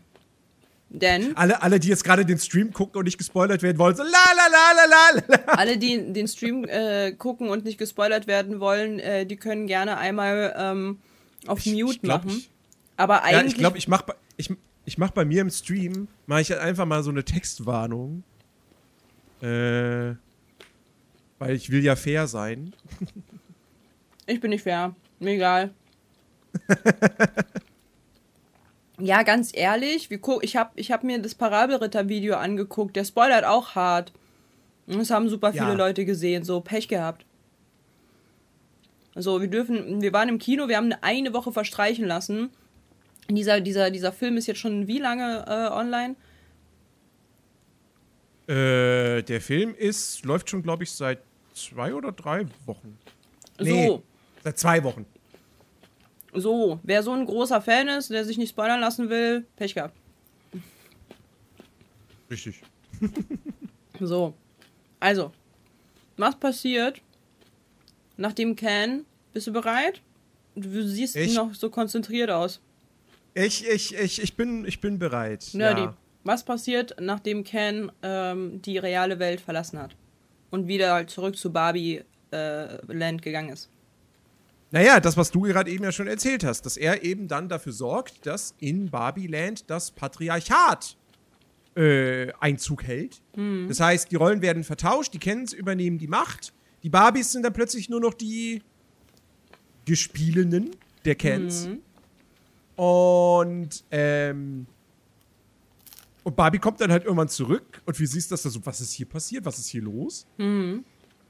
Denn 0.94 1.34
Alle, 1.38 1.62
alle, 1.62 1.80
die 1.80 1.88
jetzt 1.88 2.04
gerade 2.04 2.26
den 2.26 2.38
Stream 2.38 2.70
gucken 2.72 2.98
und 2.98 3.04
nicht 3.06 3.16
gespoilert 3.16 3.62
werden 3.62 3.78
wollen, 3.78 3.96
so 3.96 4.02
la 4.02 4.08
la 4.10 4.46
la 4.50 4.84
la 4.84 5.22
la 5.26 5.42
alle, 5.54 5.78
die 5.78 6.12
den 6.12 6.28
Stream 6.28 6.64
äh, 6.68 7.12
gucken 7.12 7.48
und 7.48 7.64
nicht 7.64 7.78
gespoilert 7.78 8.26
werden 8.26 8.60
wollen, 8.60 8.98
äh, 8.98 9.24
die 9.24 9.36
können 9.36 9.66
gerne 9.66 9.96
einmal 9.96 10.54
ähm, 10.56 10.98
auf 11.46 11.64
Ich- 11.64 11.72
Mute 11.72 11.94
ich 11.94 12.02
glaub, 12.02 12.24
machen. 12.26 12.36
ich- 12.36 12.50
Aber 12.98 13.14
Ja, 13.16 13.22
eigentlich. 13.38 13.52
ich 13.54 13.58
glaube, 13.58 13.78
ich 13.78 13.88
mach, 13.88 14.02
bei- 14.02 14.14
ich, 14.36 14.52
ich 14.84 14.98
mach 14.98 15.12
bei 15.12 15.24
mir 15.24 15.40
im 15.40 15.48
Stream, 15.50 16.08
mache 16.26 16.42
ich 16.42 16.50
halt 16.50 16.60
einfach 16.60 16.84
mal 16.84 17.02
so 17.02 17.10
eine 17.10 17.24
Textwarnung. 17.24 18.22
Äh, 19.40 20.14
weil 21.38 21.54
ich 21.56 21.70
will 21.70 21.82
ja 21.82 21.96
fair 21.96 22.26
sein. 22.26 22.74
Ich 24.26 24.40
bin 24.40 24.50
nicht 24.50 24.62
fair. 24.62 24.94
Mir 25.20 25.30
egal. 25.32 25.70
ja, 29.02 29.22
ganz 29.24 29.50
ehrlich, 29.52 30.10
ich 30.10 30.56
habe 30.56 30.70
ich 30.76 30.92
hab 30.92 31.02
mir 31.02 31.20
das 31.20 31.34
Parabelritter-Video 31.34 32.36
angeguckt. 32.36 32.94
Der 32.94 33.04
spoilert 33.04 33.44
auch 33.44 33.74
hart. 33.74 34.12
Das 34.86 35.10
haben 35.10 35.28
super 35.28 35.52
viele 35.52 35.64
Ja. 35.64 35.72
Leute 35.74 36.04
gesehen. 36.04 36.44
So, 36.44 36.60
Pech 36.60 36.86
gehabt. 36.88 37.24
Also, 39.14 39.40
wir 39.40 39.48
dürfen, 39.48 40.00
wir 40.00 40.12
waren 40.12 40.28
im 40.28 40.38
Kino, 40.38 40.68
wir 40.68 40.76
haben 40.76 40.92
eine 41.00 41.34
Woche 41.34 41.52
verstreichen 41.52 42.06
lassen. 42.06 42.50
Dieser, 43.28 43.60
dieser, 43.60 43.90
dieser 43.90 44.12
Film 44.12 44.36
ist 44.36 44.46
jetzt 44.46 44.60
schon 44.60 44.86
wie 44.86 44.98
lange 44.98 45.44
äh, 45.48 45.72
online? 45.72 46.16
Äh, 48.46 49.22
der 49.22 49.40
Film 49.40 49.74
ist, 49.74 50.24
läuft 50.24 50.50
schon, 50.50 50.62
glaube 50.62 50.84
ich, 50.84 50.92
seit 50.92 51.20
zwei 51.54 51.94
oder 51.94 52.12
drei 52.12 52.46
Wochen. 52.66 52.98
Nee. 53.60 53.88
So, 53.88 54.02
Seit 54.44 54.58
zwei 54.58 54.82
Wochen. 54.84 55.06
So. 56.32 56.80
Wer 56.82 57.02
so 57.02 57.12
ein 57.12 57.24
großer 57.26 57.60
Fan 57.60 57.88
ist, 57.88 58.10
der 58.10 58.24
sich 58.24 58.38
nicht 58.38 58.50
spoilern 58.50 58.80
lassen 58.80 59.08
will, 59.10 59.44
Pech 59.56 59.74
gehabt. 59.74 59.94
Richtig. 62.30 62.62
So. 64.00 64.34
Also. 64.98 65.30
Was 66.16 66.34
passiert, 66.36 67.00
nachdem 68.16 68.56
Ken. 68.56 69.04
Bist 69.32 69.46
du 69.46 69.52
bereit? 69.52 70.00
Du 70.56 70.82
siehst 70.82 71.14
Ich- 71.14 71.34
noch 71.34 71.54
so 71.54 71.70
konzentriert 71.70 72.30
aus. 72.30 72.60
Ich, 73.34 73.66
ich, 73.68 73.94
ich, 73.94 74.20
ich, 74.22 74.36
bin, 74.36 74.64
ich 74.66 74.80
bin 74.80 74.98
bereit. 74.98 75.48
Nerdy. 75.52 75.82
Ja. 75.82 75.96
Was 76.24 76.44
passiert, 76.44 76.96
nachdem 77.00 77.44
Ken 77.44 77.90
ähm, 78.02 78.60
die 78.62 78.76
reale 78.78 79.18
Welt 79.20 79.40
verlassen 79.40 79.78
hat? 79.78 79.94
Und 80.50 80.66
wieder 80.68 81.06
zurück 81.06 81.36
zu 81.36 81.50
Barbie 81.52 82.02
äh, 82.32 82.92
Land 82.92 83.22
gegangen 83.22 83.50
ist. 83.50 83.70
Naja, 84.72 85.00
das, 85.00 85.16
was 85.18 85.30
du 85.30 85.42
gerade 85.42 85.70
eben 85.70 85.84
ja 85.84 85.92
schon 85.92 86.06
erzählt 86.06 86.44
hast, 86.44 86.62
dass 86.62 86.76
er 86.78 87.04
eben 87.04 87.28
dann 87.28 87.48
dafür 87.48 87.72
sorgt, 87.72 88.26
dass 88.26 88.54
in 88.58 88.90
Barbieland 88.90 89.68
das 89.70 89.90
Patriarchat 89.90 90.96
äh, 91.76 92.32
Einzug 92.40 92.82
hält. 92.84 93.20
Das 93.68 93.80
heißt, 93.80 94.10
die 94.10 94.16
Rollen 94.16 94.40
werden 94.42 94.64
vertauscht, 94.64 95.12
die 95.14 95.18
Kens 95.18 95.52
übernehmen 95.52 95.98
die 95.98 96.08
Macht, 96.08 96.54
die 96.82 96.88
Barbies 96.90 97.32
sind 97.32 97.42
dann 97.44 97.52
plötzlich 97.52 97.88
nur 97.90 98.00
noch 98.00 98.14
die 98.14 98.62
Gespielenden 99.84 100.70
der 101.04 101.14
Kens. 101.16 101.68
Und, 102.76 103.84
ähm, 103.90 104.66
und 106.24 106.34
Barbie 106.36 106.58
kommt 106.58 106.80
dann 106.80 106.90
halt 106.90 107.04
irgendwann 107.04 107.28
zurück 107.28 107.82
und 107.84 108.00
wie 108.00 108.06
siehst 108.06 108.30
du 108.30 108.34
das 108.34 108.42
da 108.42 108.48
so, 108.50 108.64
was 108.64 108.80
ist 108.80 108.92
hier 108.92 109.06
passiert, 109.06 109.44
was 109.44 109.58
ist 109.58 109.68
hier 109.68 109.82
los? 109.82 110.26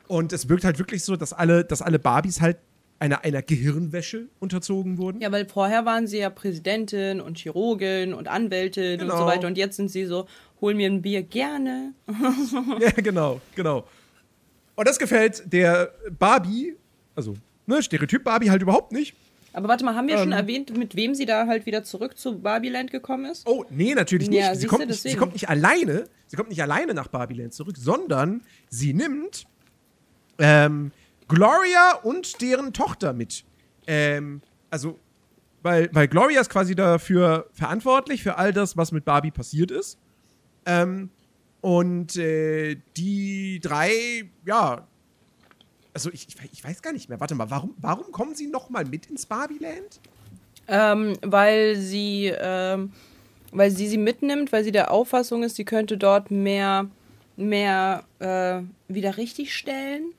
Und 0.07 0.33
es 0.33 0.49
wirkt 0.49 0.65
halt 0.65 0.79
wirklich 0.79 1.03
so, 1.03 1.17
dass 1.17 1.33
alle, 1.33 1.65
dass 1.65 1.83
alle 1.83 1.99
Barbies 1.99 2.41
halt 2.41 2.59
einer, 3.03 3.25
einer 3.25 3.43
Gehirnwäsche 3.43 4.29
unterzogen 4.39 4.97
wurden. 4.97 5.21
Ja, 5.21 5.33
weil 5.33 5.45
vorher 5.47 5.85
waren 5.85 6.07
sie 6.07 6.19
ja 6.19 6.31
Präsidentin 6.31 7.21
und 7.21 7.37
Chirurgin 7.37 8.15
und 8.15 8.29
Anwältin 8.29 9.01
und 9.01 9.09
so 9.09 9.15
Genau. 9.17 9.27
weiter. 9.27 9.47
Und 9.49 9.59
jetzt 9.59 9.77
sind 9.77 9.91
sie 9.91 10.05
so, 10.07 10.27
hol 10.61 10.75
mir 10.75 10.89
ein 10.89 11.03
Bier 11.03 11.23
gerne. 11.23 11.95
Ja, 12.81 12.91
genau, 12.93 13.41
genau. 13.57 13.85
Und 14.77 14.87
das 14.89 14.99
gefällt 15.01 15.53
der 15.53 15.93
Barbie, 16.19 16.77
also, 17.17 17.35
ne, 17.67 17.83
Stereotyp 17.83 18.23
Barbie 18.23 18.51
halt 18.51 18.63
überhaupt 18.63 18.93
nicht. 18.93 19.15
Aber 19.53 19.69
warte 19.69 19.85
mal, 19.85 19.95
haben 19.97 20.07
wir 20.09 20.17
schon 20.17 20.29
Ähm. 20.29 20.39
erwähnt, 20.39 20.75
mit 20.79 20.95
wem 20.97 21.15
sie 21.17 21.27
da 21.27 21.47
halt 21.49 21.67
wieder 21.67 21.83
zurück 21.83 22.17
zu 22.17 22.39
Barbieland 22.39 22.91
gekommen 22.93 23.27
ist? 23.27 23.47
Oh, 23.49 23.65
nee, 23.69 23.95
natürlich 23.95 24.31
nicht. 24.31 24.39
Ja, 24.41 24.55
sie, 24.55 24.67
kommt 24.67 24.87
nicht 24.87 25.03
sie 25.03 25.15
kommt 25.17 25.33
nicht 25.35 25.49
alleine, 25.51 26.05
sie 26.29 26.37
kommt 26.37 26.49
nicht 26.51 26.63
alleine 26.63 26.95
nach 26.95 27.09
Barbieland 27.09 27.53
zurück, 27.53 27.77
sondern 27.77 28.43
sie 28.71 28.95
nimmt 28.95 29.45
ähm, 30.39 30.93
Gloria 31.35 31.95
und 32.03 32.43
deren 32.43 32.73
Tochter 32.73 33.13
mit. 33.13 33.45
Ähm, 33.87 34.43
also, 34.71 34.99
weil, 35.63 35.89
weil 35.93 36.09
Gloria 36.09 36.41
ist 36.41 36.51
quasi 36.51 36.75
dafür 36.75 37.49
verantwortlich, 37.53 38.23
für 38.23 38.37
all 38.37 38.53
das, 38.53 38.77
was 38.77 38.93
mit 38.93 39.05
Barbie 39.05 39.31
passiert 39.31 39.71
ist. 39.71 39.99
Ähm, 40.67 41.11
und 41.63 42.17
äh, 42.17 42.77
die 42.97 43.61
drei, 43.61 44.31
ja, 44.45 44.87
also 45.95 46.11
ich, 46.11 46.27
ich, 46.53 46.65
weiß 46.65 46.83
gar 46.83 46.93
nicht 46.93 47.09
mehr. 47.09 47.21
Warte 47.21 47.35
mal, 47.35 47.51
warum, 47.51 47.75
warum 47.79 48.13
kommen 48.13 48.35
sie 48.35 48.47
noch 48.47 48.69
mal 48.69 48.85
mit 48.85 49.07
ins 49.07 49.27
Barbieland? 49.27 50.01
Ähm, 50.69 51.17
weil 51.23 51.77
sie, 51.77 52.33
ähm, 52.37 52.93
weil 53.53 53.71
sie 53.71 53.89
sie 53.89 53.99
mitnimmt, 53.99 54.53
weil 54.53 54.65
sie 54.65 54.73
der 54.73 54.91
Auffassung 54.91 55.43
ist, 55.43 55.57
sie 55.57 55.65
könnte 55.65 55.97
dort 55.97 56.31
mehr, 56.31 56.91
mehr 57.37 58.05
äh, 58.19 58.63
wieder 58.93 59.17
richtig 59.17 59.55
stellen. 59.55 60.13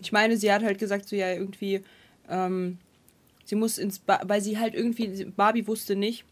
Ich 0.00 0.12
meine, 0.12 0.36
sie 0.36 0.52
hat 0.52 0.62
halt 0.62 0.78
gesagt, 0.78 1.08
so 1.08 1.16
ja, 1.16 1.32
irgendwie, 1.32 1.82
ähm, 2.28 2.78
sie 3.44 3.54
muss 3.54 3.78
ins, 3.78 3.98
ba 3.98 4.20
weil 4.24 4.40
sie 4.40 4.58
halt 4.58 4.74
irgendwie, 4.74 5.24
Barbie 5.24 5.66
wusste 5.66 5.96
nicht, 5.96 6.24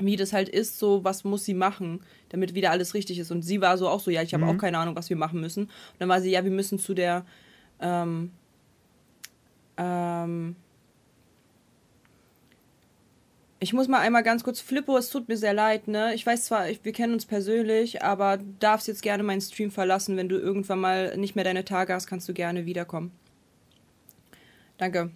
wie 0.00 0.16
das 0.16 0.32
halt 0.32 0.48
ist, 0.48 0.78
so 0.78 1.04
was 1.04 1.24
muss 1.24 1.44
sie 1.44 1.54
machen, 1.54 2.00
damit 2.30 2.54
wieder 2.54 2.70
alles 2.70 2.94
richtig 2.94 3.18
ist. 3.18 3.30
Und 3.30 3.42
sie 3.42 3.60
war 3.60 3.76
so 3.76 3.88
auch 3.88 4.00
so, 4.00 4.10
ja, 4.10 4.22
ich 4.22 4.32
habe 4.34 4.46
auch 4.46 4.56
keine 4.56 4.78
Ahnung, 4.78 4.96
was 4.96 5.10
wir 5.10 5.16
machen 5.16 5.40
müssen. 5.40 5.64
Und 5.64 5.70
dann 5.98 6.08
war 6.08 6.20
sie, 6.20 6.30
ja, 6.30 6.44
wir 6.44 6.50
müssen 6.50 6.78
zu 6.78 6.94
der, 6.94 7.26
ähm, 7.80 8.30
ähm, 9.76 10.56
ich 13.62 13.72
muss 13.72 13.86
mal 13.86 14.00
einmal 14.00 14.24
ganz 14.24 14.42
kurz, 14.42 14.60
Flippo, 14.60 14.96
es 14.96 15.08
tut 15.08 15.28
mir 15.28 15.36
sehr 15.36 15.54
leid, 15.54 15.86
ne? 15.86 16.14
Ich 16.14 16.26
weiß 16.26 16.46
zwar, 16.46 16.66
wir 16.82 16.92
kennen 16.92 17.12
uns 17.12 17.26
persönlich, 17.26 18.02
aber 18.02 18.40
darfst 18.58 18.88
jetzt 18.88 19.02
gerne 19.02 19.22
meinen 19.22 19.40
Stream 19.40 19.70
verlassen. 19.70 20.16
Wenn 20.16 20.28
du 20.28 20.36
irgendwann 20.36 20.80
mal 20.80 21.16
nicht 21.16 21.36
mehr 21.36 21.44
deine 21.44 21.64
Tage 21.64 21.94
hast, 21.94 22.08
kannst 22.08 22.28
du 22.28 22.34
gerne 22.34 22.66
wiederkommen. 22.66 23.12
Danke. 24.78 25.12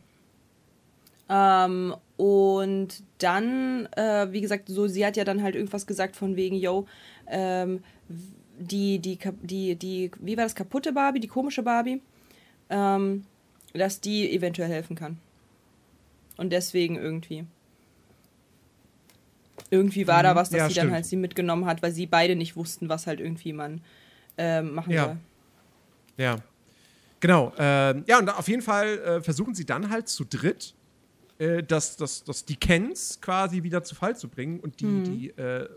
Ähm, 1.29 1.97
und 2.17 3.03
dann, 3.19 3.89
äh, 3.97 4.29
wie 4.31 4.43
gesagt, 4.43 4.69
so, 4.69 4.87
sie 4.87 5.05
hat 5.05 5.17
ja 5.17 5.25
dann 5.25 5.43
halt 5.43 5.57
irgendwas 5.57 5.89
gesagt 5.89 6.15
von 6.15 6.37
wegen, 6.37 6.55
yo, 6.55 6.87
ähm, 7.27 7.83
die, 8.61 9.01
die, 9.01 9.19
die, 9.43 9.75
die, 9.75 10.13
wie 10.21 10.37
war 10.37 10.45
das, 10.45 10.55
kaputte 10.55 10.93
Barbie, 10.93 11.19
die 11.19 11.27
komische 11.27 11.65
Barbie, 11.65 12.01
ähm, 12.71 13.25
dass 13.75 14.01
die 14.01 14.31
eventuell 14.31 14.69
helfen 14.69 14.95
kann. 14.95 15.19
Und 16.37 16.53
deswegen 16.53 16.95
irgendwie. 16.95 17.45
Irgendwie 19.71 20.07
war 20.07 20.23
da 20.23 20.35
was, 20.35 20.51
dass 20.51 20.59
Ja, 20.59 20.69
sie 20.69 20.75
dann 20.75 20.83
stimmt. 20.85 20.95
halt 20.95 21.07
sie 21.07 21.17
mitgenommen 21.17 21.67
hat, 21.67 21.83
weil 21.83 21.93
sie 21.93 22.07
beide 22.07 22.37
nicht 22.37 22.57
wussten, 22.57 22.89
was 22.89 23.07
halt 23.07 23.21
irgendwie 23.21 23.53
man 23.53 23.81
ähm, 24.39 24.75
machen 24.75 24.93
Ja. 24.93 25.05
soll. 25.07 25.17
Ja. 26.19 26.37
Genau. 27.21 27.53
Ähm, 27.59 28.05
ja, 28.07 28.19
und 28.19 28.29
auf 28.29 28.49
jeden 28.49 28.63
Fall 28.63 28.99
äh, 28.99 29.21
versuchen 29.23 29.55
sie 29.55 29.65
dann 29.65 29.91
halt 29.91 30.09
zu 30.09 30.25
dritt, 30.25 30.75
äh, 31.39 31.63
das, 31.63 31.97
das, 31.97 32.25
das, 32.25 32.45
die 32.45 32.57
Kens 32.57 33.19
quasi 33.21 33.63
wieder 33.63 33.83
zu 33.83 33.95
Fall 33.95 34.17
zu 34.17 34.29
bringen 34.29 34.61
und 34.61 34.81
die, 34.81 35.03
die 35.03 35.29
äh, 35.31 35.69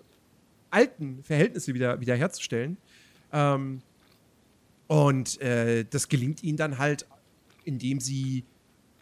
alten 0.69 1.23
Verhältnisse 1.23 1.73
wieder, 1.73 1.99
wieder 2.01 2.15
herzustellen. 2.15 2.77
Ähm, 3.31 3.81
und 4.87 5.39
äh, 5.41 5.85
das 5.85 6.07
gelingt 6.09 6.43
ihnen 6.43 6.57
dann 6.57 6.77
halt, 6.77 7.05
indem 7.63 7.99
sie, 7.99 8.43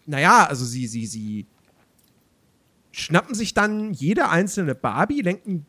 naja, 0.05 0.45
also 0.45 0.65
sie, 0.65 0.87
sie, 0.87 1.05
sie 1.05 1.45
schnappen 2.97 3.35
sich 3.35 3.53
dann 3.53 3.93
jede 3.93 4.29
einzelne 4.29 4.73
Barbie, 4.75 5.21
lenken 5.21 5.65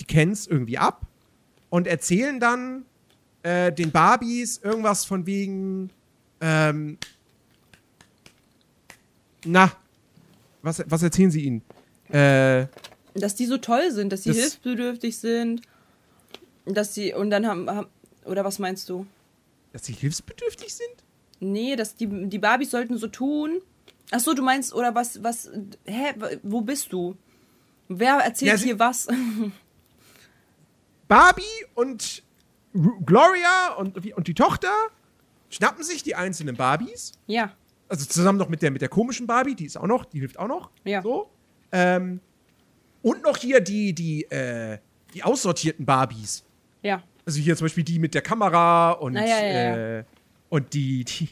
die 0.00 0.04
Kens 0.06 0.46
irgendwie 0.46 0.78
ab 0.78 1.06
und 1.68 1.86
erzählen 1.86 2.40
dann 2.40 2.84
äh, 3.42 3.70
den 3.72 3.90
Barbies 3.90 4.58
irgendwas 4.62 5.04
von 5.04 5.26
wegen, 5.26 5.90
ähm, 6.40 6.96
na, 9.44 9.72
was, 10.62 10.82
was 10.86 11.02
erzählen 11.02 11.30
sie 11.30 11.44
ihnen? 11.44 11.62
Äh, 12.08 12.66
Dass 13.14 13.34
die 13.34 13.46
so 13.46 13.58
toll 13.58 13.90
sind, 13.92 14.12
dass 14.12 14.22
sie 14.24 14.30
Das- 14.30 14.38
hilfsbedürftig 14.38 15.18
sind, 15.18 15.62
dass 16.66 16.94
sie, 16.94 17.12
und 17.14 17.30
dann 17.30 17.46
haben, 17.46 17.68
haben 17.70 17.86
oder 18.24 18.44
was 18.44 18.58
meinst 18.58 18.88
du? 18.88 19.06
dass 19.72 19.84
sie 19.84 19.92
hilfsbedürftig 19.92 20.74
sind? 20.74 20.90
Nee, 21.38 21.76
dass 21.76 21.94
die, 21.94 22.06
die 22.28 22.38
Barbies 22.40 22.70
sollten 22.72 22.98
so 22.98 23.06
tun. 23.06 23.60
Ach 24.12 24.20
so, 24.20 24.34
du 24.34 24.42
meinst, 24.42 24.74
oder 24.74 24.94
was, 24.94 25.22
was, 25.22 25.50
hä, 25.84 26.14
wo 26.42 26.60
bist 26.62 26.92
du? 26.92 27.16
Wer 27.88 28.14
erzählt 28.18 28.58
Ja, 28.60 28.64
hier 28.64 28.78
was? 28.78 29.06
Barbie 31.08 31.42
und 31.74 32.22
Gloria 33.04 33.74
und, 33.78 33.96
und 34.16 34.28
die 34.28 34.34
Tochter 34.34 34.72
schnappen 35.48 35.82
sich 35.84 36.02
die 36.02 36.14
einzelnen 36.14 36.56
Barbies. 36.56 37.12
ja, 37.26 37.52
Also 37.88 38.06
zusammen 38.06 38.38
noch 38.38 38.48
mit 38.48 38.62
der, 38.62 38.70
mit 38.70 38.80
der 38.82 38.88
komischen 38.88 39.26
Barbie, 39.26 39.54
die 39.56 39.64
ist 39.66 39.76
auch 39.76 39.86
noch, 39.86 40.04
die 40.04 40.20
hilft 40.20 40.38
auch 40.38 40.46
noch. 40.46 40.70
Ja. 40.84 41.02
So. 41.02 41.28
Ähm, 41.72 42.20
und 43.02 43.22
noch 43.22 43.36
hier 43.36 43.60
die, 43.60 43.92
die, 43.92 44.22
äh, 44.30 44.78
die 45.14 45.22
aussortierten 45.24 45.84
Barbies. 45.86 46.44
ja. 46.82 47.02
Also 47.26 47.38
hier 47.38 47.54
zum 47.54 47.66
Beispiel 47.66 47.84
die 47.84 47.98
mit 47.98 48.14
der 48.14 48.22
Kamera 48.22 48.92
und, 48.92 49.14
ja, 49.14 49.22
ja, 49.24 49.36
ja. 49.46 49.98
Äh, 49.98 50.04
und 50.48 50.72
die, 50.72 51.04
die, 51.04 51.28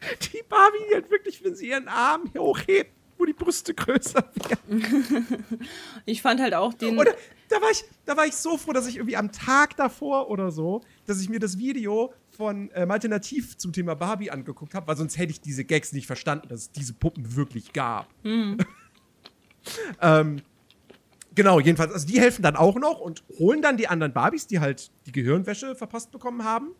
die 0.32 0.42
Barbie, 0.48 0.78
die 0.88 0.94
halt 0.94 1.10
wirklich, 1.10 1.44
wenn 1.44 1.54
sie 1.54 1.68
ihren 1.68 1.88
Arm 1.88 2.30
hochhebt, 2.36 2.92
wo 3.18 3.24
die 3.24 3.32
Brüste 3.32 3.74
größer 3.74 4.24
werden. 4.48 5.26
Ich 6.06 6.22
fand 6.22 6.40
halt 6.40 6.54
auch 6.54 6.72
den. 6.72 6.98
Oder 6.98 7.14
da 7.48 7.60
war 7.60 7.70
ich, 7.70 7.84
da 8.06 8.16
war 8.16 8.26
ich 8.26 8.34
so 8.34 8.56
froh, 8.56 8.72
dass 8.72 8.86
ich 8.86 8.96
irgendwie 8.96 9.16
am 9.16 9.30
Tag 9.30 9.76
davor 9.76 10.30
oder 10.30 10.50
so, 10.50 10.80
dass 11.06 11.20
ich 11.20 11.28
mir 11.28 11.38
das 11.38 11.58
Video 11.58 12.12
von 12.30 12.70
ähm, 12.74 12.90
Alternativ 12.90 13.58
zum 13.58 13.72
Thema 13.72 13.94
Barbie 13.94 14.30
angeguckt 14.30 14.74
habe, 14.74 14.86
weil 14.86 14.96
sonst 14.96 15.18
hätte 15.18 15.32
ich 15.32 15.40
diese 15.40 15.64
Gags 15.64 15.92
nicht 15.92 16.06
verstanden, 16.06 16.48
dass 16.48 16.62
es 16.62 16.72
diese 16.72 16.94
Puppen 16.94 17.36
wirklich 17.36 17.72
gab. 17.72 18.08
ähm, 20.00 20.40
genau, 21.34 21.60
jedenfalls, 21.60 21.92
also 21.92 22.06
die 22.06 22.18
helfen 22.18 22.42
dann 22.42 22.56
auch 22.56 22.76
noch 22.76 23.00
und 23.00 23.22
holen 23.38 23.60
dann 23.60 23.76
die 23.76 23.88
anderen 23.88 24.12
Barbies, 24.12 24.46
die 24.46 24.60
halt 24.60 24.90
die 25.06 25.12
Gehirnwäsche 25.12 25.74
verpasst 25.74 26.10
bekommen 26.10 26.44
haben. 26.44 26.70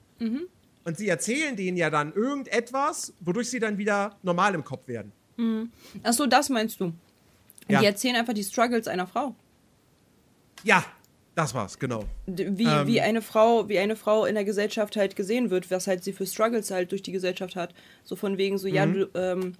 Und 0.84 0.96
sie 0.96 1.08
erzählen 1.08 1.56
denen 1.56 1.76
ja 1.76 1.90
dann 1.90 2.12
irgendetwas, 2.14 3.12
wodurch 3.20 3.50
sie 3.50 3.58
dann 3.60 3.76
wieder 3.78 4.16
normal 4.22 4.54
im 4.54 4.64
Kopf 4.64 4.88
werden. 4.88 5.12
Ach 6.02 6.12
so, 6.12 6.26
das 6.26 6.48
meinst 6.50 6.80
du? 6.80 6.92
Ja. 7.68 7.80
Die 7.80 7.86
erzählen 7.86 8.16
einfach 8.16 8.34
die 8.34 8.44
Struggles 8.44 8.88
einer 8.88 9.06
Frau. 9.06 9.34
Ja, 10.64 10.84
das 11.34 11.54
war's, 11.54 11.78
genau. 11.78 12.04
Wie, 12.26 12.64
Ähm. 12.64 12.86
wie 12.86 13.00
eine 13.00 13.22
Frau, 13.22 13.68
wie 13.68 13.78
eine 13.78 13.96
Frau 13.96 14.26
in 14.26 14.34
der 14.34 14.44
Gesellschaft 14.44 14.96
halt 14.96 15.16
gesehen 15.16 15.50
wird, 15.50 15.70
was 15.70 15.86
halt 15.86 16.04
sie 16.04 16.12
für 16.12 16.26
Struggles 16.26 16.70
halt 16.70 16.92
durch 16.92 17.02
die 17.02 17.12
Gesellschaft 17.12 17.56
hat. 17.56 17.74
So 18.04 18.16
von 18.16 18.36
wegen 18.38 18.58
so, 18.58 18.68
ja, 18.68 18.84
Mhm. 18.86 18.92
du, 18.94 19.08
ähm, 19.14 19.52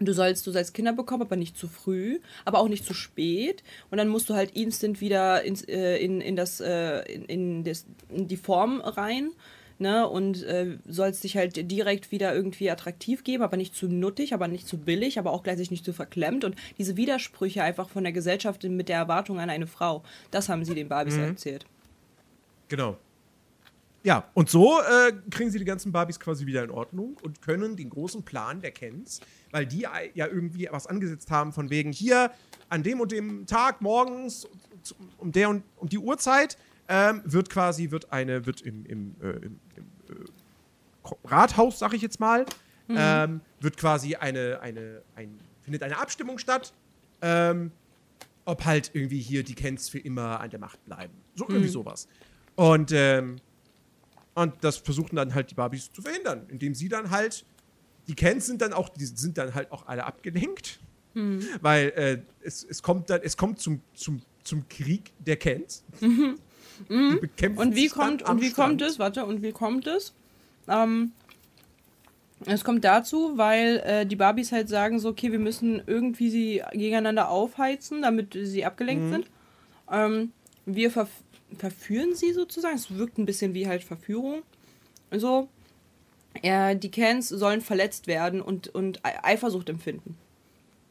du 0.00 0.12
sollst, 0.12 0.46
du 0.46 0.50
sollst 0.50 0.74
Kinder 0.74 0.92
bekommen, 0.92 1.22
aber 1.22 1.36
nicht 1.36 1.56
zu 1.56 1.68
früh, 1.68 2.18
aber 2.44 2.58
auch 2.58 2.68
nicht 2.68 2.84
zu 2.84 2.94
spät. 2.94 3.62
Und 3.90 3.98
dann 3.98 4.08
musst 4.08 4.28
du 4.30 4.34
halt 4.34 4.52
instant 4.56 5.00
wieder 5.00 5.42
ins, 5.44 5.62
äh, 5.68 5.96
in, 5.98 6.20
in 6.20 6.34
das, 6.36 6.60
äh, 6.60 7.00
in, 7.12 7.24
in, 7.26 7.64
das, 7.64 7.86
in 8.08 8.26
die 8.26 8.36
Form 8.36 8.80
rein. 8.80 9.30
Ne, 9.80 10.08
und 10.08 10.42
äh, 10.42 10.78
sollst 10.88 11.22
dich 11.22 11.36
halt 11.36 11.70
direkt 11.70 12.10
wieder 12.10 12.34
irgendwie 12.34 12.68
attraktiv 12.68 13.22
geben, 13.22 13.44
aber 13.44 13.56
nicht 13.56 13.76
zu 13.76 13.86
nuttig, 13.86 14.34
aber 14.34 14.48
nicht 14.48 14.66
zu 14.66 14.76
billig, 14.76 15.20
aber 15.20 15.30
auch 15.30 15.44
gleichzeitig 15.44 15.70
nicht 15.70 15.84
zu 15.84 15.92
verklemmt. 15.92 16.42
Und 16.42 16.56
diese 16.78 16.96
Widersprüche 16.96 17.62
einfach 17.62 17.88
von 17.88 18.02
der 18.02 18.12
Gesellschaft 18.12 18.64
mit 18.64 18.88
der 18.88 18.96
Erwartung 18.96 19.38
an 19.38 19.50
eine 19.50 19.68
Frau, 19.68 20.02
das 20.32 20.48
haben 20.48 20.64
sie 20.64 20.74
den 20.74 20.88
Barbies 20.88 21.14
Mhm. 21.14 21.22
erzählt. 21.22 21.64
Genau. 22.66 22.96
Ja, 24.02 24.28
und 24.34 24.48
so 24.50 24.80
äh, 24.80 25.12
kriegen 25.30 25.50
sie 25.50 25.58
die 25.60 25.64
ganzen 25.64 25.92
Barbies 25.92 26.18
quasi 26.18 26.46
wieder 26.46 26.64
in 26.64 26.70
Ordnung 26.70 27.16
und 27.22 27.42
können 27.42 27.76
den 27.76 27.90
großen 27.90 28.24
Plan 28.24 28.60
der 28.60 28.70
Kens, 28.70 29.20
weil 29.50 29.66
die 29.66 29.86
ja 30.14 30.26
irgendwie 30.26 30.68
was 30.70 30.86
angesetzt 30.86 31.30
haben 31.30 31.52
von 31.52 31.70
wegen 31.70 31.92
hier 31.92 32.30
an 32.68 32.82
dem 32.82 33.00
und 33.00 33.12
dem 33.12 33.46
Tag 33.46 33.80
morgens 33.80 34.48
um 35.18 35.30
der 35.32 35.50
und 35.50 35.62
um 35.76 35.88
die 35.88 35.98
Uhrzeit 35.98 36.56
ähm, 36.88 37.22
wird 37.24 37.50
quasi 37.50 37.90
wird 37.90 38.12
eine 38.12 38.46
wird 38.46 38.62
im, 38.62 38.84
im, 38.86 39.16
äh, 39.20 39.30
im, 39.30 39.60
im 39.76 39.84
äh, 40.08 41.14
Rathaus, 41.24 41.78
sag 41.78 41.94
ich 41.94 42.02
jetzt 42.02 42.20
mal, 42.20 42.46
ähm, 42.88 43.40
wird 43.60 43.76
quasi 43.76 44.16
eine 44.16 44.60
eine 44.60 45.02
ein, 45.14 45.38
findet 45.62 45.82
eine 45.82 45.98
Abstimmung 45.98 46.38
statt. 46.38 46.72
Ähm, 47.20 47.72
ob 48.48 48.64
halt 48.64 48.92
irgendwie 48.94 49.20
hier 49.20 49.44
die 49.44 49.54
Kens 49.54 49.90
für 49.90 49.98
immer 49.98 50.40
an 50.40 50.48
der 50.48 50.58
Macht 50.58 50.82
bleiben. 50.86 51.12
So 51.34 51.44
irgendwie 51.46 51.68
sowas. 51.68 52.08
Und, 52.56 52.92
ähm, 52.92 53.36
und 54.34 54.54
das 54.62 54.78
versuchten 54.78 55.16
dann 55.16 55.34
halt 55.34 55.50
die 55.50 55.54
Barbies 55.54 55.92
zu 55.92 56.00
verhindern, 56.00 56.46
indem 56.48 56.74
sie 56.74 56.88
dann 56.88 57.10
halt, 57.10 57.44
die 58.06 58.14
Kens 58.14 58.46
sind 58.46 58.62
dann 58.62 58.72
auch, 58.72 58.88
die 58.88 59.04
sind 59.04 59.36
dann 59.36 59.54
halt 59.54 59.70
auch 59.70 59.86
alle 59.86 60.04
abgelenkt. 60.06 60.80
Weil 61.60 61.88
äh, 61.90 62.22
es, 62.40 62.64
es 62.64 62.82
kommt 62.82 63.10
dann, 63.10 63.20
es 63.22 63.36
kommt 63.36 63.60
zum, 63.60 63.82
zum, 63.92 64.22
zum 64.44 64.66
Krieg 64.68 65.12
der 65.18 65.36
Kens. 65.36 65.84
Die 66.00 66.06
bekämpfen 66.86 67.58
Und 67.58 67.74
wie 67.76 67.88
kommt, 67.88 68.22
und 68.28 68.40
wie 68.40 68.52
kommt 68.52 68.82
es, 68.82 68.98
warte, 68.98 69.24
und 69.26 69.42
wie 69.42 69.52
kommt 69.52 69.86
es? 69.86 70.12
Ähm, 70.68 71.12
es 72.46 72.62
kommt 72.64 72.84
dazu, 72.84 73.32
weil 73.36 73.78
äh, 73.84 74.06
die 74.06 74.14
Barbies 74.16 74.52
halt 74.52 74.68
sagen 74.68 75.00
so, 75.00 75.08
okay, 75.08 75.32
wir 75.32 75.38
müssen 75.40 75.82
irgendwie 75.86 76.30
sie 76.30 76.62
gegeneinander 76.72 77.28
aufheizen, 77.30 78.02
damit 78.02 78.38
sie 78.40 78.64
abgelenkt 78.64 79.04
Mhm. 79.06 79.10
sind. 79.10 79.26
Ähm, 79.90 80.32
wir 80.66 80.90
verf 80.90 81.08
verführen 81.56 82.14
sie 82.14 82.32
sozusagen. 82.34 82.76
Es 82.76 82.94
wirkt 82.96 83.16
ein 83.16 83.24
bisschen 83.24 83.54
wie 83.54 83.66
halt 83.66 83.82
Verführung. 83.82 84.42
So, 85.10 85.48
äh, 86.42 86.76
die 86.76 86.90
Kens 86.90 87.28
sollen 87.30 87.62
verletzt 87.62 88.06
werden 88.06 88.42
und, 88.42 88.68
und 88.68 89.02
Ei- 89.04 89.24
Eifersucht 89.24 89.70
empfinden. 89.70 90.16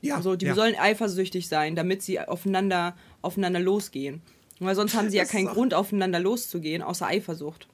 Ja, 0.02 0.16
Also 0.16 0.36
die 0.36 0.48
ja. 0.48 0.56
sollen 0.56 0.76
eifersüchtig 0.76 1.48
sein, 1.48 1.76
damit 1.76 2.02
sie 2.02 2.20
aufeinander, 2.20 2.96
aufeinander 3.22 3.60
losgehen. 3.60 4.22
Weil 4.60 4.76
sonst 4.76 4.96
haben 4.96 5.10
sie 5.10 5.18
ja 5.18 5.24
Das 5.24 5.32
keinen 5.32 5.48
Grund, 5.48 5.74
aufeinander 5.74 6.20
loszugehen, 6.20 6.82
außer 6.82 7.08
Eifersucht. 7.08 7.68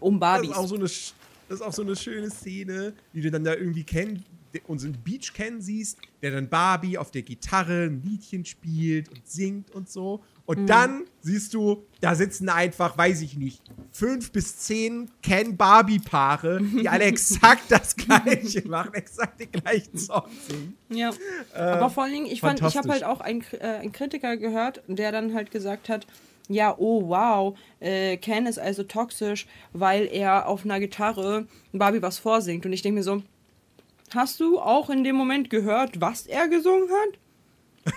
Um 0.00 0.20
Das 0.20 0.20
Barbies. 0.20 0.50
ist, 0.50 0.56
auch 0.56 0.66
so 0.68 0.74
eine, 0.74 0.84
das 0.84 1.12
ist 1.48 1.62
auch 1.62 1.72
so 1.72 1.82
eine 1.82 1.96
schöne 1.96 2.30
Szene, 2.30 2.92
die 3.14 3.20
du 3.20 3.30
dann 3.30 3.44
da 3.44 3.54
irgendwie 3.54 3.84
kennen, 3.84 4.24
unseren 4.66 4.92
Beach 4.92 5.32
Ken 5.32 5.60
siehst, 5.60 5.98
der 6.22 6.32
dann 6.32 6.48
Barbie 6.48 6.98
auf 6.98 7.10
der 7.10 7.22
Gitarre 7.22 7.84
ein 7.84 8.02
Liedchen 8.02 8.44
spielt 8.44 9.08
und 9.08 9.26
singt 9.26 9.70
und 9.70 9.88
so. 9.88 10.22
Und 10.50 10.66
dann 10.66 11.04
siehst 11.20 11.54
du, 11.54 11.86
da 12.00 12.16
sitzen 12.16 12.48
einfach, 12.48 12.98
weiß 12.98 13.22
ich 13.22 13.36
nicht, 13.36 13.62
fünf 13.92 14.32
bis 14.32 14.58
zehn 14.58 15.08
Ken-Barbie-Paare, 15.22 16.60
die 16.60 16.88
alle 16.88 17.04
exakt 17.04 17.66
das 17.68 17.94
Gleiche 17.94 18.66
machen, 18.66 18.94
exakt 18.94 19.38
den 19.38 19.52
gleichen 19.52 19.96
Song 19.96 20.24
singen. 20.48 20.76
Ja. 20.88 21.12
Aber 21.54 21.88
vor 21.88 22.02
allen 22.02 22.14
Dingen, 22.14 22.26
ich, 22.26 22.40
fand, 22.40 22.60
ich 22.62 22.76
habe 22.76 22.88
halt 22.88 23.04
auch 23.04 23.20
einen, 23.20 23.44
äh, 23.60 23.64
einen 23.64 23.92
Kritiker 23.92 24.36
gehört, 24.36 24.82
der 24.88 25.12
dann 25.12 25.34
halt 25.34 25.52
gesagt 25.52 25.88
hat, 25.88 26.04
ja, 26.48 26.74
oh 26.76 27.08
wow, 27.08 27.56
äh, 27.78 28.16
Ken 28.16 28.46
ist 28.46 28.58
also 28.58 28.82
toxisch, 28.82 29.46
weil 29.72 30.08
er 30.10 30.48
auf 30.48 30.64
einer 30.64 30.80
Gitarre 30.80 31.46
Barbie 31.72 32.02
was 32.02 32.18
vorsingt. 32.18 32.66
Und 32.66 32.72
ich 32.72 32.82
denke 32.82 32.98
mir 32.98 33.04
so, 33.04 33.22
hast 34.12 34.40
du 34.40 34.58
auch 34.58 34.90
in 34.90 35.04
dem 35.04 35.14
Moment 35.14 35.48
gehört, 35.48 36.00
was 36.00 36.26
er 36.26 36.48
gesungen 36.48 36.88
hat? 36.90 37.20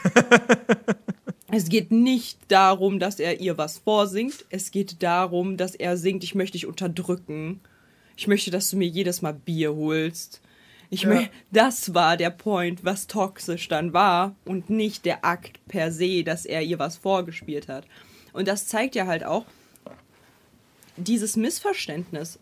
es 1.56 1.70
geht 1.70 1.92
nicht 1.92 2.40
darum, 2.50 3.00
dass 3.00 3.20
er 3.20 3.40
ihr 3.40 3.58
was 3.58 3.78
vorsingt. 3.80 4.46
Es 4.50 4.72
geht 4.72 5.02
darum, 5.04 5.58
dass 5.58 5.76
er 5.76 5.98
singt, 5.98 6.24
ich 6.24 6.36
möchte 6.36 6.54
dich 6.54 6.66
unterdrücken. 6.66 7.60
Ich 8.16 8.28
möchte, 8.28 8.52
dass 8.52 8.70
du 8.70 8.78
mir 8.78 8.88
jedes 8.88 9.22
Mal 9.22 9.34
Bier 9.34 9.74
holst. 9.74 10.42
Ich 10.90 11.04
Ja. 11.04 11.10
mö- 11.12 11.30
das 11.52 11.94
war 11.96 12.18
der 12.18 12.30
Point, 12.30 12.84
was 12.86 13.08
toxisch 13.08 13.68
dann 13.68 13.94
war 13.94 14.36
und 14.46 14.70
nicht 14.70 15.06
der 15.06 15.26
Akt 15.26 15.60
per 15.68 15.92
se, 15.92 16.24
dass 16.24 16.46
er 16.46 16.62
ihr 16.62 16.78
was 16.80 16.98
vorgespielt 16.98 17.68
hat. 17.68 17.86
Und 18.34 18.48
das 18.48 18.68
zeigt 18.68 18.96
ja 18.96 19.08
halt 19.08 19.24
auch 19.24 19.46
dieses 20.98 21.36
Missverständnis 21.36 22.38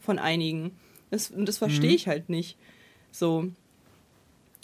von 0.00 0.18
einigen. 0.18 0.72
Das, 1.10 1.30
und 1.30 1.46
das 1.46 1.58
verstehe 1.58 1.92
ich 1.94 2.06
halt 2.06 2.28
nicht. 2.28 2.56
So, 3.10 3.48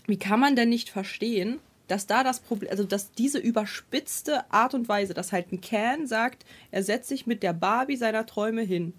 wie 0.07 0.19
kann 0.19 0.39
man 0.41 0.55
denn 0.57 0.69
nicht 0.69 0.91
verstehen, 0.91 1.59
dass 1.89 2.07
da 2.07 2.25
das 2.25 2.41
Problem, 2.41 2.71
also 2.71 2.85
dass 2.85 3.13
diese 3.13 3.39
überspitzte 3.39 4.51
Art 4.51 4.75
und 4.75 4.89
Weise, 4.89 5.15
dass 5.15 5.33
halt 5.33 5.53
ein 5.53 5.61
Ken 5.61 6.07
sagt, 6.07 6.45
er 6.71 6.83
setzt 6.83 7.09
sich 7.09 7.27
mit 7.27 7.43
der 7.43 7.53
Barbie 7.53 7.97
seiner 7.97 8.27
Träume 8.27 8.63
hin 8.63 8.95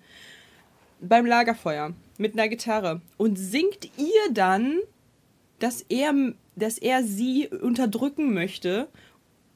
beim 1.01 1.25
Lagerfeuer 1.25 1.93
mit 2.17 2.33
einer 2.33 2.47
Gitarre 2.47 3.01
und 3.17 3.37
singt 3.37 3.89
ihr 3.97 4.31
dann, 4.31 4.79
dass 5.59 5.81
er, 5.89 6.13
dass 6.55 6.77
er 6.77 7.03
sie 7.03 7.47
unterdrücken 7.47 8.33
möchte 8.33 8.87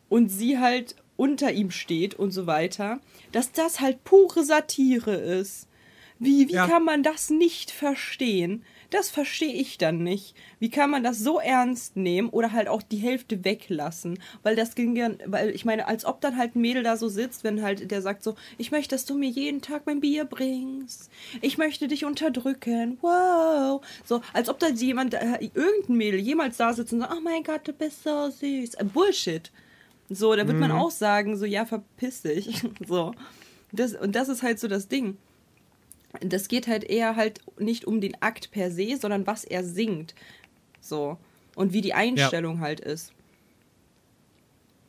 und 0.10 0.30
sie 0.30 0.60
halt 0.60 0.96
unter 1.18 1.52
ihm 1.52 1.72
steht 1.72 2.16
und 2.16 2.32
so 2.32 2.48
weiter, 2.48 3.00
dass 3.32 3.52
das 3.52 3.80
halt 3.80 4.04
pure 4.04 4.44
Satire 4.44 5.14
ist. 5.16 5.68
Wie, 6.18 6.48
wie 6.50 6.54
Ja. 6.54 6.68
kann 6.68 6.84
man 6.84 7.04
das 7.04 7.30
nicht 7.30 7.72
verstehen? 7.72 8.64
Das 8.90 9.12
verstehe 9.12 9.54
ich 9.54 9.78
dann 9.78 10.04
nicht. 10.04 10.36
Wie 10.60 10.72
kann 10.72 10.90
man 10.90 11.04
das 11.04 11.20
so 11.20 11.40
ernst 11.40 11.96
nehmen 11.96 12.30
oder 12.30 12.52
halt 12.54 12.68
auch 12.68 12.82
die 12.82 12.98
Hälfte 12.98 13.44
weglassen? 13.44 14.20
Weil 14.42 14.56
das 14.56 14.74
ging 14.74 14.96
ja, 14.96 15.12
weil 15.26 15.52
ich 15.52 15.64
meine, 15.64 15.88
als 15.88 16.06
ob 16.06 16.22
dann 16.22 16.38
halt 16.38 16.56
ein 16.56 16.62
Mädel 16.62 16.82
da 16.82 16.98
so 16.98 17.08
sitzt, 17.08 17.44
wenn 17.44 17.62
halt 17.62 17.92
der 17.92 18.02
sagt 18.02 18.24
so, 18.24 18.36
ich 18.58 18.72
möchte, 18.72 18.96
dass 18.96 19.06
du 19.06 19.16
mir 19.16 19.30
jeden 19.30 19.62
Tag 19.62 19.84
mein 19.86 20.00
Bier 20.00 20.26
bringst. 20.26 21.12
Ich 21.42 21.60
möchte 21.60 21.88
dich 21.88 22.04
unterdrücken. 22.04 22.98
Wow. 23.02 23.82
So, 24.06 24.22
als 24.34 24.50
ob 24.50 24.58
da 24.58 24.70
jemand, 24.70 25.14
äh, 25.14 25.50
irgendein 25.54 25.98
Mädel 25.98 26.20
jemals 26.20 26.58
da 26.58 26.74
sitzt 26.74 26.92
und 26.92 27.02
sagt, 27.02 27.14
oh 27.16 27.22
mein 27.22 27.44
Gott, 27.44 27.68
du 27.68 27.74
bist 27.74 28.04
so 28.04 28.30
süß. 28.30 28.74
Äh, 28.76 28.84
Bullshit. 28.86 29.52
So, 30.10 30.36
da 30.36 30.48
wird 30.48 30.58
man 30.58 30.72
auch 30.72 30.90
sagen, 30.90 31.38
so, 31.38 31.46
ja, 31.46 31.66
verpiss 31.66 32.24
dich. 32.24 32.64
So. 32.88 33.14
Das, 33.72 33.94
und 33.94 34.16
das 34.16 34.30
ist 34.30 34.42
halt 34.42 34.60
so 34.60 34.68
das 34.68 34.88
Ding. 34.88 35.18
Das 36.22 36.48
geht 36.48 36.68
halt 36.68 36.84
eher 36.84 37.16
halt 37.16 37.40
nicht 37.60 37.86
um 37.86 38.02
den 38.02 38.20
Akt 38.22 38.52
per 38.52 38.72
se, 38.72 38.98
sondern 39.00 39.28
was 39.28 39.44
er 39.46 39.64
singt. 39.64 40.16
So. 40.82 41.18
Und 41.56 41.74
wie 41.74 41.82
die 41.82 41.94
Einstellung 41.94 42.60
halt 42.62 42.80
ist. 42.80 43.14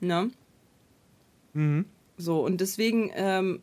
Ne? 0.01 0.31
Mhm. 1.53 1.85
So, 2.17 2.45
und 2.45 2.61
deswegen, 2.61 3.11
ähm, 3.15 3.61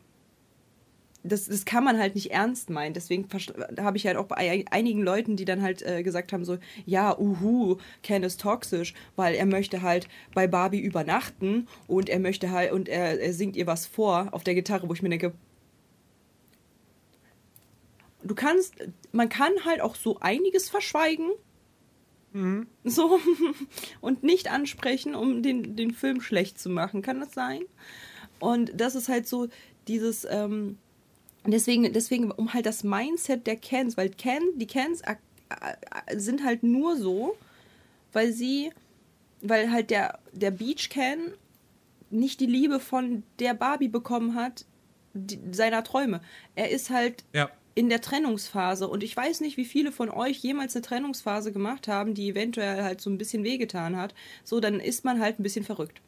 das, 1.24 1.46
das 1.46 1.64
kann 1.64 1.84
man 1.84 1.98
halt 1.98 2.14
nicht 2.14 2.30
ernst 2.30 2.70
meinen. 2.70 2.94
Deswegen 2.94 3.26
habe 3.80 3.96
ich 3.96 4.06
halt 4.06 4.16
auch 4.16 4.26
bei 4.26 4.36
ei- 4.36 4.64
einigen 4.70 5.02
Leuten, 5.02 5.36
die 5.36 5.44
dann 5.44 5.62
halt 5.62 5.82
äh, 5.82 6.02
gesagt 6.02 6.32
haben, 6.32 6.44
so, 6.44 6.58
ja, 6.86 7.18
uhu, 7.18 7.76
Ken 8.02 8.22
ist 8.22 8.40
toxisch, 8.40 8.94
weil 9.16 9.34
er 9.34 9.46
möchte 9.46 9.82
halt 9.82 10.08
bei 10.32 10.46
Barbie 10.46 10.80
übernachten 10.80 11.66
und 11.88 12.08
er 12.08 12.20
möchte 12.20 12.50
halt, 12.50 12.72
und 12.72 12.88
er, 12.88 13.20
er 13.20 13.32
singt 13.32 13.56
ihr 13.56 13.66
was 13.66 13.84
vor 13.86 14.28
auf 14.32 14.44
der 14.44 14.54
Gitarre, 14.54 14.88
wo 14.88 14.94
ich 14.94 15.02
mir 15.02 15.08
denke, 15.10 15.32
du 18.22 18.34
kannst, 18.34 18.74
man 19.12 19.28
kann 19.28 19.52
halt 19.64 19.80
auch 19.80 19.96
so 19.96 20.18
einiges 20.20 20.68
verschweigen. 20.68 21.30
So, 22.84 23.18
und 24.00 24.22
nicht 24.22 24.50
ansprechen, 24.50 25.14
um 25.14 25.42
den, 25.42 25.76
den 25.76 25.92
Film 25.92 26.20
schlecht 26.20 26.58
zu 26.58 26.68
machen. 26.68 27.02
Kann 27.02 27.20
das 27.20 27.32
sein? 27.32 27.62
Und 28.38 28.72
das 28.80 28.94
ist 28.94 29.08
halt 29.08 29.26
so 29.26 29.48
dieses, 29.88 30.26
ähm, 30.28 30.78
deswegen, 31.46 31.92
deswegen, 31.92 32.30
um 32.30 32.52
halt 32.52 32.66
das 32.66 32.84
Mindset 32.84 33.46
der 33.46 33.56
Cans, 33.56 33.96
weil 33.96 34.10
Ken, 34.10 34.42
die 34.56 34.66
Cans 34.66 35.02
sind 36.14 36.44
halt 36.44 36.62
nur 36.62 36.96
so, 36.96 37.36
weil 38.12 38.32
sie, 38.32 38.70
weil 39.40 39.70
halt 39.70 39.90
der, 39.90 40.18
der 40.32 40.50
Beach 40.50 40.90
Can 40.90 41.32
nicht 42.10 42.40
die 42.40 42.46
Liebe 42.46 42.80
von 42.80 43.22
der 43.38 43.54
Barbie 43.54 43.88
bekommen 43.88 44.34
hat, 44.34 44.64
die, 45.14 45.38
seiner 45.52 45.82
Träume. 45.84 46.20
Er 46.54 46.70
ist 46.70 46.90
halt 46.90 47.24
Ja. 47.32 47.50
In 47.74 47.88
der 47.88 48.00
Trennungsphase 48.00 48.88
und 48.88 49.02
ich 49.02 49.16
weiß 49.16 49.40
nicht, 49.40 49.56
wie 49.56 49.64
viele 49.64 49.92
von 49.92 50.10
euch 50.10 50.38
jemals 50.38 50.74
eine 50.74 50.82
Trennungsphase 50.82 51.52
gemacht 51.52 51.86
haben, 51.88 52.14
die 52.14 52.28
eventuell 52.28 52.82
halt 52.82 53.00
so 53.00 53.08
ein 53.10 53.18
bisschen 53.18 53.44
wehgetan 53.44 53.96
hat. 53.96 54.14
So, 54.44 54.58
dann 54.60 54.80
ist 54.80 55.04
man 55.04 55.20
halt 55.20 55.38
ein 55.38 55.44
bisschen 55.44 55.64
verrückt. 55.64 56.00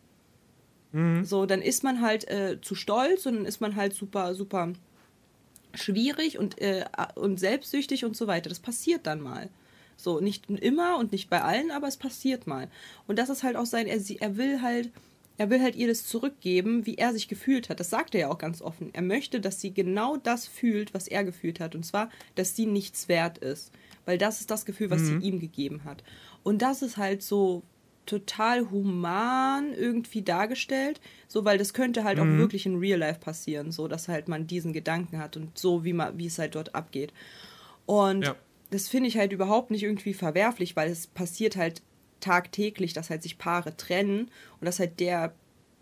So, 1.24 1.46
dann 1.46 1.62
ist 1.62 1.84
man 1.84 2.00
halt 2.00 2.28
äh, 2.28 2.60
zu 2.60 2.74
stolz 2.74 3.24
und 3.26 3.36
dann 3.36 3.44
ist 3.44 3.60
man 3.60 3.76
halt 3.76 3.94
super, 3.94 4.34
super 4.34 4.72
schwierig 5.74 6.38
und, 6.38 6.60
äh, 6.60 6.84
und 7.14 7.38
selbstsüchtig 7.38 8.04
und 8.04 8.16
so 8.16 8.26
weiter. 8.26 8.48
Das 8.48 8.58
passiert 8.58 9.06
dann 9.06 9.20
mal. 9.20 9.48
So, 9.96 10.20
nicht 10.20 10.48
immer 10.48 10.96
und 10.98 11.12
nicht 11.12 11.30
bei 11.30 11.42
allen, 11.42 11.70
aber 11.70 11.86
es 11.86 11.96
passiert 11.96 12.46
mal. 12.46 12.68
Und 13.06 13.18
das 13.18 13.28
ist 13.28 13.42
halt 13.42 13.56
auch 13.56 13.66
sein, 13.66 13.86
er, 13.86 14.00
er 14.18 14.36
will 14.36 14.62
halt, 14.62 14.90
er 15.40 15.48
will 15.48 15.62
halt 15.62 15.74
ihr 15.74 15.88
das 15.88 16.04
zurückgeben, 16.04 16.84
wie 16.84 16.96
er 16.98 17.14
sich 17.14 17.26
gefühlt 17.26 17.70
hat. 17.70 17.80
Das 17.80 17.88
sagt 17.88 18.14
er 18.14 18.20
ja 18.20 18.28
auch 18.30 18.36
ganz 18.36 18.60
offen. 18.60 18.90
Er 18.92 19.00
möchte, 19.00 19.40
dass 19.40 19.58
sie 19.58 19.72
genau 19.72 20.18
das 20.18 20.46
fühlt, 20.46 20.92
was 20.92 21.08
er 21.08 21.24
gefühlt 21.24 21.60
hat. 21.60 21.74
Und 21.74 21.86
zwar, 21.86 22.10
dass 22.34 22.54
sie 22.54 22.66
nichts 22.66 23.08
wert 23.08 23.38
ist. 23.38 23.72
Weil 24.04 24.18
das 24.18 24.40
ist 24.40 24.50
das 24.50 24.66
Gefühl, 24.66 24.90
was 24.90 25.06
sie 25.06 25.14
ihm 25.14 25.40
gegeben 25.40 25.84
hat. 25.84 26.04
Und 26.42 26.60
das 26.60 26.82
ist 26.82 26.98
halt 26.98 27.22
so 27.22 27.62
total 28.04 28.70
human 28.70 29.72
irgendwie 29.72 30.20
dargestellt, 30.20 31.00
so 31.26 31.46
weil 31.46 31.56
das 31.56 31.72
könnte 31.72 32.04
halt 32.04 32.20
auch 32.20 32.26
wirklich 32.26 32.66
in 32.66 32.76
Real 32.76 32.98
Life 32.98 33.20
passieren, 33.20 33.72
so 33.72 33.88
dass 33.88 34.08
halt 34.08 34.28
man 34.28 34.46
diesen 34.46 34.74
Gedanken 34.74 35.18
hat 35.18 35.38
und 35.38 35.56
so 35.56 35.84
wie 35.84 35.94
man 35.94 36.18
wie 36.18 36.26
es 36.26 36.38
halt 36.38 36.54
dort 36.54 36.74
abgeht. 36.74 37.14
Und 37.86 38.26
Ja. 38.26 38.36
das 38.68 38.88
finde 38.88 39.08
ich 39.08 39.16
halt 39.16 39.32
überhaupt 39.32 39.70
nicht 39.70 39.84
irgendwie 39.84 40.12
verwerflich, 40.12 40.76
weil 40.76 40.90
es 40.90 41.06
passiert 41.06 41.56
halt 41.56 41.80
tagtäglich, 42.20 42.92
dass 42.92 43.10
halt 43.10 43.22
sich 43.22 43.38
Paare 43.38 43.76
trennen 43.76 44.30
und 44.60 44.64
dass 44.66 44.78
halt 44.78 45.00
der 45.00 45.34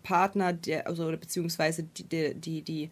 Partner, 0.03 0.53
der, 0.53 0.87
also 0.87 1.11
beziehungsweise 1.11 1.83
die, 1.83 2.03
die, 2.03 2.33
die, 2.33 2.61
die 2.61 2.89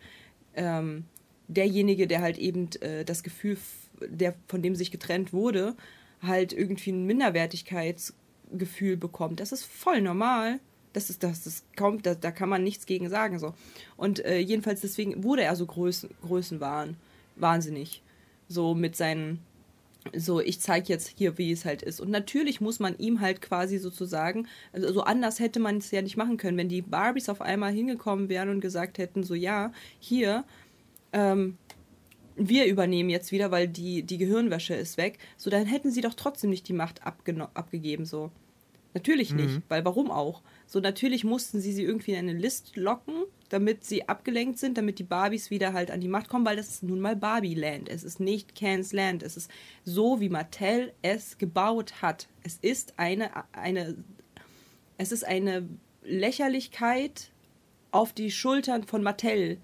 ähm, 0.56 1.06
derjenige, 1.48 2.08
der 2.08 2.22
halt 2.22 2.38
eben 2.38 2.70
äh, 2.82 3.06
das 3.06 3.24
Gefühl, 3.24 3.58
der, 4.02 4.36
von 4.48 4.62
dem 4.62 4.76
sich 4.76 4.92
getrennt 4.92 5.34
wurde, 5.34 5.76
halt 6.22 6.54
irgendwie 6.54 6.92
ein 6.92 7.06
Minderwertigkeitsgefühl 7.06 8.98
bekommt. 8.98 9.40
Das 9.40 9.52
ist 9.52 9.66
voll 9.66 10.02
normal. 10.02 10.60
Das 10.94 11.10
ist, 11.10 11.24
das 11.24 11.46
ist 11.46 11.66
kaum, 11.76 12.02
da, 12.02 12.16
da 12.16 12.32
kann 12.32 12.50
man 12.50 12.64
nichts 12.64 12.86
gegen 12.86 13.10
sagen. 13.10 13.40
So. 13.40 13.54
Und 13.98 14.24
äh, 14.26 14.40
jedenfalls 14.40 14.82
deswegen 14.82 15.24
wurde 15.24 15.44
er 15.44 15.56
so 15.56 15.66
Größen, 15.66 16.10
Größenwahn, 16.24 16.98
wahnsinnig. 17.36 18.02
So 18.48 18.74
mit 18.74 18.96
seinen, 18.96 19.40
so 20.16 20.40
ich 20.40 20.60
zeige 20.60 20.88
jetzt 20.90 21.14
hier, 21.18 21.38
wie 21.38 21.52
es 21.52 21.66
halt 21.66 21.82
ist. 21.82 22.00
Und 22.00 22.10
natürlich 22.10 22.62
muss 22.62 22.80
man 22.80 22.98
ihm 22.98 23.22
halt 23.22 23.42
quasi 23.42 23.78
sozusagen, 23.78 24.48
also 24.74 24.92
so 24.92 25.02
anders 25.02 25.40
hätte 25.40 25.60
man 25.60 25.78
es 25.78 25.92
ja 25.92 26.02
nicht 26.02 26.18
machen 26.18 26.38
können, 26.38 26.58
wenn 26.58 26.70
die 26.70 26.82
Barbies 26.82 27.30
auf 27.30 27.42
einmal 27.42 27.72
hingekommen 27.72 28.30
wären 28.30 28.50
und 28.50 28.62
gesagt 28.62 28.98
hätten, 28.98 29.24
so 29.24 29.34
ja, 29.34 29.72
hier, 30.00 30.44
ähm, 31.14 31.58
wir 32.36 32.66
übernehmen 32.66 33.10
jetzt 33.10 33.32
wieder, 33.32 33.52
weil 33.52 33.68
die, 33.68 34.04
die 34.04 34.18
Gehirnwäsche 34.18 34.76
ist 34.76 34.98
weg, 34.98 35.18
so 35.38 35.50
dann 35.50 35.66
hätten 35.66 35.92
sie 35.92 36.02
doch 36.02 36.14
trotzdem 36.14 36.52
nicht 36.52 36.68
die 36.68 36.74
Macht 36.74 37.02
abgegeben, 37.04 38.06
so. 38.06 38.32
Natürlich 38.94 39.34
nicht, 39.34 39.62
weil 39.70 39.86
warum 39.86 40.10
auch? 40.10 40.42
So, 40.70 40.82
natürlich 40.82 41.24
mussten 41.24 41.62
sie 41.62 41.72
sie 41.72 41.84
irgendwie 41.84 42.12
in 42.12 42.18
eine 42.20 42.34
List 42.34 42.76
locken, 42.76 43.24
damit 43.48 43.86
sie 43.86 44.10
abgelenkt 44.10 44.60
sind, 44.60 44.78
damit 44.78 45.00
die 45.00 45.04
Barbies 45.04 45.50
wieder 45.50 45.72
halt 45.72 45.90
an 45.92 46.02
die 46.02 46.10
Macht 46.10 46.28
kommen, 46.28 46.46
weil 46.46 46.58
das 46.58 46.68
ist 46.68 46.84
nun 46.84 47.00
mal 47.00 47.16
Barbie-Land. 47.16 47.88
Es 47.88 48.04
ist 48.04 48.20
nicht 48.20 48.54
Cans 48.54 48.92
Land. 48.92 49.24
Es 49.24 49.38
ist 49.38 49.50
so, 49.86 50.20
wie 50.20 50.28
Mattel 50.28 50.92
es 51.02 51.38
gebaut 51.38 52.02
hat. 52.02 52.28
Es 52.44 52.58
ist 52.62 52.96
eine, 52.98 53.32
eine, 53.54 53.96
es 54.98 55.14
ist 55.14 55.24
eine 55.24 55.70
Lächerlichkeit 56.04 57.32
auf 57.92 58.12
die 58.12 58.30
Schultern 58.30 58.84
von 58.84 59.02
Mattel, 59.02 59.60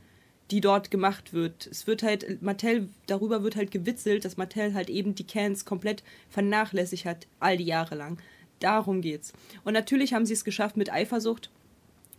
die 0.51 0.61
dort 0.61 0.89
gemacht 0.89 1.33
wird. 1.33 1.67
Es 1.67 1.85
wird 1.85 2.01
halt, 2.01 2.41
Mattel, 2.41 2.87
darüber 3.07 3.43
wird 3.43 3.57
halt 3.57 3.71
gewitzelt, 3.71 4.23
dass 4.23 4.37
Mattel 4.37 4.73
halt 4.73 4.89
eben 4.89 5.15
die 5.15 5.27
Cans 5.27 5.65
komplett 5.65 6.01
vernachlässigt 6.29 7.03
hat, 7.03 7.27
all 7.41 7.57
die 7.57 7.65
Jahre 7.65 7.95
lang. 7.95 8.19
Darum 8.63 9.01
geht's. 9.01 9.33
Und 9.63 9.73
natürlich 9.73 10.13
haben 10.13 10.25
sie 10.25 10.33
es 10.33 10.45
geschafft, 10.45 10.77
mit 10.77 10.91
Eifersucht 10.91 11.49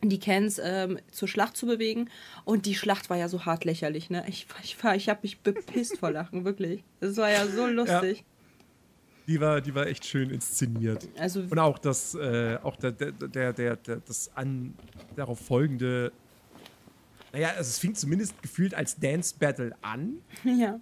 die 0.02 0.18
Cans 0.18 0.60
ähm, 0.62 0.98
zur 1.10 1.28
Schlacht 1.28 1.56
zu 1.56 1.66
bewegen. 1.66 2.10
Und 2.44 2.66
die 2.66 2.74
Schlacht 2.74 3.10
war 3.10 3.16
ja 3.16 3.28
so 3.28 3.46
hart 3.46 3.64
lächerlich, 3.64 4.10
ne? 4.10 4.24
Ich, 4.28 4.46
ich, 4.62 4.76
ich 4.94 5.08
habe 5.08 5.20
mich 5.22 5.40
bepisst 5.40 5.98
vor 5.98 6.10
Lachen, 6.10 6.44
wirklich. 6.44 6.82
Das 7.00 7.16
war 7.16 7.30
ja 7.30 7.46
so 7.46 7.66
lustig. 7.66 8.24
Die 9.26 9.40
war, 9.40 9.62
die 9.62 9.74
war 9.74 9.86
echt 9.86 10.04
schön 10.04 10.28
inszeniert. 10.28 11.08
Also, 11.18 11.40
Und 11.40 11.58
auch 11.58 11.78
das, 11.78 12.14
äh, 12.14 12.58
auch 12.62 12.76
der, 12.76 12.92
der, 12.92 13.12
der, 13.12 13.52
der, 13.54 13.76
der, 13.76 13.96
das 13.96 14.30
an 14.34 14.74
darauf 15.16 15.40
folgende, 15.40 16.12
naja, 17.32 17.48
also 17.48 17.62
es 17.62 17.78
fing 17.78 17.94
zumindest 17.94 18.40
gefühlt 18.42 18.74
als 18.74 18.96
Dance 18.96 19.34
Battle 19.38 19.74
an. 19.80 20.18
ja. 20.44 20.78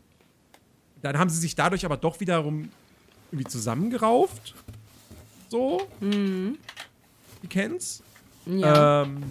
Dann 1.03 1.19
haben 1.19 1.31
sie 1.31 1.39
sich 1.39 1.55
dadurch 1.55 1.85
aber 1.85 1.97
doch 1.97 2.19
wiederum 2.19 2.71
irgendwie 3.31 3.49
zusammengerauft. 3.49 4.55
So. 5.53 5.87
Die 6.01 7.47
kennt's. 7.47 8.03
Ja. 8.47 9.03
Ähm, 9.03 9.23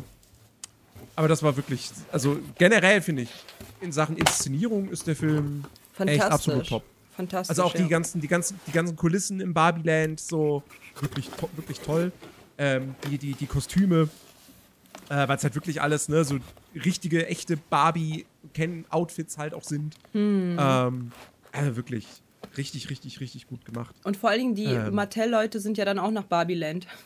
aber 1.16 1.28
das 1.28 1.42
war 1.42 1.58
wirklich, 1.58 1.90
also 2.12 2.38
generell 2.60 3.02
finde 3.02 3.24
ich, 3.24 3.32
in 3.82 3.92
Sachen 3.92 4.18
Inszenierung 4.18 4.90
ist 4.90 5.08
der 5.08 5.16
Film 5.16 5.64
echt 5.98 6.22
absolut 6.22 6.68
top. 6.68 6.84
Fantastisch. 7.16 7.50
Also 7.50 7.64
auch 7.64 7.74
die 7.74 7.82
ja. 7.82 7.88
ganzen, 7.88 8.22
die 8.22 8.28
ganzen, 8.28 8.60
die 8.68 8.72
ganzen 8.72 8.96
Kulissen 8.96 9.42
im 9.42 9.56
Barbieland, 9.56 10.20
so 10.20 10.62
wirklich, 11.00 11.28
to 11.30 11.50
wirklich 11.56 11.80
toll. 11.80 12.12
Ähm, 12.60 12.94
die, 13.10 13.18
die, 13.18 13.34
die 13.34 13.48
Kostüme, 13.48 14.08
äh, 15.10 15.28
weil 15.28 15.38
es 15.38 15.44
halt 15.44 15.56
wirklich 15.56 15.82
alles, 15.82 16.08
ne, 16.08 16.24
so 16.24 16.38
richtige, 16.76 17.26
echte 17.26 17.58
Barbie-Outfits 17.58 19.40
halt 19.40 19.56
auch 19.56 19.64
sind. 19.64 19.96
Hm. 20.12 20.56
Ähm, 20.60 21.12
also 21.52 21.76
wirklich 21.76 22.06
richtig, 22.58 22.90
richtig, 22.90 23.20
richtig 23.20 23.48
gut 23.48 23.66
gemacht. 23.66 23.96
Und 24.04 24.18
vor 24.18 24.30
allen 24.30 24.40
Dingen 24.40 24.56
die 24.56 24.66
Ähm. 24.66 24.94
Mattel-Leute 24.96 25.60
sind 25.60 25.78
ja 25.78 25.86
dann 25.86 26.00
auch 26.00 26.12
nach 26.12 26.26
Barbieland. 26.26 26.88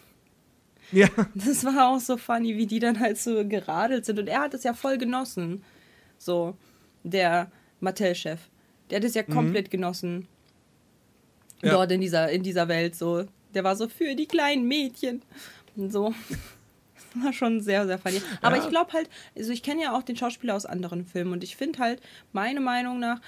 Ja. 0.91 1.07
Das 1.33 1.63
war 1.65 1.89
auch 1.89 1.99
so 1.99 2.15
funny, 2.15 2.57
wie 2.57 2.67
die 2.67 2.77
dann 2.77 2.99
halt 2.99 3.17
so 3.17 3.43
geradelt 3.47 4.05
sind. 4.05 4.19
Und 4.19 4.27
er 4.27 4.41
hat 4.41 4.53
es 4.53 4.63
ja 4.63 4.75
voll 4.75 4.99
genossen. 4.99 5.63
So, 6.19 6.55
der 7.03 7.49
Mattel-Chef. 7.79 8.39
Der 8.91 8.97
hat 8.97 9.03
es 9.03 9.15
ja 9.15 9.23
komplett 9.23 9.71
genossen. 9.71 10.27
Ja. 11.63 11.71
Dort 11.71 11.91
in 11.91 12.01
dieser, 12.01 12.29
in 12.29 12.43
dieser 12.43 12.67
Welt. 12.67 12.95
So. 12.95 13.25
Der 13.55 13.63
war 13.63 13.75
so 13.75 13.89
für 13.89 14.13
die 14.13 14.27
kleinen 14.27 14.67
Mädchen. 14.67 15.23
Und 15.75 15.91
so. 15.91 16.13
Das 17.15 17.23
war 17.23 17.33
schon 17.33 17.61
sehr, 17.61 17.85
sehr 17.87 17.97
funny. 17.97 18.21
Aber 18.41 18.57
Ja. 18.57 18.63
ich 18.63 18.69
glaube 18.69 18.91
halt, 18.93 19.09
also 19.37 19.51
ich 19.51 19.63
kenne 19.63 19.81
ja 19.83 19.97
auch 19.97 20.03
den 20.03 20.17
Schauspieler 20.17 20.53
aus 20.53 20.65
anderen 20.65 21.05
Filmen 21.05 21.31
und 21.31 21.43
ich 21.45 21.55
finde 21.55 21.79
halt, 21.79 22.01
meiner 22.33 22.59
Meinung 22.59 22.99
nach, 22.99 23.21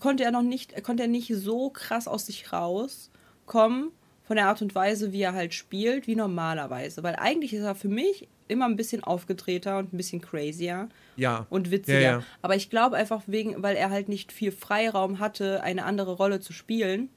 konnte 0.00 0.24
er 0.24 0.30
noch 0.30 0.42
nicht, 0.42 0.82
konnte 0.82 1.02
er 1.04 1.08
nicht 1.08 1.32
so 1.34 1.70
krass 1.70 2.08
aus 2.08 2.26
sich 2.26 2.52
rauskommen 2.52 3.90
von 4.24 4.36
der 4.36 4.46
Art 4.48 4.62
und 4.62 4.74
Weise, 4.74 5.12
wie 5.12 5.20
er 5.22 5.34
halt 5.34 5.52
spielt, 5.54 6.06
wie 6.06 6.16
normalerweise. 6.16 7.02
Weil 7.02 7.16
eigentlich 7.16 7.52
ist 7.52 7.62
er 7.62 7.74
für 7.74 7.88
mich 7.88 8.26
immer 8.48 8.64
ein 8.66 8.76
bisschen 8.76 9.02
aufgedrehter 9.04 9.78
und 9.78 9.92
ein 9.92 9.96
bisschen 9.96 10.20
crazier 10.20 10.88
Ja. 11.16 11.46
und 11.50 11.70
witziger. 11.70 12.00
Ja, 12.00 12.10
ja. 12.18 12.22
Aber 12.42 12.56
ich 12.56 12.70
glaube 12.70 12.96
einfach 12.96 13.22
wegen, 13.26 13.62
weil 13.62 13.76
er 13.76 13.90
halt 13.90 14.08
nicht 14.08 14.32
viel 14.32 14.52
Freiraum 14.52 15.18
hatte, 15.18 15.62
eine 15.62 15.84
andere 15.84 16.12
Rolle 16.14 16.40
zu 16.40 16.52
spielen 16.52 17.08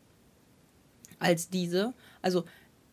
als 1.20 1.50
diese. 1.50 1.94
Also 2.22 2.44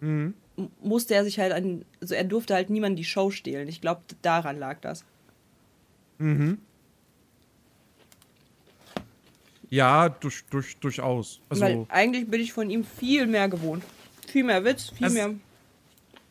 Mhm. 0.01 0.35
musste 0.83 1.15
er 1.15 1.25
sich 1.25 1.39
halt 1.39 1.53
an, 1.53 1.85
also 2.01 2.15
er 2.15 2.25
durfte 2.25 2.55
halt 2.55 2.71
niemand 2.71 2.99
die 2.99 3.05
Show 3.05 3.31
stehlen. 3.31 3.69
Ich 3.69 3.81
glaube, 3.81 4.03
daran 4.23 4.59
lag 4.59 4.81
das. 4.81 5.05
Ja, 9.75 10.09
durch, 10.09 10.45
durch, 10.51 10.77
durchaus. 10.79 11.41
Also, 11.49 11.63
Weil 11.65 11.87
eigentlich 11.89 12.29
bin 12.29 12.41
ich 12.41 12.53
von 12.53 12.71
ihm 12.71 12.85
viel 12.85 13.27
mehr 13.27 13.49
gewohnt. 13.49 13.83
Viel 14.29 14.45
mehr 14.45 14.65
Witz, 14.65 14.91
viel 14.91 15.05
Also- 15.07 15.17
mehr. 15.17 15.35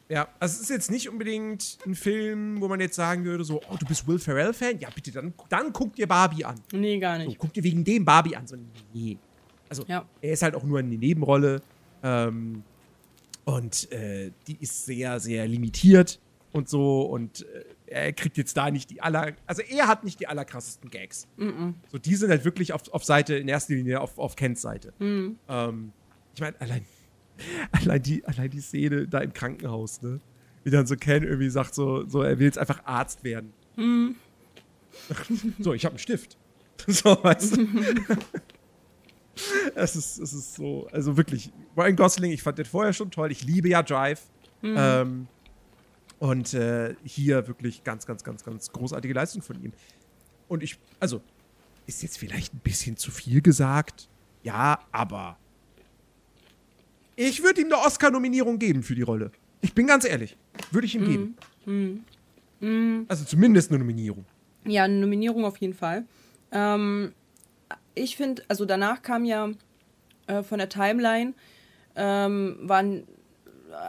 ja, 0.10 0.28
also 0.40 0.56
es 0.56 0.62
ist 0.62 0.70
jetzt 0.70 0.92
nicht 0.92 1.10
unbedingt 1.10 1.78
ein 1.86 1.96
Film, 1.96 2.62
wo 2.62 2.68
man 2.68 2.80
jetzt 2.80 2.96
sagen 2.96 3.26
würde, 3.26 3.44
so, 3.44 3.62
oh, 3.70 3.76
du 3.78 3.86
bist 3.86 4.08
Will 4.08 4.20
Ferrell-Fan? 4.20 4.80
Ja, 4.80 4.90
bitte, 4.94 5.12
dann, 5.12 5.34
dann 5.50 5.74
guck 5.74 5.96
dir 5.96 6.08
Barbie 6.08 6.46
an. 6.46 6.56
Nee, 6.72 7.00
gar 7.00 7.20
So, 7.20 7.26
nicht. 7.28 7.38
guck 7.40 7.52
dir 7.54 7.64
wegen 7.64 7.84
dem 7.84 8.06
Barbie 8.06 8.36
an. 8.36 8.48
So, 8.48 8.56
nee. 8.94 9.18
Also, 9.70 9.84
Ja. 9.88 10.06
er 10.22 10.32
ist 10.34 10.42
halt 10.44 10.56
auch 10.56 10.64
nur 10.64 10.80
eine 10.80 10.96
Nebenrolle. 10.96 11.62
Ähm, 12.04 12.64
und 13.46 13.92
äh, 13.92 14.32
die 14.48 14.58
ist 14.62 14.86
sehr, 14.86 15.20
sehr 15.20 15.48
limitiert 15.48 16.20
und 16.54 16.70
so. 16.70 17.02
Und 17.02 17.42
äh, 17.42 17.66
er 17.88 18.14
kriegt 18.14 18.38
jetzt 18.38 18.56
da 18.58 18.72
nicht 18.72 18.90
die 18.90 19.02
aller. 19.02 19.34
Also, 19.46 19.62
er 19.62 19.88
hat 19.88 20.04
nicht 20.04 20.20
die 20.20 20.28
allerkrassesten 20.28 20.90
Gags. 20.90 21.28
So, 21.92 21.98
die 21.98 22.16
sind 22.16 22.30
halt 22.30 22.46
wirklich 22.46 22.74
auf, 22.74 22.82
auf 22.94 23.04
Seite, 23.04 23.36
in 23.36 23.48
erster 23.48 23.74
Linie 23.74 24.02
auf, 24.02 24.18
auf 24.18 24.36
Kens 24.36 24.62
Seite. 24.62 24.94
Ähm, 25.48 25.92
ich 26.34 26.42
meine, 26.42 26.60
allein, 26.60 26.86
allein, 27.72 28.02
die, 28.02 28.26
allein 28.26 28.50
die 28.50 28.62
Szene 28.62 29.08
da 29.08 29.20
im 29.20 29.34
Krankenhaus, 29.34 30.02
ne? 30.02 30.20
Wie 30.64 30.72
dann 30.72 30.88
so 30.88 30.96
Ken 30.96 31.24
irgendwie 31.24 31.50
sagt, 31.50 31.76
so, 31.76 32.08
so 32.08 32.22
er 32.22 32.40
will 32.40 32.46
jetzt 32.46 32.58
einfach 32.58 32.86
Arzt 32.86 33.24
werden. 33.24 33.54
so, 35.60 35.74
ich 35.74 35.86
habe 35.86 35.94
einen 35.94 36.00
Stift. 36.00 36.38
so, 36.88 37.18
weißt 37.22 37.58
du? 37.58 37.68
es, 39.76 39.96
ist, 39.96 40.20
es 40.20 40.34
ist 40.34 40.56
so, 40.56 40.88
also 40.92 41.18
wirklich, 41.18 41.52
Ryan 41.76 41.96
Gosling, 41.96 42.32
ich 42.32 42.42
fand 42.42 42.58
den 42.58 42.66
vorher 42.66 42.94
schon 42.94 43.12
toll. 43.12 43.32
Ich 43.32 43.44
liebe 43.44 43.70
ja 43.70 43.84
Drive. 43.84 44.22
Ähm, 44.78 45.28
und 46.24 46.54
äh, 46.54 46.96
hier 47.04 47.50
wirklich 47.50 47.84
ganz, 47.84 48.06
ganz, 48.06 48.24
ganz, 48.24 48.46
ganz 48.46 48.72
großartige 48.72 49.14
Leistung 49.14 49.42
von 49.42 49.62
ihm. 49.62 49.74
Und 50.48 50.64
ich, 50.64 50.80
also, 51.02 51.20
ist 51.86 52.02
jetzt 52.02 52.18
vielleicht 52.18 52.54
ein 52.54 52.60
bisschen 52.60 52.96
zu 52.96 53.12
viel 53.12 53.42
gesagt. 53.42 54.08
Ja, 54.42 54.80
aber 54.94 55.38
ich 57.18 57.44
würde 57.44 57.60
ihm 57.60 57.68
eine 57.68 57.78
Oscar-Nominierung 57.78 58.58
geben 58.58 58.84
für 58.84 58.96
die 58.96 59.02
Rolle. 59.02 59.34
Ich 59.60 59.74
bin 59.74 59.86
ganz 59.86 60.06
ehrlich. 60.06 60.38
Würde 60.72 60.88
ich 60.88 60.96
ihm 60.96 61.36
geben. 62.62 63.06
Also 63.10 63.26
zumindest 63.26 63.72
eine 63.72 63.80
Nominierung. 63.80 64.24
Ja, 64.64 64.86
eine 64.86 65.02
Nominierung 65.02 65.44
auf 65.44 65.58
jeden 65.58 65.74
Fall. 65.74 66.06
Ähm, 66.54 67.12
ich 67.96 68.16
finde, 68.16 68.44
also 68.48 68.64
danach 68.64 69.02
kam 69.02 69.26
ja 69.26 69.52
äh, 70.28 70.42
von 70.42 70.58
der 70.58 70.70
Timeline, 70.70 71.34
ähm, 71.98 72.60
waren, 72.62 73.04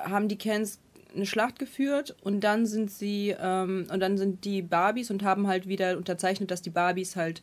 haben 0.04 0.26
die 0.26 0.36
Cans 0.36 0.80
eine 1.14 1.26
Schlacht 1.26 1.58
geführt 1.58 2.16
und 2.22 2.40
dann 2.40 2.66
sind 2.66 2.90
sie, 2.90 3.34
ähm, 3.38 3.86
und 3.92 4.00
dann 4.00 4.18
sind 4.18 4.44
die 4.44 4.62
Barbies 4.62 5.10
und 5.10 5.22
haben 5.22 5.46
halt 5.46 5.68
wieder 5.68 5.96
unterzeichnet, 5.96 6.50
dass 6.50 6.62
die 6.62 6.70
Barbies 6.70 7.16
halt 7.16 7.42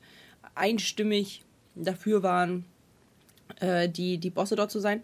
einstimmig 0.56 1.44
dafür 1.76 2.24
waren, 2.24 2.66
äh, 3.60 3.88
die, 3.90 4.18
die 4.18 4.30
Bosse 4.30 4.56
dort 4.56 4.72
zu 4.72 4.80
sein. 4.80 5.02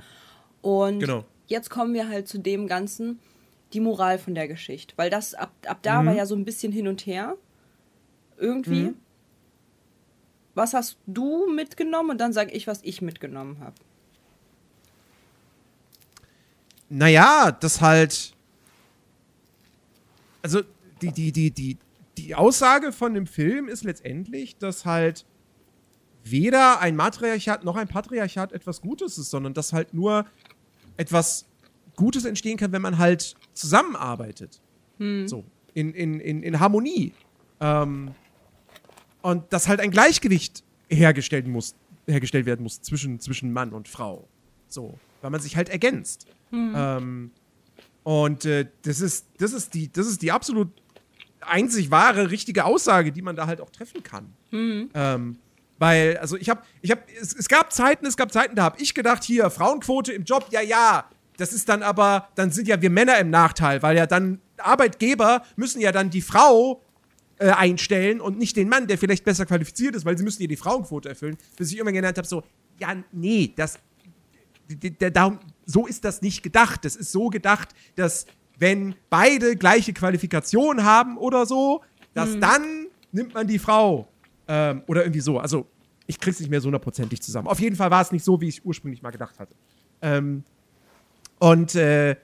Und 0.62 1.00
Genau. 1.00 1.24
jetzt 1.48 1.70
kommen 1.70 1.94
wir 1.94 2.10
halt 2.10 2.28
zu 2.28 2.38
dem 2.40 2.68
Ganzen, 2.68 3.20
die 3.74 3.80
Moral 3.80 4.18
von 4.20 4.36
der 4.36 4.48
Geschichte. 4.48 4.94
Weil 4.98 5.10
das 5.10 5.34
ab, 5.34 5.52
ab 5.66 5.80
da 5.82 6.06
war 6.06 6.14
ja 6.14 6.26
so 6.26 6.36
ein 6.36 6.46
bisschen 6.46 6.72
hin 6.72 6.88
und 6.88 7.06
her. 7.06 7.36
Irgendwie. 8.38 8.94
Was 10.56 10.74
hast 10.74 10.98
du 11.06 11.48
mitgenommen? 11.52 12.12
Und 12.12 12.18
dann 12.20 12.34
sage 12.34 12.52
ich, 12.52 12.66
was 12.68 12.82
ich 12.84 13.02
mitgenommen 13.02 13.60
habe. 13.60 13.76
Naja, 16.90 17.52
das 17.52 17.82
halt. 17.82 18.34
Also, 20.48 20.62
die, 21.02 21.12
die, 21.12 21.34
die, 21.34 21.52
die, 21.52 21.78
die 22.18 22.34
Aussage 22.34 22.94
von 22.94 23.14
dem 23.14 23.28
Film 23.28 23.68
ist 23.68 23.84
letztendlich, 23.84 24.56
dass 24.56 24.86
halt 24.86 25.26
weder 26.24 26.80
ein 26.80 26.96
Matriarchat 26.96 27.66
noch 27.66 27.76
ein 27.76 27.90
Patriarchat 27.90 28.54
etwas 28.54 28.80
Gutes 28.80 29.18
ist, 29.18 29.30
sondern 29.30 29.54
dass 29.54 29.74
halt 29.74 29.94
nur 29.94 30.26
etwas 30.96 31.48
Gutes 31.98 32.24
entstehen 32.24 32.56
kann, 32.56 32.72
wenn 32.72 32.82
man 32.82 32.98
halt 32.98 33.36
zusammenarbeitet. 33.54 34.62
So, 35.28 35.44
in, 35.74 35.94
in, 35.94 36.22
in, 36.22 36.44
in 36.44 36.62
Harmonie. 36.62 37.12
Ähm, 37.60 38.12
und 39.22 39.52
dass 39.52 39.68
halt 39.68 39.82
ein 39.82 39.92
Gleichgewicht 39.92 40.64
hergestellt, 40.88 41.46
muss, 41.46 41.76
hergestellt 42.08 42.46
werden 42.46 42.64
muss 42.64 42.82
zwischen, 42.82 43.20
zwischen 43.20 43.52
Mann 43.52 43.74
und 43.74 43.90
Frau. 43.90 44.30
So, 44.70 44.98
weil 45.22 45.30
man 45.30 45.42
sich 45.42 45.58
halt 45.58 45.68
ergänzt. 45.68 46.26
Ähm, 46.54 47.32
und 48.08 48.46
äh, 48.46 48.68
das, 48.84 49.02
ist, 49.02 49.26
das, 49.38 49.52
ist 49.52 49.74
die, 49.74 49.92
das 49.92 50.08
ist 50.08 50.22
die 50.22 50.32
absolut 50.32 50.70
einzig 51.42 51.92
wahre, 51.92 52.32
richtige 52.32 52.64
Aussage, 52.64 53.12
die 53.12 53.22
man 53.22 53.36
da 53.36 53.48
halt 53.48 53.60
auch 53.60 53.70
treffen 53.70 54.02
kann. 54.02 54.34
Ähm, 54.94 55.40
weil, 55.78 56.16
also 56.20 56.38
ich 56.38 56.50
habe, 56.50 56.62
ich 56.82 56.90
habe, 56.90 57.02
es, 57.20 57.36
es 57.36 57.50
gab 57.50 57.74
Zeiten, 57.74 58.06
es 58.06 58.16
gab 58.16 58.32
Zeiten, 58.32 58.56
da 58.56 58.64
habe 58.64 58.82
ich 58.82 58.94
gedacht, 58.94 59.26
hier, 59.26 59.50
Frauenquote 59.50 60.14
im 60.14 60.24
Job, 60.24 60.48
ja, 60.52 60.62
ja. 60.62 61.10
Das 61.36 61.52
ist 61.52 61.68
dann 61.68 61.84
aber, 61.84 62.30
dann 62.36 62.50
sind 62.50 62.70
ja 62.70 62.82
wir 62.82 62.90
Männer 62.90 63.18
im 63.18 63.30
Nachteil, 63.30 63.84
weil 63.84 63.98
ja 63.98 64.06
dann 64.06 64.40
Arbeitgeber 64.56 65.44
müssen 65.58 65.82
ja 65.82 65.92
dann 65.92 66.10
die 66.10 66.22
Frau 66.22 66.82
äh, 67.40 67.50
einstellen 67.50 68.22
und 68.22 68.38
nicht 68.38 68.56
den 68.56 68.70
Mann, 68.70 68.88
der 68.88 68.98
vielleicht 68.98 69.26
besser 69.26 69.46
qualifiziert 69.46 69.98
ist, 69.98 70.06
weil 70.06 70.18
sie 70.18 70.24
müssen 70.24 70.42
ja 70.42 70.48
die 70.48 70.56
Frauenquote 70.56 71.10
erfüllen. 71.10 71.36
Bis 71.58 71.74
ich 71.74 71.78
immer 71.78 71.92
gelernt 71.92 72.18
habe, 72.18 72.26
so, 72.26 72.42
ja, 72.80 72.96
nee, 73.12 73.52
das, 73.54 73.78
darum, 75.12 75.40
so 75.68 75.86
ist 75.86 76.04
das 76.06 76.24
nicht 76.24 76.42
gedacht. 76.42 76.84
Das 76.86 76.96
ist 76.96 77.12
so 77.12 77.28
gedacht, 77.28 77.76
dass 77.96 78.26
wenn 78.58 78.96
beide 79.12 79.56
gleiche 79.56 79.94
Qualifikation 79.94 80.84
haben 80.84 81.18
oder 81.18 81.46
so, 81.46 81.84
dass 82.16 82.40
dann 82.40 82.88
nimmt 83.12 83.36
man 83.36 83.46
die 83.46 83.60
Frau. 83.60 84.08
Ähm, 84.48 84.82
oder 84.88 85.04
irgendwie 85.04 85.20
so. 85.20 85.40
Also, 85.40 85.68
ich 86.08 86.20
krieg's 86.20 86.40
nicht 86.40 86.50
mehr 86.50 86.62
so 86.62 86.68
hundertprozentig 86.68 87.22
zusammen. 87.22 87.48
Auf 87.48 87.60
jeden 87.60 87.76
Fall 87.76 87.92
war 87.92 88.02
es 88.02 88.12
nicht 88.12 88.24
so, 88.24 88.40
wie 88.42 88.48
ich 88.48 88.66
ursprünglich 88.66 89.02
mal 89.02 89.12
gedacht 89.12 89.38
hatte. 89.40 89.54
Ähm, 90.02 90.44
und, 91.38 91.76
äh, 91.76 92.16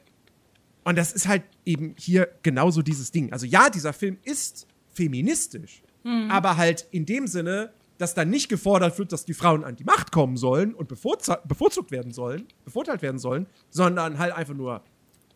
und 0.85 0.97
das 0.97 1.11
ist 1.11 1.27
halt 1.27 1.43
eben 1.65 1.93
hier 1.97 2.29
genauso 2.41 2.81
dieses 2.81 3.11
Ding. 3.11 3.31
Also 3.33 3.45
ja, 3.45 3.69
dieser 3.69 3.93
Film 3.93 4.17
ist 4.23 4.67
feministisch, 4.93 5.83
aber 6.29 6.57
halt 6.57 6.87
in 6.91 7.05
dem 7.05 7.27
Sinne, 7.27 7.71
dass 7.97 8.13
dann 8.15 8.29
nicht 8.29 8.49
gefordert 8.49 8.97
wird, 8.99 9.11
dass 9.11 9.25
die 9.25 9.33
Frauen 9.33 9.63
an 9.63 9.75
die 9.75 9.83
Macht 9.83 10.11
kommen 10.11 10.35
sollen 10.37 10.73
und 10.73 10.87
bevorzu 10.87 11.33
bevorzugt 11.47 11.91
werden 11.91 12.11
sollen, 12.11 12.47
bevorteilt 12.65 13.01
werden 13.01 13.19
sollen, 13.19 13.45
sondern 13.69 14.17
halt 14.17 14.33
einfach 14.33 14.53
nur 14.55 14.81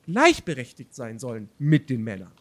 gleichberechtigt 0.05 0.93
sein 0.95 1.19
sollen 1.19 1.49
mit 1.59 1.89
den 1.89 2.03
Männern. 2.03 2.31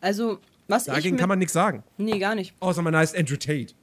Also, 0.00 0.38
was 0.68 0.86
ich 0.86 0.92
Dagegen 0.94 1.16
kann 1.16 1.28
man 1.28 1.38
nichts 1.38 1.52
sagen. 1.54 1.82
Nee, 1.98 2.18
gar 2.18 2.34
nicht. 2.34 2.54
Außer 2.60 2.82
man 2.82 2.94
heißt 2.96 3.16
Andrew 3.16 3.36
Tate. 3.36 3.74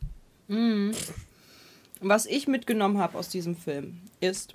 Was 2.00 2.26
ich 2.26 2.48
mitgenommen 2.48 2.98
habe 3.00 3.18
aus 3.18 3.30
diesem 3.30 3.56
Film 3.56 3.98
ist 4.20 4.54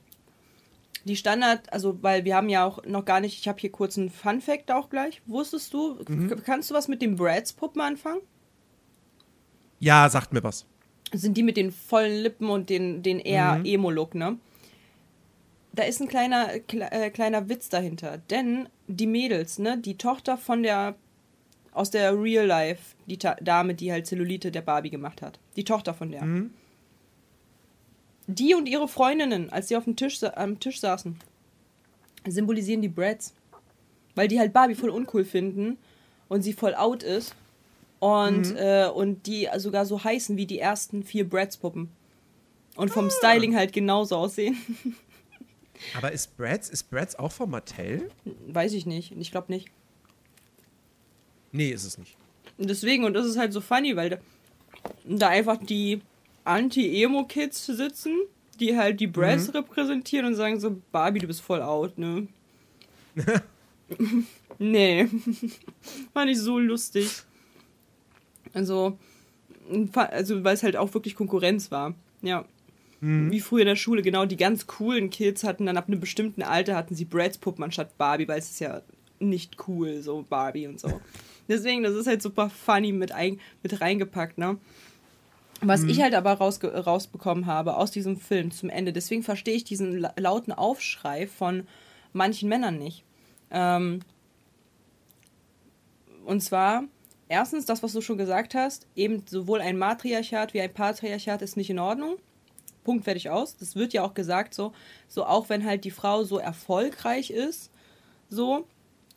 die 1.05 1.17
Standard, 1.17 1.73
also 1.73 2.01
weil 2.03 2.25
wir 2.25 2.37
haben 2.37 2.49
ja 2.49 2.65
auch 2.65 2.85
noch 2.87 3.05
gar 3.05 3.19
nicht, 3.21 3.39
ich 3.41 3.49
habe 3.49 3.59
hier 3.59 3.73
kurz 3.73 3.99
einen 3.99 4.09
Fun 4.11 4.41
Fact 4.41 4.71
auch 4.71 4.89
gleich. 4.89 5.21
Wusstest 5.27 5.75
du, 5.75 5.99
Mhm. 6.09 6.41
kannst 6.45 6.71
du 6.71 6.75
was 6.75 6.87
mit 6.87 7.03
den 7.03 7.17
Brads 7.17 7.53
Puppen 7.53 7.81
anfangen? 7.81 8.21
Ja, 9.83 10.09
sagt 10.09 10.33
mir 10.33 10.45
was. 10.45 10.65
Sind 11.13 11.37
die 11.37 11.43
mit 11.43 11.57
den 11.57 11.73
vollen 11.73 12.23
Lippen 12.23 12.49
und 12.49 12.71
den, 12.71 13.03
den 13.03 13.19
eher 13.19 13.57
Mhm. 13.59 13.65
Emo-Look, 13.65 14.15
ne? 14.15 14.39
Da 15.73 15.83
ist 15.83 16.01
ein 16.01 16.07
kleiner, 16.09 16.61
kle 16.61 16.91
äh, 16.93 17.11
kleiner 17.11 17.49
Witz 17.49 17.69
dahinter. 17.69 18.19
Denn 18.31 18.69
die 18.87 19.07
Mädels, 19.09 19.59
ne, 19.59 19.79
die 19.79 19.97
Tochter 19.99 20.39
von 20.39 20.63
der, 20.63 20.95
aus 21.73 21.91
der 21.91 22.17
Real 22.21 22.47
Life, 22.47 22.95
die 23.07 23.19
Ta 23.19 23.35
Dame, 23.41 23.75
die 23.75 23.91
halt 23.91 24.07
Zellulite 24.07 24.53
der 24.53 24.63
Barbie 24.63 24.91
gemacht 24.91 25.21
hat. 25.21 25.41
Die 25.57 25.65
Tochter 25.65 25.95
von 25.95 26.11
der. 26.13 26.25
Mhm. 26.25 26.51
Die 28.29 28.55
und 28.55 28.69
ihre 28.69 28.87
Freundinnen, 28.87 29.51
als 29.51 29.69
sie 29.69 29.77
auf 29.77 29.85
dem 29.85 29.97
Tisch, 29.97 30.23
am 30.23 30.61
Tisch 30.61 30.79
saßen, 30.81 31.19
symbolisieren 32.29 32.83
die 32.83 32.89
Brads. 32.89 33.35
Weil 34.15 34.29
die 34.29 34.39
halt 34.39 34.53
Barbie 34.53 34.77
voll 34.77 34.91
uncool 34.91 35.25
finden 35.25 35.77
und 36.29 36.43
sie 36.43 36.53
voll 36.53 36.75
out 36.75 37.03
ist. 37.03 37.35
Und, 38.03 38.57
äh, 38.57 38.89
und 38.93 39.29
die 39.29 39.49
sogar 39.59 39.87
so 39.87 40.03
heißen 40.03 40.37
wie 40.37 40.45
die 40.45 40.59
ersten 40.59 41.05
vier 41.05 41.29
Bratz-Puppen. 41.29 41.89
Und 42.75 42.91
vom 42.91 43.11
Styling 43.11 43.55
halt 43.55 43.73
genauso 43.73 44.17
aussehen. 44.17 44.57
Aber 45.97 46.11
ist 46.11 46.37
Bratz, 46.37 46.69
ist 46.69 46.91
Bratz 46.91 47.15
auch 47.15 47.31
von 47.31 47.51
Mattel? 47.51 48.11
Weiß 48.49 48.73
ich 48.73 48.87
nicht. 48.87 49.13
Ich 49.17 49.31
glaube 49.31 49.53
nicht. 49.53 49.69
Nee, 51.53 51.71
ist 51.71 51.85
es 51.85 51.97
nicht. 51.97 52.17
Deswegen, 52.59 53.05
und 53.05 53.15
das 53.15 53.25
ist 53.25 53.39
halt 53.39 53.53
so 53.53 53.61
funny, 53.61 53.95
weil 53.95 54.11
da, 54.11 54.19
da 55.05 55.29
einfach 55.29 55.59
die 55.59 56.01
Anti-Emo-Kids 56.43 57.67
sitzen, 57.67 58.17
die 58.59 58.77
halt 58.77 58.99
die 58.99 59.07
Bratz 59.07 59.55
repräsentieren 59.55 60.27
und 60.27 60.35
sagen 60.35 60.59
so, 60.59 60.83
Barbie, 60.91 61.21
du 61.21 61.29
bist 61.29 61.41
voll 61.41 61.63
out, 61.63 61.97
ne? 61.99 62.27
nee. 64.59 65.07
Fand 66.13 66.31
ich 66.33 66.39
so 66.41 66.59
lustig. 66.59 67.23
Also, 68.55 68.99
also 69.95 70.45
weil 70.45 70.55
es 70.55 70.63
halt 70.63 70.77
auch 70.77 70.93
wirklich 70.95 71.15
Konkurrenz 71.15 71.71
war. 71.71 71.95
Ja. 72.23 72.45
Wie 73.05 73.41
früher 73.41 73.63
in 73.63 73.67
der 73.67 73.75
Schule, 73.75 74.01
genau, 74.01 74.27
die 74.27 74.37
ganz 74.37 74.69
coolen 74.69 75.11
Kids 75.11 75.43
hatten 75.43 75.67
dann 75.67 75.77
ab 75.77 75.89
einem 75.89 75.99
bestimmten 75.99 76.45
Alter 76.45 76.77
hatten 76.77 76.95
sie 76.95 77.05
Bratz 77.05 77.37
Puppen 77.37 77.65
anstatt 77.65 77.99
Barbie, 77.99 78.29
weil 78.29 78.39
es 78.39 78.51
ist 78.51 78.61
ja 78.61 78.81
nicht 79.19 79.57
cool, 79.67 80.01
so 80.03 80.25
Barbie 80.29 80.69
und 80.69 80.79
so. 80.79 81.01
Deswegen, 81.49 81.83
das 81.83 81.95
ist 81.95 82.07
halt 82.07 82.23
super 82.23 82.49
funny 82.49 82.93
mit, 82.93 83.11
ein, 83.11 83.41
mit 83.65 83.81
reingepackt, 83.81 84.39
ne? 84.39 84.57
Was 85.63 85.83
ich 85.83 86.01
halt 86.01 86.15
aber 86.15 86.35
rausge 86.35 86.69
rausbekommen 86.69 87.47
habe 87.47 87.77
aus 87.77 87.91
diesem 87.91 88.17
Film 88.17 88.53
zum 88.53 88.69
Ende, 88.69 88.93
deswegen 88.93 89.23
verstehe 89.23 89.55
ich 89.55 89.63
diesen 89.63 89.97
la 89.99 90.13
lauten 90.17 90.53
Aufschrei 90.53 91.29
von 91.29 91.69
manchen 92.13 92.49
Männern 92.49 92.79
nicht. 92.79 93.05
Ähm, 93.51 94.01
und 96.25 96.41
zwar, 96.41 96.85
erstens, 97.33 97.65
das, 97.67 97.83
was 97.83 97.93
du 97.93 98.01
schon 98.01 98.19
gesagt 98.19 98.55
hast, 98.55 98.87
eben 98.95 99.25
sowohl 99.27 99.61
ein 99.61 99.79
Matriarchat 99.79 100.55
wie 100.55 100.61
ein 100.61 100.73
Patriarchat 100.73 101.43
ist 101.43 101.57
nicht 101.57 101.71
in 101.71 101.79
Ordnung. 101.79 102.17
Punkt 102.85 103.05
fertig 103.05 103.31
aus. 103.31 103.57
Das 103.57 103.75
wird 103.77 103.93
ja 103.93 104.03
auch 104.03 104.15
gesagt 104.15 104.55
so, 104.55 104.73
so 105.09 105.25
auch 105.25 105.49
wenn 105.49 105.65
halt 105.65 105.85
die 105.85 105.91
Frau 105.91 106.25
so 106.25 106.39
erfolgreich 106.39 107.31
ist, 107.31 107.71
so, 108.29 108.67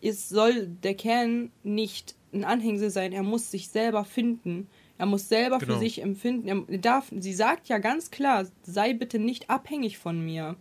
es 0.02 0.30
soll 0.30 0.68
der 0.68 0.94
Kern 0.96 1.52
nicht 1.64 2.16
ein 2.34 2.44
Anhängsel 2.44 2.90
sein, 2.90 3.12
er 3.14 3.24
muss 3.24 3.50
sich 3.52 3.70
selber 3.70 4.04
finden. 4.06 4.68
Er 4.98 5.06
muss 5.08 5.28
selber 5.28 5.58
Genau. 5.60 5.74
für 5.74 5.80
sich 5.80 6.02
empfinden. 6.02 6.66
Er 6.70 6.78
darf, 6.78 7.12
sie 7.18 7.34
sagt 7.34 7.68
ja 7.68 7.80
ganz 7.80 8.12
klar, 8.12 8.46
sei 8.64 8.94
bitte 8.94 9.20
nicht 9.20 9.50
abhängig 9.50 9.98
von 9.98 10.24
mir. 10.24 10.56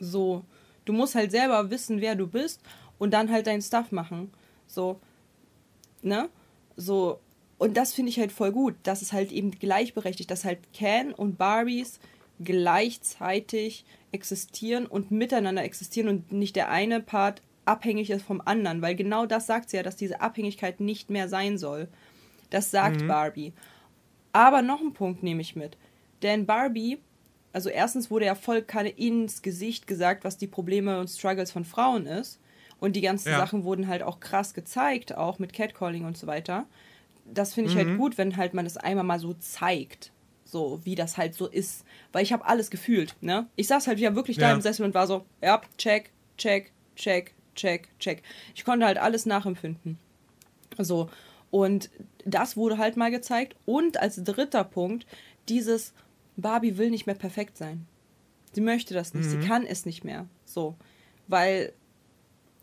So, 0.00 0.44
du 0.84 0.92
musst 0.92 1.14
halt 1.14 1.30
selber 1.30 1.70
wissen, 1.70 2.00
wer 2.00 2.14
du 2.14 2.26
bist 2.26 2.60
und 2.98 3.12
dann 3.12 3.30
halt 3.30 3.46
deinen 3.46 3.62
Stuff 3.62 3.92
machen. 3.92 4.30
So, 4.66 5.00
ne? 6.02 6.28
So, 6.76 7.20
und 7.58 7.76
das 7.76 7.94
finde 7.94 8.10
ich 8.10 8.18
halt 8.18 8.32
voll 8.32 8.52
gut, 8.52 8.74
dass 8.82 9.02
es 9.02 9.12
halt 9.12 9.32
eben 9.32 9.50
gleichberechtigt, 9.50 10.30
dass 10.30 10.44
halt 10.44 10.58
Ken 10.72 11.12
und 11.12 11.38
Barbies 11.38 12.00
gleichzeitig 12.42 13.84
existieren 14.12 14.86
und 14.86 15.10
miteinander 15.10 15.64
existieren 15.64 16.08
und 16.08 16.32
nicht 16.32 16.56
der 16.56 16.70
eine 16.70 17.00
Part 17.00 17.42
abhängig 17.64 18.10
ist 18.10 18.22
vom 18.22 18.42
anderen, 18.44 18.82
weil 18.82 18.94
genau 18.94 19.26
das 19.26 19.46
sagt 19.46 19.70
sie 19.70 19.76
ja, 19.76 19.82
dass 19.82 19.96
diese 19.96 20.20
Abhängigkeit 20.20 20.80
nicht 20.80 21.10
mehr 21.10 21.28
sein 21.28 21.58
soll. 21.58 21.88
Das 22.50 22.70
sagt 22.70 23.06
Barbie. 23.08 23.52
Aber 24.32 24.62
noch 24.62 24.80
ein 24.80 24.92
Punkt 24.92 25.22
nehme 25.22 25.40
ich 25.40 25.56
mit. 25.56 25.76
Denn 26.22 26.46
Barbie, 26.46 26.98
also 27.52 27.68
erstens 27.68 28.10
wurde 28.10 28.26
ja 28.26 28.34
voll 28.34 28.62
keine 28.62 28.90
ins 28.90 29.42
Gesicht 29.42 29.86
gesagt, 29.86 30.24
was 30.24 30.36
die 30.36 30.46
Probleme 30.46 31.00
und 31.00 31.08
Struggles 31.08 31.50
von 31.50 31.64
Frauen 31.64 32.06
ist. 32.06 32.38
Und 32.80 32.94
die 32.96 33.00
ganzen 33.00 33.30
Ja. 33.30 33.38
Sachen 33.38 33.64
wurden 33.64 33.88
halt 33.88 34.02
auch 34.02 34.20
krass 34.20 34.52
gezeigt, 34.54 35.16
auch 35.16 35.38
mit 35.38 35.52
Catcalling 35.52 36.04
und 36.04 36.16
so 36.18 36.26
weiter. 36.26 36.66
Das 37.24 37.54
finde 37.54 37.70
ich 37.70 37.76
halt 37.76 37.96
gut, 37.98 38.18
wenn 38.18 38.36
halt 38.36 38.54
man 38.54 38.64
das 38.64 38.76
einmal 38.76 39.04
mal 39.04 39.18
so 39.18 39.34
zeigt. 39.34 40.12
So, 40.44 40.80
wie 40.84 40.94
das 40.94 41.16
halt 41.16 41.34
so 41.34 41.48
ist. 41.48 41.84
Weil 42.12 42.22
ich 42.22 42.32
habe 42.32 42.46
alles 42.46 42.70
gefühlt, 42.70 43.16
ne? 43.20 43.46
Ich 43.56 43.66
saß 43.66 43.86
halt 43.88 43.98
ja 43.98 44.14
wirklich 44.14 44.36
da 44.38 44.50
Ja. 44.50 44.54
im 44.54 44.60
Sessel 44.60 44.84
und 44.84 44.94
war 44.94 45.06
so, 45.08 45.24
ja, 45.42 45.60
check, 45.76 46.10
check, 46.38 46.70
check, 46.94 47.34
check, 47.56 47.88
check. 47.98 48.22
Ich 48.54 48.64
konnte 48.64 48.86
halt 48.86 48.98
alles 48.98 49.26
nachempfinden. 49.26 49.98
So. 50.78 51.10
Und 51.50 51.90
das 52.24 52.56
wurde 52.56 52.78
halt 52.78 52.96
mal 52.96 53.10
gezeigt. 53.10 53.56
Und 53.64 53.96
als 53.98 54.22
dritter 54.22 54.62
Punkt, 54.62 55.06
dieses 55.48 55.94
Barbie 56.36 56.76
will 56.76 56.90
nicht 56.90 57.06
mehr 57.06 57.14
perfekt 57.16 57.56
sein. 57.56 57.86
Sie 58.52 58.60
möchte 58.60 58.94
das 58.94 59.14
nicht. 59.14 59.28
Sie 59.28 59.38
kann 59.40 59.66
es 59.66 59.84
nicht 59.84 60.04
mehr. 60.04 60.26
So. 60.44 60.76
Weil 61.26 61.72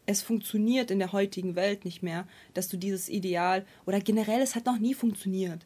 es 0.06 0.22
funktioniert 0.22 0.92
in 0.92 1.00
der 1.00 1.12
heutigen 1.12 1.56
Welt 1.56 1.86
nicht 1.86 2.04
mehr, 2.04 2.28
dass 2.54 2.68
du 2.68 2.78
dieses 2.78 3.10
Ideal 3.10 3.66
oder 3.86 4.00
generell 4.00 4.42
es 4.42 4.56
hat 4.56 4.66
noch 4.66 4.80
nie 4.80 4.94
funktioniert. 4.94 5.66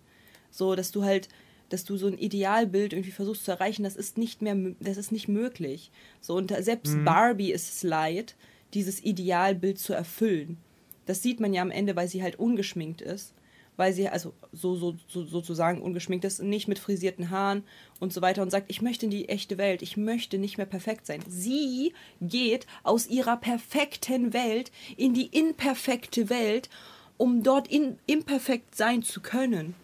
So, 0.52 0.76
dass 0.76 0.92
du 0.92 1.04
halt, 1.04 1.28
dass 1.70 1.86
du 1.86 1.98
so 1.98 2.08
ein 2.08 2.18
Idealbild 2.18 2.94
irgendwie 2.94 3.12
versuchst 3.12 3.46
zu 3.46 3.52
erreichen, 3.52 3.84
das 3.84 3.96
ist 3.96 4.18
nicht 4.18 4.42
mehr, 4.42 4.56
das 4.80 4.98
ist 4.98 5.12
nicht 5.12 5.28
möglich. 5.28 5.92
So, 6.22 6.36
und 6.36 6.54
selbst 6.60 7.04
Barbie 7.04 7.52
ist 7.52 7.74
es 7.74 7.84
leid, 7.84 8.36
dieses 8.74 9.04
Idealbild 9.04 9.80
zu 9.80 9.94
erfüllen. 9.94 10.58
Das 11.06 11.24
sieht 11.24 11.40
man 11.40 11.54
ja 11.54 11.62
am 11.62 11.72
Ende, 11.72 11.96
weil 11.96 12.08
sie 12.08 12.22
halt 12.22 12.38
ungeschminkt 12.38 13.02
ist. 13.02 13.34
Weil 13.78 13.94
sie, 13.94 14.10
also 14.10 14.34
so, 14.52 14.76
so, 14.76 14.96
so 15.08 15.24
sozusagen 15.24 15.82
ungeschminkt 15.82 16.26
ist, 16.26 16.42
nicht 16.42 16.68
mit 16.68 16.80
frisierten 16.80 17.30
Haaren 17.30 17.64
und 18.00 18.12
so 18.12 18.22
weiter 18.22 18.42
und 18.42 18.50
sagt, 18.50 18.70
ich 18.70 18.82
möchte 18.82 19.06
in 19.06 19.12
die 19.12 19.30
echte 19.30 19.58
Welt, 19.58 19.82
ich 19.84 19.98
möchte 19.98 20.40
nicht 20.40 20.58
mehr 20.58 20.66
perfekt 20.66 21.06
sein. 21.06 21.22
Sie 21.28 21.94
geht 22.20 22.66
aus 22.84 23.08
ihrer 23.08 23.38
perfekten 23.38 24.34
Welt 24.34 24.72
in 24.98 25.14
die 25.14 25.28
imperfekte 25.28 26.30
Welt, 26.30 26.70
um 27.18 27.44
dort 27.44 27.68
in, 27.68 28.00
imperfekt 28.08 28.76
sein 28.76 29.04
zu 29.04 29.22
können. 29.22 29.76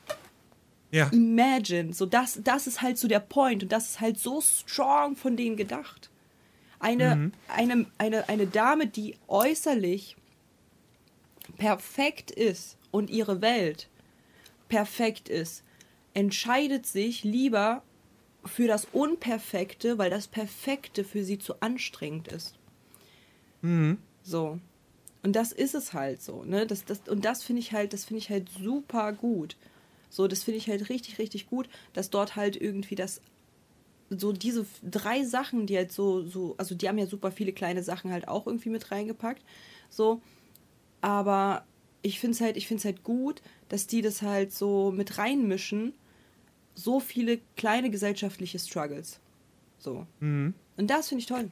Ja. 0.92 1.10
Imagine, 1.12 1.94
so 1.94 2.06
das, 2.06 2.40
das 2.44 2.68
ist 2.68 2.82
halt 2.82 2.98
so 2.98 3.08
der 3.08 3.20
Point 3.20 3.64
und 3.64 3.72
das 3.72 3.92
ist 3.92 4.02
halt 4.02 4.20
so 4.20 4.42
strong 4.42 5.16
von 5.16 5.38
denen 5.38 5.56
gedacht. 5.56 6.10
Eine, 6.80 7.32
eine, 7.48 7.86
eine, 7.98 8.28
eine 8.28 8.46
Dame, 8.46 8.88
die 8.88 9.16
äußerlich 9.28 10.18
perfekt 11.58 12.32
ist 12.32 12.78
und 12.92 13.10
ihre 13.10 13.42
Welt 13.42 13.90
perfekt 14.70 15.30
ist, 15.30 15.64
entscheidet 16.14 16.86
sich 16.86 17.24
lieber 17.24 17.84
für 18.46 18.68
das 18.68 18.86
Unperfekte, 18.92 19.98
weil 19.98 20.10
das 20.10 20.28
Perfekte 20.28 21.04
für 21.04 21.24
sie 21.24 21.40
zu 21.40 21.62
anstrengend 21.62 22.28
ist. 22.28 22.56
So. 24.24 24.60
Und 25.24 25.36
das 25.36 25.54
ist 25.54 25.74
es 25.74 25.94
halt 25.94 26.22
so, 26.22 26.44
ne? 26.44 26.68
Das, 26.68 26.84
das, 26.84 27.00
und 27.08 27.24
das 27.24 27.44
finde 27.44 27.62
ich 27.62 27.72
halt, 27.72 27.94
das 27.94 28.06
finde 28.06 28.20
ich 28.20 28.30
halt 28.30 28.50
super 28.50 29.14
gut. 29.14 29.56
So, 30.10 30.28
das 30.28 30.44
finde 30.44 30.58
ich 30.58 30.68
halt 30.68 30.90
richtig, 30.90 31.18
richtig 31.18 31.48
gut, 31.48 31.70
dass 31.94 32.10
dort 32.10 32.36
halt 32.36 32.56
irgendwie 32.60 32.96
das 32.96 33.22
so 34.10 34.32
diese 34.32 34.66
drei 34.84 35.24
Sachen, 35.24 35.66
die 35.66 35.78
halt 35.78 35.92
so, 35.92 36.24
so, 36.24 36.56
also 36.58 36.76
die 36.76 36.88
haben 36.88 36.98
ja 36.98 37.08
super 37.08 37.32
viele 37.32 37.54
kleine 37.54 37.84
Sachen 37.84 38.12
halt 38.12 38.28
auch 38.28 38.46
irgendwie 38.46 38.70
mit 38.70 38.92
reingepackt. 38.92 39.42
So, 39.90 40.22
aber 41.04 41.66
ich 42.02 42.20
finde 42.20 42.36
es 42.36 42.42
halt, 42.42 42.56
ich 42.56 42.70
halt 42.70 43.04
gut, 43.04 43.42
dass 43.68 43.88
die 43.88 44.02
das 44.02 44.22
halt 44.22 44.54
so 44.54 44.90
mit 44.92 45.18
reinmischen. 45.18 45.94
So 46.76 47.02
viele 47.02 47.40
kleine 47.58 47.90
gesellschaftliche 47.90 48.58
Struggles. 48.58 49.20
So. 49.80 50.08
Und 50.78 50.88
das 50.88 51.10
finde 51.10 51.20
ich 51.20 51.28
toll. 51.28 51.52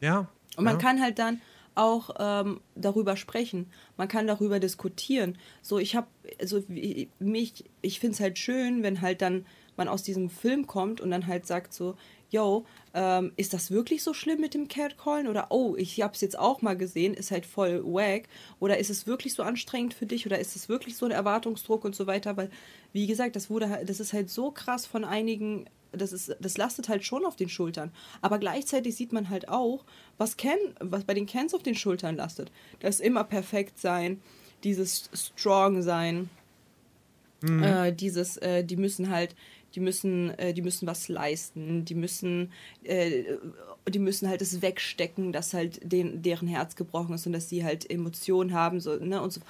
Ja. 0.00 0.28
Und 0.56 0.64
man 0.64 0.74
ja. 0.74 0.78
kann 0.78 1.02
halt 1.02 1.18
dann 1.18 1.40
auch 1.74 2.10
ähm, 2.18 2.60
darüber 2.76 3.16
sprechen. 3.16 3.66
Man 3.96 4.06
kann 4.06 4.28
darüber 4.28 4.60
diskutieren. 4.60 5.36
So, 5.60 5.80
ich 5.80 5.96
habe, 5.96 6.06
also 6.40 6.62
wie- 6.68 7.08
mich, 7.18 7.64
ich 7.80 7.98
finde 7.98 8.14
es 8.14 8.20
halt 8.20 8.38
schön, 8.38 8.84
wenn 8.84 9.00
halt 9.00 9.20
dann 9.20 9.46
man 9.76 9.88
aus 9.88 10.02
diesem 10.02 10.30
Film 10.30 10.66
kommt 10.66 11.00
und 11.00 11.10
dann 11.10 11.26
halt 11.26 11.46
sagt 11.46 11.72
so, 11.72 11.96
yo, 12.30 12.64
ähm, 12.94 13.32
ist 13.36 13.52
das 13.52 13.70
wirklich 13.70 14.02
so 14.02 14.14
schlimm 14.14 14.40
mit 14.40 14.54
dem 14.54 14.68
Catcallen? 14.68 15.28
Oder, 15.28 15.48
oh, 15.50 15.74
ich 15.76 16.00
habe 16.00 16.14
es 16.14 16.20
jetzt 16.22 16.38
auch 16.38 16.62
mal 16.62 16.76
gesehen, 16.76 17.14
ist 17.14 17.30
halt 17.30 17.46
voll 17.46 17.84
wack. 17.84 18.28
Oder 18.58 18.78
ist 18.78 18.90
es 18.90 19.06
wirklich 19.06 19.34
so 19.34 19.42
anstrengend 19.42 19.94
für 19.94 20.06
dich? 20.06 20.26
Oder 20.26 20.38
ist 20.38 20.56
es 20.56 20.68
wirklich 20.68 20.96
so 20.96 21.04
ein 21.04 21.12
Erwartungsdruck 21.12 21.84
und 21.84 21.94
so 21.94 22.06
weiter? 22.06 22.36
Weil, 22.36 22.50
wie 22.92 23.06
gesagt, 23.06 23.36
das 23.36 23.50
wurde 23.50 23.82
das 23.86 24.00
ist 24.00 24.12
halt 24.12 24.30
so 24.30 24.50
krass 24.50 24.86
von 24.86 25.04
einigen 25.04 25.66
das 25.94 26.10
ist, 26.14 26.34
das 26.40 26.56
lastet 26.56 26.88
halt 26.88 27.04
schon 27.04 27.26
auf 27.26 27.36
den 27.36 27.50
Schultern. 27.50 27.92
Aber 28.22 28.38
gleichzeitig 28.38 28.96
sieht 28.96 29.12
man 29.12 29.28
halt 29.28 29.50
auch, 29.50 29.84
was 30.16 30.38
Ken, 30.38 30.56
was 30.80 31.04
bei 31.04 31.12
den 31.12 31.26
Kens 31.26 31.52
auf 31.52 31.62
den 31.62 31.74
Schultern 31.74 32.16
lastet. 32.16 32.50
Das 32.80 32.98
immer 32.98 33.24
perfekt 33.24 33.78
sein, 33.78 34.22
dieses 34.64 35.10
strong 35.12 35.82
sein, 35.82 36.30
äh, 37.42 37.92
dieses, 37.92 38.36
äh, 38.38 38.64
die 38.64 38.76
müssen 38.76 39.10
halt, 39.10 39.34
die 39.74 39.80
müssen, 39.80 40.30
äh, 40.38 40.54
die 40.54 40.62
müssen 40.62 40.86
was 40.86 41.08
leisten, 41.08 41.84
die 41.84 41.94
müssen, 41.94 42.52
äh, 42.84 43.24
die 43.88 43.98
müssen 43.98 44.28
halt 44.28 44.42
es 44.42 44.62
wegstecken, 44.62 45.32
dass 45.32 45.54
halt 45.54 45.80
den, 45.82 46.22
deren 46.22 46.48
Herz 46.48 46.76
gebrochen 46.76 47.14
ist 47.14 47.26
und 47.26 47.32
dass 47.32 47.48
sie 47.48 47.64
halt 47.64 47.90
Emotionen 47.90 48.52
haben, 48.52 48.80
so, 48.80 48.96
ne, 48.96 49.20
und 49.20 49.32
so. 49.32 49.40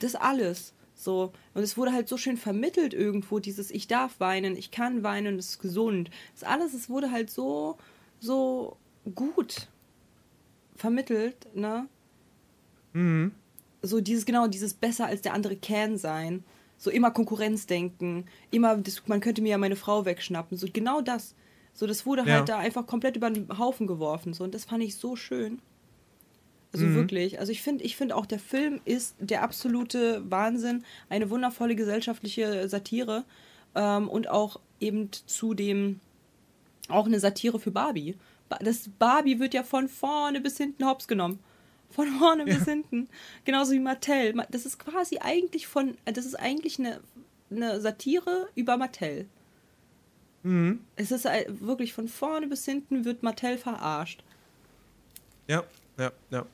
Das 0.00 0.14
alles. 0.14 0.72
So, 0.94 1.32
und 1.54 1.62
es 1.62 1.76
wurde 1.76 1.92
halt 1.92 2.08
so 2.08 2.16
schön 2.16 2.36
vermittelt 2.36 2.92
irgendwo, 2.92 3.38
dieses 3.38 3.70
Ich 3.70 3.86
darf 3.86 4.18
weinen, 4.18 4.56
ich 4.56 4.72
kann 4.72 5.04
weinen, 5.04 5.36
das 5.36 5.50
ist 5.50 5.60
gesund. 5.60 6.10
Das 6.34 6.42
alles, 6.42 6.74
es 6.74 6.90
wurde 6.90 7.12
halt 7.12 7.30
so, 7.30 7.78
so 8.18 8.76
gut 9.14 9.68
vermittelt, 10.74 11.54
ne? 11.54 11.86
So 13.82 14.00
dieses, 14.00 14.26
genau, 14.26 14.48
dieses 14.48 14.74
besser 14.74 15.06
als 15.06 15.22
der 15.22 15.34
andere 15.34 15.54
can 15.56 15.98
sein. 15.98 16.42
So 16.78 16.90
immer 16.90 17.10
Konkurrenzdenken, 17.10 18.24
immer, 18.50 18.76
das, 18.76 19.02
man 19.08 19.20
könnte 19.20 19.42
mir 19.42 19.50
ja 19.50 19.58
meine 19.58 19.76
Frau 19.76 20.04
wegschnappen. 20.04 20.56
So 20.56 20.68
genau 20.72 21.00
das. 21.00 21.34
So, 21.74 21.86
das 21.86 22.06
wurde 22.06 22.22
Ja. 22.26 22.36
halt 22.36 22.48
da 22.48 22.58
einfach 22.58 22.86
komplett 22.86 23.16
über 23.16 23.30
den 23.30 23.58
Haufen 23.58 23.86
geworfen. 23.86 24.32
So, 24.32 24.44
und 24.44 24.54
das 24.54 24.64
fand 24.64 24.82
ich 24.82 24.96
so 24.96 25.16
schön. 25.16 25.60
Also 26.72 26.86
Mhm. 26.86 26.94
wirklich. 26.94 27.38
Also 27.40 27.50
ich 27.52 27.62
finde, 27.62 27.82
ich 27.84 27.96
finde 27.96 28.14
auch, 28.16 28.26
der 28.26 28.38
Film 28.38 28.80
ist 28.84 29.16
der 29.18 29.42
absolute 29.42 30.22
Wahnsinn. 30.30 30.84
Eine 31.08 31.30
wundervolle 31.30 31.74
gesellschaftliche 31.76 32.68
Satire. 32.68 33.24
Ähm, 33.74 34.08
und 34.08 34.28
auch 34.30 34.60
eben 34.80 35.10
zudem 35.26 36.00
auch 36.88 37.06
eine 37.06 37.20
Satire 37.20 37.58
für 37.58 37.70
Barbie. 37.70 38.16
Ba- 38.48 38.58
Das 38.62 38.88
Barbie 38.98 39.38
wird 39.40 39.52
ja 39.54 39.62
von 39.62 39.88
vorne 39.88 40.40
bis 40.40 40.56
hinten 40.56 40.86
hops 40.86 41.06
genommen. 41.08 41.38
Von 41.90 42.06
vorne 42.18 42.44
bis 42.44 42.64
hinten. 42.64 43.08
Genauso 43.44 43.72
wie 43.72 43.78
Mattel. 43.80 44.34
Ma- 44.34 44.46
Das 44.50 44.66
ist 44.66 44.78
quasi 44.78 45.18
eigentlich 45.20 45.66
von, 45.66 45.96
äh, 46.04 46.12
das 46.12 46.26
ist 46.26 46.34
eigentlich 46.34 46.78
eine, 46.78 47.00
eine 47.50 47.80
Satire 47.80 48.48
über 48.54 48.76
Mattel. 48.76 49.26
Es 50.96 51.10
ist 51.10 51.26
äh, 51.26 51.46
wirklich 51.60 51.92
von 51.92 52.08
vorne 52.08 52.46
bis 52.46 52.64
hinten 52.64 53.04
wird 53.04 53.22
Mattel 53.22 53.58
verarscht. 53.58 54.22
Ja, 55.46 55.64
ja, 55.98 56.12
ja. 56.30 56.46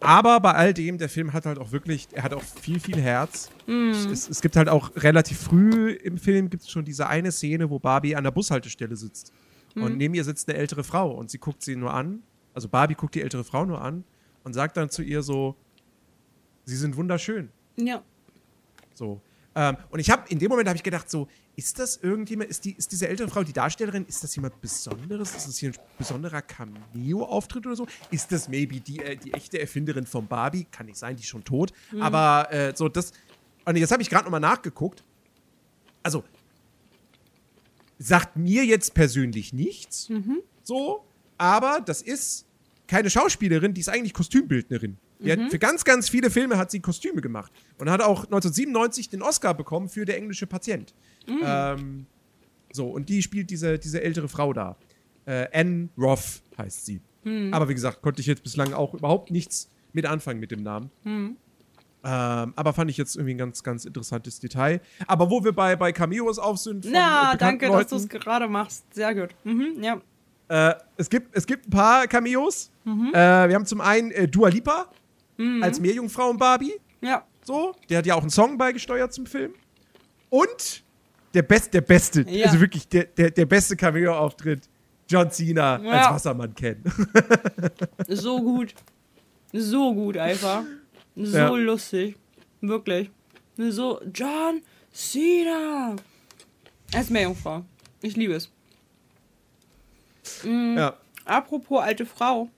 Aber 0.00 0.38
bei 0.40 0.52
all 0.52 0.74
dem, 0.74 0.98
der 0.98 1.08
Film 1.08 1.32
hat 1.32 1.46
halt 1.46 1.58
auch 1.58 1.72
wirklich, 1.72 2.06
er 2.12 2.22
hat 2.22 2.34
auch 2.34 2.42
viel, 2.42 2.78
viel 2.78 3.00
Herz. 3.00 3.50
Es, 4.12 4.28
es 4.28 4.40
gibt 4.42 4.54
halt 4.56 4.68
auch 4.68 4.90
relativ 4.96 5.38
früh 5.40 5.90
im 5.92 6.18
Film 6.18 6.50
gibt 6.50 6.62
es 6.64 6.70
schon 6.70 6.84
diese 6.84 7.08
eine 7.08 7.32
Szene, 7.32 7.68
wo 7.70 7.78
Barbie 7.78 8.14
an 8.14 8.24
der 8.24 8.30
Bushaltestelle 8.30 8.94
sitzt. 8.96 9.32
Und 9.74 9.96
neben 9.98 10.14
ihr 10.14 10.24
sitzt 10.24 10.48
eine 10.48 10.56
ältere 10.58 10.84
Frau 10.84 11.10
und 11.12 11.30
sie 11.30 11.38
guckt 11.38 11.62
sie 11.62 11.76
nur 11.76 11.92
an. 11.92 12.22
Also 12.54 12.68
Barbie 12.68 12.94
guckt 12.94 13.14
die 13.14 13.22
ältere 13.22 13.42
Frau 13.44 13.64
nur 13.66 13.80
an 13.82 14.04
und 14.46 14.52
sagt 14.52 14.76
dann 14.76 14.88
zu 14.88 15.02
ihr 15.02 15.24
so, 15.24 15.56
sie 16.64 16.76
sind 16.76 16.96
wunderschön. 16.96 17.50
Ja. 17.74 18.04
So. 18.94 19.20
Ähm, 19.56 19.76
und 19.90 19.98
ich 19.98 20.08
habe 20.08 20.22
in 20.28 20.38
dem 20.38 20.50
Moment 20.50 20.68
habe 20.68 20.76
ich 20.76 20.84
gedacht, 20.84 21.10
so, 21.10 21.26
ist 21.56 21.80
das 21.80 21.96
irgendjemand, 21.96 22.48
ist, 22.48 22.64
die, 22.64 22.76
ist 22.76 22.92
diese 22.92 23.08
ältere 23.08 23.28
Frau, 23.28 23.42
die 23.42 23.52
Darstellerin, 23.52 24.06
ist 24.06 24.22
das 24.22 24.36
jemand 24.36 24.60
Besonderes? 24.60 25.34
Ist 25.34 25.48
das 25.48 25.58
hier 25.58 25.70
ein 25.70 25.76
besonderer 25.98 26.42
Cameo-Auftritt 26.42 27.66
oder 27.66 27.74
so? 27.74 27.88
Ist 28.12 28.30
das 28.30 28.48
maybe 28.48 28.78
die, 28.78 29.00
äh, 29.00 29.16
die 29.16 29.34
echte 29.34 29.58
Erfinderin 29.58 30.06
von 30.06 30.28
Barbie? 30.28 30.64
Kann 30.70 30.86
nicht 30.86 30.98
sein, 30.98 31.16
die 31.16 31.22
ist 31.22 31.28
schon 31.28 31.42
tot. 31.42 31.72
Aber 31.98 32.46
äh, 32.52 32.72
so, 32.76 32.88
das. 32.88 33.10
Und 33.64 33.74
jetzt 33.74 33.90
habe 33.90 34.02
ich 34.02 34.08
gerade 34.08 34.26
nochmal 34.26 34.38
nachgeguckt. 34.38 35.02
Also, 36.04 36.22
sagt 37.98 38.36
mir 38.36 38.64
jetzt 38.64 38.94
persönlich 38.94 39.52
nichts. 39.52 40.08
So, 40.62 41.04
aber 41.36 41.80
das 41.84 42.00
ist 42.00 42.45
keine 42.86 43.10
Schauspielerin, 43.10 43.74
die 43.74 43.80
ist 43.80 43.88
eigentlich 43.88 44.14
Kostümbildnerin. 44.14 44.96
Hat, 45.24 45.50
für 45.50 45.58
ganz, 45.58 45.84
ganz 45.84 46.08
viele 46.08 46.30
Filme 46.30 46.58
hat 46.58 46.70
sie 46.70 46.80
Kostüme 46.80 47.20
gemacht 47.20 47.52
und 47.78 47.90
hat 47.90 48.00
auch 48.00 48.24
1997 48.24 49.08
den 49.08 49.22
Oscar 49.22 49.54
bekommen 49.54 49.88
für 49.88 50.04
Der 50.04 50.16
englische 50.18 50.46
Patient. 50.46 50.94
Ähm, 51.26 52.06
so, 52.72 52.88
und 52.88 53.08
die 53.08 53.22
spielt 53.22 53.50
diese, 53.50 53.78
diese 53.78 54.02
ältere 54.02 54.28
Frau 54.28 54.52
da. 54.52 54.76
Äh, 55.24 55.46
Anne 55.52 55.88
Roth 55.98 56.42
heißt 56.58 56.86
sie. 56.86 57.00
Aber 57.50 57.68
wie 57.68 57.74
gesagt, 57.74 58.02
konnte 58.02 58.20
ich 58.20 58.26
jetzt 58.28 58.44
bislang 58.44 58.72
auch 58.72 58.94
überhaupt 58.94 59.32
nichts 59.32 59.68
mit 59.92 60.06
anfangen 60.06 60.38
mit 60.38 60.52
dem 60.52 60.62
Namen. 60.62 60.90
Ähm, 61.04 62.52
aber 62.54 62.72
fand 62.72 62.88
ich 62.88 62.96
jetzt 62.96 63.16
irgendwie 63.16 63.34
ein 63.34 63.38
ganz, 63.38 63.64
ganz 63.64 63.84
interessantes 63.84 64.38
Detail. 64.38 64.80
Aber 65.08 65.28
wo 65.28 65.42
wir 65.42 65.50
bei, 65.52 65.74
bei 65.74 65.90
Cameos 65.90 66.38
auf 66.38 66.58
sind. 66.58 66.84
von, 66.84 66.92
Na, 66.92 67.34
danke, 67.34 67.66
dass 67.66 67.74
Leuten, 67.74 67.90
du 67.90 67.96
es 67.96 68.08
gerade 68.08 68.46
machst. 68.46 68.84
Sehr 68.94 69.12
gut. 69.12 69.34
Mhm, 69.42 69.82
ja. 69.82 70.00
Äh, 70.48 70.74
es, 70.96 71.08
gibt, 71.10 71.36
es 71.36 71.46
gibt 71.46 71.66
ein 71.66 71.70
paar 71.70 72.06
Cameos. 72.06 72.70
Mhm. 72.84 73.08
Äh, 73.12 73.48
wir 73.48 73.54
haben 73.54 73.66
zum 73.66 73.80
einen 73.80 74.10
äh, 74.12 74.28
Dua 74.28 74.48
Lipa 74.48 74.86
als 75.60 75.80
Meerjungfrau 75.80 76.32
Barbie. 76.34 76.72
Ja. 77.02 77.24
So, 77.44 77.74
der 77.90 77.98
hat 77.98 78.06
ja 78.06 78.14
auch 78.14 78.22
einen 78.22 78.30
Song 78.30 78.56
beigesteuert 78.56 79.12
zum 79.12 79.26
Film. 79.26 79.52
Und 80.30 80.82
der, 81.34 81.42
Best, 81.42 81.74
der 81.74 81.82
beste, 81.82 82.22
Ja. 82.28 82.46
also 82.46 82.58
wirklich 82.60 82.88
der, 82.88 83.04
der, 83.04 83.30
der 83.30 83.44
beste 83.44 83.76
Cameo-Auftritt, 83.76 84.62
John 85.08 85.30
Cena 85.30 85.78
Ja. 85.82 85.90
als 85.92 86.14
Wassermann 86.14 86.54
kennen. 86.54 86.82
So 88.08 88.40
gut. 88.40 88.74
So 89.52 89.94
gut 89.94 90.16
einfach. 90.16 90.62
So 91.14 91.36
Ja. 91.36 91.48
lustig. 91.50 92.16
Wirklich. 92.62 93.10
So, 93.58 94.00
John 94.14 94.62
Cena. 94.92 95.96
Als 96.94 97.10
Meerjungfrau. 97.10 97.64
Ich 98.02 98.16
liebe 98.16 98.34
es. 98.34 98.50
Ja. 100.44 100.94
Apropos 101.24 101.82
alte 101.82 102.06
Frau. 102.06 102.48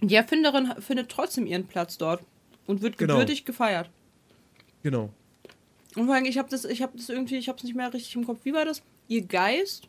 Die 0.00 0.14
Erfinderin 0.14 0.72
findet 0.80 1.10
trotzdem 1.10 1.46
ihren 1.46 1.66
Platz 1.66 1.98
dort 1.98 2.22
und 2.66 2.82
wird 2.82 2.98
Genau. 2.98 3.14
gebürtig 3.14 3.44
gefeiert. 3.44 3.90
Genau. 4.82 5.10
Und 5.96 6.06
vor 6.06 6.14
allem, 6.14 6.24
ich 6.26 6.38
habe 6.38 6.48
das, 6.48 6.64
ich 6.64 6.82
habe 6.82 6.96
das 6.96 7.08
irgendwie, 7.08 7.36
ich 7.36 7.48
habe 7.48 7.56
es 7.58 7.64
nicht 7.64 7.74
mehr 7.76 7.92
richtig 7.92 8.14
im 8.16 8.26
Kopf. 8.26 8.40
Wie 8.44 8.52
war 8.52 8.64
das? 8.64 8.82
Ihr 9.08 9.22
Geist 9.22 9.88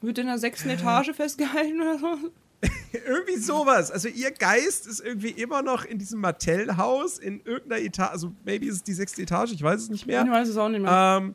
wird 0.00 0.18
in 0.18 0.26
der 0.26 0.38
sechsten 0.38 0.68
Etage 0.70 1.12
festgehalten 1.12 1.80
oder 1.80 1.98
so? 1.98 2.18
Irgendwie 3.06 3.36
sowas. 3.36 3.90
Also 3.90 4.08
ihr 4.08 4.30
Geist 4.30 4.86
ist 4.86 5.00
irgendwie 5.00 5.30
immer 5.30 5.60
noch 5.62 5.84
in 5.84 5.98
diesem 5.98 6.20
Mattel-Haus 6.20 7.18
in 7.18 7.40
irgendeiner 7.44 7.82
Etage. 7.82 8.10
Also 8.10 8.32
maybe 8.44 8.66
ist 8.66 8.74
es 8.76 8.82
die 8.82 8.94
sechste 8.94 9.22
Etage, 9.22 9.52
ich 9.52 9.62
weiß 9.62 9.82
es 9.82 9.90
nicht 9.90 10.06
mehr. 10.06 10.24
Ich 10.24 10.30
weiß 10.30 10.48
es 10.48 10.56
auch 10.56 10.68
nicht 10.70 10.80
mehr. 10.80 11.18
Ähm, 11.20 11.34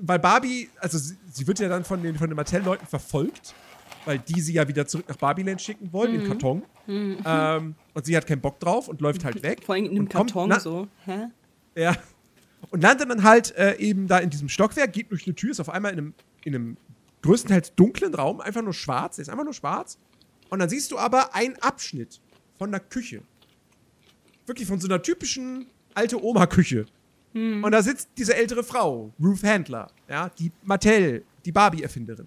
weil 0.00 0.18
Barbie, 0.18 0.68
also 0.78 0.98
sie, 0.98 1.16
sie 1.32 1.46
wird 1.46 1.58
ja 1.58 1.68
dann 1.68 1.84
von 1.84 2.02
den, 2.02 2.16
von 2.16 2.28
den 2.28 2.36
Mattel-Leuten 2.36 2.86
verfolgt, 2.86 3.54
weil 4.04 4.18
die 4.18 4.40
sie 4.40 4.52
ja 4.52 4.68
wieder 4.68 4.86
zurück 4.86 5.06
nach 5.08 5.16
Barbieland 5.16 5.60
schicken 5.62 5.92
wollen, 5.92 6.12
Mhm. 6.14 6.20
im 6.20 6.26
Karton. 6.28 6.62
Ähm, 6.86 7.74
und 7.94 8.06
sie 8.06 8.16
hat 8.16 8.26
keinen 8.26 8.40
Bock 8.40 8.60
drauf 8.60 8.88
und 8.88 9.00
läuft 9.00 9.24
halt 9.24 9.42
weg. 9.42 9.62
Vor 9.64 9.74
allem 9.74 9.84
in 9.86 9.90
einem 9.92 10.08
kommt 10.08 10.32
Karton 10.32 10.48
na- 10.50 10.60
so. 10.60 10.88
Hä? 11.04 11.26
Ja. 11.74 11.96
Und 12.70 12.82
landet 12.82 13.08
dann 13.10 13.22
halt 13.22 13.54
äh, 13.56 13.76
eben 13.76 14.06
da 14.08 14.18
in 14.18 14.30
diesem 14.30 14.48
Stockwerk, 14.48 14.92
geht 14.92 15.10
durch 15.10 15.26
eine 15.26 15.34
Tür, 15.34 15.50
ist 15.50 15.60
auf 15.60 15.68
einmal 15.70 15.92
in 15.92 15.98
einem, 15.98 16.14
in 16.44 16.54
einem 16.54 16.76
größtenteils 17.22 17.74
dunklen 17.74 18.14
Raum, 18.14 18.40
einfach 18.40 18.62
nur 18.62 18.72
schwarz, 18.74 19.16
der 19.16 19.22
ist 19.22 19.28
einfach 19.28 19.44
nur 19.44 19.54
schwarz. 19.54 19.98
Und 20.50 20.58
dann 20.60 20.68
siehst 20.68 20.90
du 20.92 20.98
aber 20.98 21.34
einen 21.34 21.56
Abschnitt 21.56 22.20
von 22.58 22.70
der 22.70 22.80
Küche. 22.80 23.22
Wirklich 24.46 24.66
von 24.66 24.80
so 24.80 24.88
einer 24.88 25.02
typischen 25.02 25.66
alte 25.94 26.22
Oma-Küche. 26.22 26.86
Und 27.34 27.72
da 27.72 27.82
sitzt 27.82 28.08
diese 28.16 28.34
ältere 28.34 28.64
Frau, 28.64 29.12
Ruth 29.22 29.42
Handler, 29.44 29.88
ja, 30.08 30.30
die 30.38 30.50
Mattel, 30.64 31.24
die 31.44 31.52
Barbie-Erfinderin. 31.52 32.26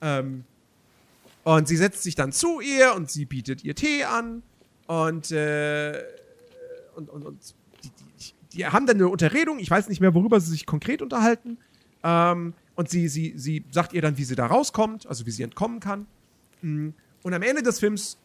Ähm, 0.00 0.44
und 1.44 1.68
sie 1.68 1.76
setzt 1.76 2.02
sich 2.02 2.14
dann 2.14 2.32
zu 2.32 2.60
ihr 2.60 2.94
und 2.94 3.10
sie 3.10 3.24
bietet 3.24 3.64
ihr 3.64 3.74
Tee 3.74 4.04
an. 4.04 4.42
Und, 4.86 5.30
äh, 5.30 6.02
und, 6.94 7.08
und, 7.08 7.24
und 7.24 7.54
die, 7.82 7.90
die, 7.90 8.32
die 8.52 8.66
haben 8.66 8.86
dann 8.86 8.96
eine 8.96 9.08
Unterredung. 9.08 9.58
Ich 9.58 9.70
weiß 9.70 9.88
nicht 9.88 10.00
mehr, 10.00 10.14
worüber 10.14 10.40
sie 10.40 10.50
sich 10.50 10.66
konkret 10.66 11.02
unterhalten. 11.02 11.58
Ähm, 12.02 12.54
und 12.74 12.90
sie, 12.90 13.08
sie, 13.08 13.34
sie 13.36 13.64
sagt 13.70 13.92
ihr 13.92 14.02
dann, 14.02 14.18
wie 14.18 14.24
sie 14.24 14.34
da 14.34 14.46
rauskommt, 14.46 15.06
also 15.06 15.24
wie 15.24 15.30
sie 15.30 15.42
entkommen 15.42 15.80
kann. 15.80 16.06
Mm. 16.62 16.90
Und 17.22 17.34
am 17.34 17.42
Ende 17.42 17.62
des 17.62 17.80
Films 17.80 18.18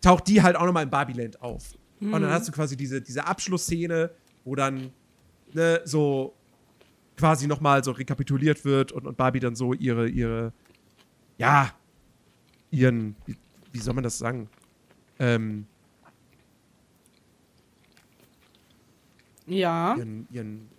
taucht 0.00 0.26
die 0.26 0.42
halt 0.42 0.56
auch 0.56 0.66
nochmal 0.66 0.82
in 0.82 0.90
Barbieland 0.90 1.40
auf. 1.40 1.74
Und 2.00 2.10
dann 2.10 2.30
hast 2.30 2.48
du 2.48 2.52
quasi 2.52 2.76
diese, 2.76 3.00
diese 3.00 3.26
Abschlussszene, 3.26 4.10
wo 4.44 4.56
dann 4.56 4.90
ne, 5.54 5.80
so 5.84 6.38
quasi 7.16 7.46
nochmal 7.46 7.84
so 7.84 7.92
rekapituliert 7.92 8.64
wird 8.64 8.92
und, 8.92 9.06
und 9.06 9.16
Barbie 9.16 9.40
dann 9.40 9.54
so 9.54 9.74
ihre, 9.74 10.08
ihre, 10.08 10.52
ja, 11.36 11.72
ihren, 12.70 13.16
wie, 13.26 13.36
wie 13.70 13.78
soll 13.78 13.94
man 13.94 14.04
das 14.04 14.18
sagen? 14.18 14.48
Ähm, 15.18 15.66
Ja. 19.46 19.96
ihren, 19.96 20.28
ihren 20.30 20.70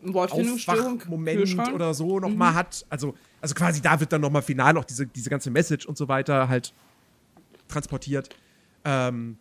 Kühlschrank. 1.39 1.73
oder 1.75 1.93
so 1.93 2.19
nochmal 2.19 2.53
hat. 2.53 2.85
Also, 2.89 3.15
also 3.41 3.55
quasi 3.55 3.81
da 3.81 3.99
wird 3.99 4.11
dann 4.13 4.21
nochmal 4.21 4.41
final 4.41 4.73
noch 4.73 4.85
diese, 4.85 5.05
diese 5.05 5.29
ganze 5.29 5.51
Message 5.51 5.85
und 5.85 5.97
so 5.97 6.07
weiter 6.07 6.47
halt 6.47 6.73
transportiert. 7.67 8.31
Ähm, 8.85 9.37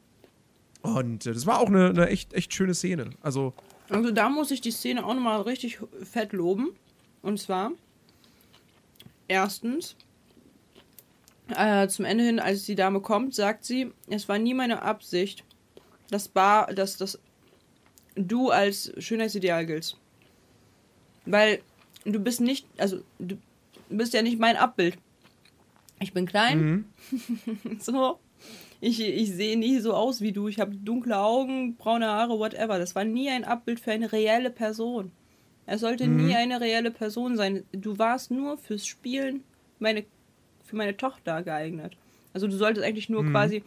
und 0.82 1.26
äh, 1.26 1.32
das 1.32 1.46
war 1.46 1.60
auch 1.60 1.68
eine, 1.68 1.90
eine 1.90 2.08
echt, 2.08 2.32
echt 2.34 2.52
schöne 2.52 2.74
Szene. 2.74 3.10
Also, 3.20 3.54
Also 3.88 4.10
da 4.10 4.28
muss 4.28 4.50
ich 4.50 4.60
die 4.60 4.70
Szene 4.70 5.04
auch 5.04 5.14
nochmal 5.14 5.42
richtig 5.42 5.78
fett 6.02 6.32
loben. 6.32 6.76
Und 7.22 7.38
zwar, 7.38 7.72
erstens, 9.28 9.96
äh, 11.48 11.86
zum 11.88 12.04
Ende 12.04 12.24
hin, 12.24 12.40
als 12.40 12.64
die 12.64 12.74
Dame 12.74 13.00
kommt, 13.00 13.34
sagt 13.34 13.64
sie, 13.64 13.92
es 14.08 14.28
war 14.28 14.38
nie 14.38 14.54
meine 14.54 14.82
Absicht, 14.82 15.44
dass, 16.10 16.28
Bar, 16.28 16.72
dass, 16.74 16.96
dass 16.96 17.18
du 18.14 18.50
als 18.50 18.92
Schönheitsideal 18.98 19.66
giltst. 19.66 19.98
Weil 21.24 21.62
du 22.04 22.18
bist 22.18 22.40
nicht, 22.40 22.66
also 22.78 23.02
du 23.18 23.36
bist 23.88 24.14
ja 24.14 24.22
nicht 24.22 24.38
mein 24.38 24.56
Abbild. 24.56 24.98
Ich 26.00 26.12
bin 26.12 26.26
klein, 26.26 26.92
so. 27.78 28.18
Ich, 28.84 29.00
ich 29.00 29.30
sehe 29.30 29.56
nie 29.56 29.78
so 29.78 29.94
aus 29.94 30.20
wie 30.20 30.32
du. 30.32 30.48
Ich 30.48 30.58
habe 30.58 30.74
dunkle 30.74 31.16
Augen, 31.16 31.76
braune 31.76 32.08
Haare, 32.08 32.40
whatever. 32.40 32.80
Das 32.80 32.96
war 32.96 33.04
nie 33.04 33.30
ein 33.30 33.44
Abbild 33.44 33.78
für 33.78 33.92
eine 33.92 34.10
reelle 34.10 34.50
Person. 34.50 35.12
Es 35.66 35.82
sollte 35.82 36.08
nie 36.08 36.34
eine 36.34 36.60
reelle 36.60 36.90
Person 36.90 37.36
sein. 37.36 37.62
Du 37.70 38.00
warst 38.00 38.32
nur 38.32 38.58
fürs 38.58 38.84
Spielen 38.84 39.44
meine, 39.78 40.04
für 40.64 40.74
meine 40.74 40.96
Tochter 40.96 41.44
geeignet. 41.44 41.92
Also 42.34 42.48
du 42.48 42.56
solltest 42.56 42.84
eigentlich 42.84 43.08
nur 43.08 43.24
quasi 43.30 43.62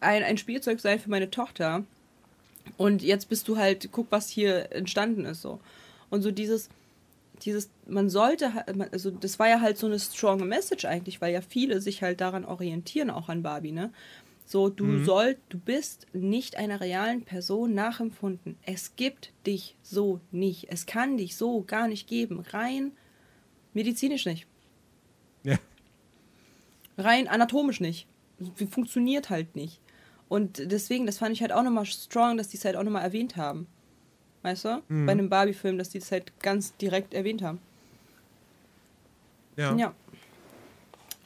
ein, 0.00 0.22
ein 0.22 0.36
Spielzeug 0.36 0.80
sein 0.80 1.00
für 1.00 1.08
meine 1.08 1.30
Tochter. 1.30 1.82
Und 2.76 3.02
jetzt 3.02 3.30
bist 3.30 3.48
du 3.48 3.56
halt, 3.56 3.88
guck, 3.92 4.08
was 4.10 4.28
hier 4.28 4.72
entstanden 4.72 5.24
ist 5.24 5.40
so. 5.40 5.58
Und 6.10 6.20
so 6.20 6.30
dieses, 6.30 6.68
dieses, 7.44 7.70
man 7.86 8.08
sollte, 8.08 8.50
also 8.92 9.10
das 9.10 9.38
war 9.38 9.48
ja 9.48 9.60
halt 9.60 9.78
so 9.78 9.86
eine 9.86 9.98
strong 9.98 10.46
Message 10.46 10.84
eigentlich, 10.84 11.20
weil 11.20 11.32
ja 11.32 11.40
viele 11.40 11.80
sich 11.80 12.02
halt 12.02 12.20
daran 12.20 12.44
orientieren, 12.44 13.10
auch 13.10 13.28
an 13.28 13.42
Barbie, 13.42 13.72
ne? 13.72 13.92
So, 14.44 14.68
du 14.68 15.02
soll, 15.04 15.38
du 15.48 15.58
bist 15.58 16.06
nicht 16.12 16.56
einer 16.56 16.80
realen 16.80 17.22
Person 17.22 17.72
nachempfunden. 17.72 18.58
Es 18.66 18.96
gibt 18.96 19.32
dich 19.46 19.76
so 19.82 20.20
nicht. 20.30 20.66
Es 20.68 20.84
kann 20.84 21.16
dich 21.16 21.36
so 21.36 21.62
gar 21.62 21.88
nicht 21.88 22.06
geben. 22.06 22.40
Rein 22.40 22.92
medizinisch 23.72 24.26
nicht. 24.26 24.46
Ja. 25.42 25.56
Rein 26.98 27.28
anatomisch 27.28 27.80
nicht. 27.80 28.06
Funktioniert 28.68 29.30
halt 29.30 29.56
nicht. 29.56 29.80
Und 30.28 30.70
deswegen, 30.70 31.06
das 31.06 31.18
fand 31.18 31.32
ich 31.32 31.40
halt 31.40 31.52
auch 31.52 31.62
nochmal 31.62 31.86
strong, 31.86 32.36
dass 32.36 32.48
die 32.48 32.58
es 32.58 32.64
halt 32.66 32.76
auch 32.76 32.82
nochmal 32.82 33.04
erwähnt 33.04 33.36
haben. 33.36 33.66
Weißt 34.42 34.64
du? 34.64 34.82
Bei 34.88 35.12
einem 35.12 35.28
Barbie-Film, 35.28 35.78
dass 35.78 35.90
die 35.90 35.98
es 35.98 36.10
halt 36.10 36.32
ganz 36.40 36.76
direkt 36.76 37.14
erwähnt 37.14 37.42
haben. 37.42 37.60
Ja. 39.56 39.76
Ja. 39.76 39.94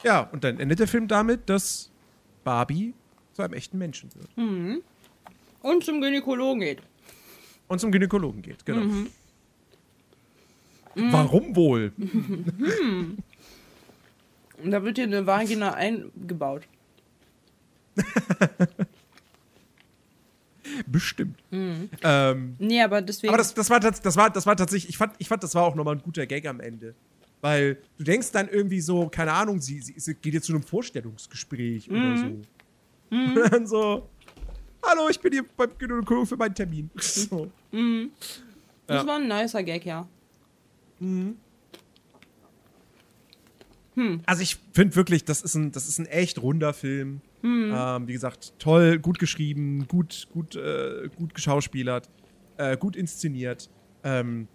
ja, 0.03 0.19
und 0.31 0.43
dann 0.43 0.59
endet 0.59 0.79
der 0.79 0.87
Film 0.87 1.07
damit, 1.07 1.49
dass 1.49 1.89
Barbie 2.43 2.93
zu 3.33 3.41
einem 3.41 3.53
echten 3.53 3.77
Menschen 3.77 4.09
wird. 4.13 4.29
Und 5.61 5.83
zum 5.83 6.01
Gynäkologen 6.01 6.59
geht. 6.59 6.81
Und 7.67 7.79
zum 7.79 7.91
Gynäkologen 7.91 8.41
geht, 8.41 8.65
genau. 8.65 8.81
Mhm. 8.81 9.09
Warum 10.95 11.55
wohl? 11.55 11.91
Und 14.63 14.71
da 14.71 14.83
wird 14.83 14.97
hier 14.97 15.05
eine 15.05 15.25
Vagina 15.25 15.73
eingebaut. 15.73 16.63
Bestimmt. 20.85 21.37
Mhm. 21.51 21.89
Ähm, 22.03 22.55
Nee, 22.59 22.81
aber 22.81 23.01
deswegen. 23.01 23.29
aber 23.29 23.37
das, 23.37 23.53
das, 23.53 23.69
war, 23.69 23.79
das, 23.79 24.15
war, 24.15 24.29
das 24.29 24.45
war 24.45 24.55
tatsächlich, 24.55 24.89
ich 24.89 24.97
fand, 24.97 25.13
ich 25.17 25.27
fand, 25.27 25.41
das 25.43 25.55
war 25.55 25.63
auch 25.63 25.75
nochmal 25.75 25.95
ein 25.95 26.01
guter 26.01 26.25
Gag 26.25 26.45
am 26.47 26.59
Ende. 26.59 26.93
Weil 27.41 27.77
du 27.97 28.03
denkst 28.03 28.31
dann 28.31 28.49
irgendwie 28.49 28.81
so, 28.81 29.09
keine 29.09 29.31
Ahnung, 29.31 29.61
sie, 29.61 29.79
sie, 29.79 29.93
sie 29.97 30.15
geht 30.15 30.33
jetzt 30.33 30.47
zu 30.47 30.53
einem 30.53 30.63
Vorstellungsgespräch 30.63 31.89
oder 31.89 31.99
Mhm. 31.99 32.43
so. 33.09 33.15
Und 33.41 33.51
dann 33.51 33.67
so, 33.67 34.09
hallo, 34.85 35.07
ich 35.09 35.19
bin 35.19 35.31
hier 35.31 35.45
beim 35.55 35.69
Gynäkologen 35.77 36.25
für 36.25 36.35
meinen 36.37 36.55
Termin. 36.55 36.89
So. 36.95 37.49
das 37.71 39.01
ja. 39.01 39.07
war 39.07 39.15
ein 39.17 39.27
nicer 39.27 39.63
Gag, 39.63 39.85
ja. 39.85 40.07
Also 44.25 44.41
ich 44.43 44.57
finde 44.73 44.95
wirklich, 44.95 45.25
das 45.25 45.41
ist, 45.41 45.55
ein, 45.55 45.71
das 45.71 45.87
ist 45.87 45.99
ein 45.99 46.05
echt 46.05 46.41
runder 46.41 46.73
Film. 46.73 47.21
Hm. 47.47 47.73
Ähm, 47.73 48.07
wie 48.07 48.13
gesagt, 48.13 48.53
toll, 48.59 48.99
gut 48.99 49.19
geschrieben, 49.19 49.87
gut, 49.87 50.27
gut, 50.33 50.55
äh, 50.55 51.09
gut 51.15 51.33
geschauspielert, 51.33 52.09
äh, 52.57 52.75
gut 52.75 52.95
inszeniert. 52.95 53.69
Ähm, 54.03 54.47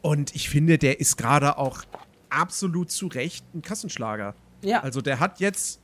und 0.00 0.34
ich 0.34 0.48
finde, 0.48 0.78
der 0.78 1.00
ist 1.00 1.16
gerade 1.16 1.58
auch 1.58 1.82
absolut 2.30 2.90
zu 2.90 3.08
Recht 3.08 3.44
ein 3.54 3.60
Kassenschlager. 3.60 4.34
Ja. 4.62 4.82
Also 4.82 5.00
der 5.00 5.20
hat 5.20 5.40
jetzt 5.40 5.80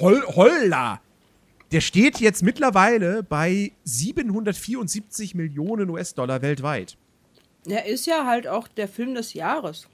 Hol 0.00 0.22
Holla! 0.26 1.00
Der 1.72 1.80
steht 1.80 2.20
jetzt 2.20 2.42
mittlerweile 2.42 3.24
bei 3.24 3.72
774 3.82 5.34
Millionen 5.34 5.90
US-Dollar 5.90 6.40
weltweit. 6.40 6.96
Er 7.66 7.86
ist 7.86 8.06
ja 8.06 8.26
halt 8.26 8.46
auch 8.46 8.68
der 8.68 8.86
Film 8.86 9.14
des 9.14 9.34
Jahres. 9.34 9.88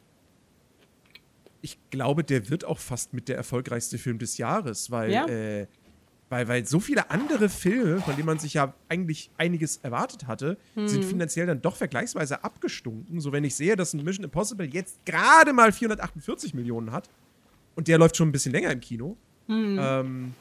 Ich 1.63 1.79
glaube, 1.91 2.25
der 2.25 2.49
wird 2.51 2.65
auch 2.65 2.79
fast 2.79 3.13
mit 3.13 3.29
der 3.29 3.37
erfolgreichste 3.37 3.99
Film 3.99 4.19
des 4.19 4.39
Jahres, 4.39 4.91
weil, 4.91 5.11
Ja. 5.13 5.27
äh, 5.27 5.67
weil, 6.29 6.47
weil 6.49 6.65
so 6.65 6.79
viele 6.81 7.11
andere 7.11 7.49
Filme, 7.49 8.01
von 8.01 8.15
denen 8.15 8.27
man 8.27 8.39
sich 8.39 8.55
ja 8.55 8.73
eigentlich 8.89 9.31
einiges 9.37 9.79
erwartet 9.83 10.27
hatte, 10.27 10.57
Hm. 10.75 10.87
sind 10.89 11.05
finanziell 11.05 11.47
dann 11.47 11.61
doch 11.61 11.77
vergleichsweise 11.77 12.45
abgestunken. 12.45 13.21
So, 13.21 13.33
wenn 13.33 13.45
ich 13.45 13.55
sehe, 13.57 13.77
dass 13.77 13.93
ein 13.95 14.05
Mission 14.05 14.25
Impossible 14.25 14.67
jetzt 14.73 15.05
gerade 15.05 15.53
mal 15.53 15.73
448 15.73 16.55
Millionen 16.55 16.93
hat 16.93 17.11
und 17.75 17.89
der 17.89 17.99
läuft 17.99 18.17
schon 18.17 18.29
ein 18.29 18.33
bisschen 18.33 18.53
länger 18.53 18.71
im 18.71 18.81
Kino. 18.81 19.17
Hm. 19.49 19.79
Ähm, 19.81 20.35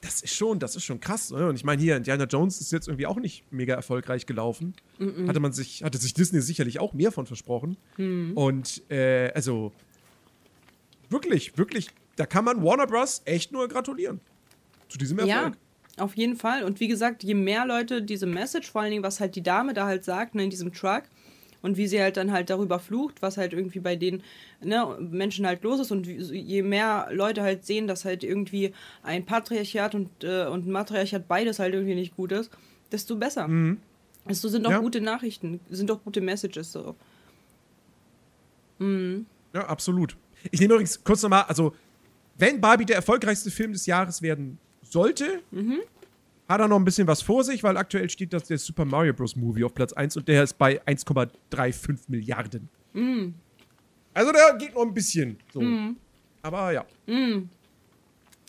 das 0.00 0.22
ist 0.22 0.34
schon, 0.34 0.58
das 0.60 0.76
ist 0.76 0.84
schon 0.84 1.00
krass. 1.00 1.30
Ne? 1.32 1.48
Und 1.48 1.56
ich 1.56 1.64
meine, 1.64 1.82
hier, 1.82 1.96
Indiana 1.96 2.24
Jones 2.24 2.60
ist 2.60 2.70
jetzt 2.70 2.86
irgendwie 2.86 3.06
auch 3.06 3.16
nicht 3.18 3.44
mega 3.50 3.74
erfolgreich 3.74 4.26
gelaufen. 4.26 4.74
Hatte 5.26 5.40
man 5.40 5.52
sich, 5.52 5.82
hatte 5.82 5.98
sich 5.98 6.14
Disney 6.14 6.40
sicherlich 6.40 6.78
auch 6.78 6.92
mehr 6.94 7.10
von 7.12 7.26
versprochen. 7.26 7.76
Hm. 7.96 8.32
Und 8.36 8.88
äh, 8.90 9.30
also 9.34 9.72
wirklich, 11.10 11.56
wirklich, 11.58 11.88
da 12.16 12.26
kann 12.26 12.44
man 12.44 12.62
Warner 12.62 12.86
Bros. 12.86 13.22
echt 13.24 13.52
nur 13.52 13.68
gratulieren. 13.68 14.20
Zu 14.88 14.98
diesem 14.98 15.18
Erfolg. 15.18 15.56
Ja, 15.96 16.04
auf 16.04 16.16
jeden 16.16 16.36
Fall. 16.36 16.64
Und 16.64 16.80
wie 16.80 16.88
gesagt, 16.88 17.22
je 17.22 17.34
mehr 17.34 17.66
Leute 17.66 18.02
diese 18.02 18.26
Message, 18.26 18.70
vor 18.70 18.80
allen 18.82 18.90
Dingen, 18.90 19.02
was 19.02 19.20
halt 19.20 19.34
die 19.36 19.42
Dame 19.42 19.74
da 19.74 19.86
halt 19.86 20.04
sagt, 20.04 20.34
ne, 20.34 20.44
in 20.44 20.50
diesem 20.50 20.72
Truck, 20.72 21.02
und 21.60 21.76
wie 21.76 21.88
sie 21.88 22.00
halt 22.00 22.16
dann 22.16 22.30
halt 22.30 22.50
darüber 22.50 22.78
flucht, 22.78 23.20
was 23.20 23.36
halt 23.36 23.52
irgendwie 23.52 23.80
bei 23.80 23.96
den 23.96 24.22
ne, 24.62 24.96
Menschen 25.00 25.44
halt 25.44 25.64
los 25.64 25.80
ist. 25.80 25.90
Und 25.90 26.06
je 26.06 26.62
mehr 26.62 27.08
Leute 27.10 27.42
halt 27.42 27.64
sehen, 27.66 27.88
dass 27.88 28.04
halt 28.04 28.22
irgendwie 28.22 28.72
ein 29.02 29.26
Patriarchat 29.26 29.94
und, 29.96 30.08
äh, 30.22 30.46
und 30.46 30.66
ein 30.68 30.70
Matriarchat 30.70 31.26
beides 31.26 31.58
halt 31.58 31.74
irgendwie 31.74 31.96
nicht 31.96 32.14
gut 32.16 32.30
ist, 32.30 32.50
desto 32.92 33.16
besser. 33.16 33.48
Desto 34.28 34.48
sind 34.48 34.64
doch 34.66 34.70
Ja. 34.70 34.78
gute 34.78 35.00
Nachrichten, 35.00 35.58
sind 35.68 35.90
doch 35.90 36.04
gute 36.04 36.20
Messages 36.20 36.70
so. 36.70 36.94
Ja, 38.80 39.66
absolut. 39.66 40.16
Ich 40.50 40.60
nehme 40.60 40.74
übrigens 40.74 41.02
kurz 41.02 41.22
nochmal, 41.22 41.44
also, 41.44 41.74
wenn 42.36 42.60
Barbie 42.60 42.84
der 42.84 42.96
erfolgreichste 42.96 43.50
Film 43.50 43.72
des 43.72 43.86
Jahres 43.86 44.22
werden 44.22 44.58
sollte, 44.82 45.42
hat 46.48 46.60
er 46.60 46.68
noch 46.68 46.76
ein 46.78 46.84
bisschen 46.84 47.06
was 47.06 47.20
vor 47.20 47.44
sich, 47.44 47.62
weil 47.62 47.76
aktuell 47.76 48.08
steht 48.08 48.32
das 48.32 48.44
der 48.44 48.58
Super 48.58 48.84
Mario 48.84 49.12
Bros. 49.12 49.36
Movie 49.36 49.64
auf 49.64 49.74
Platz 49.74 49.92
1 49.92 50.16
und 50.16 50.28
der 50.28 50.44
ist 50.44 50.56
bei 50.56 50.80
1,35 50.82 51.98
Milliarden. 52.08 52.68
Also 54.14 54.32
der 54.32 54.56
geht 54.58 54.74
noch 54.74 54.82
ein 54.82 54.94
bisschen 54.94 55.36
so. 55.52 55.60
Aber 56.42 56.72
ja. 56.72 56.86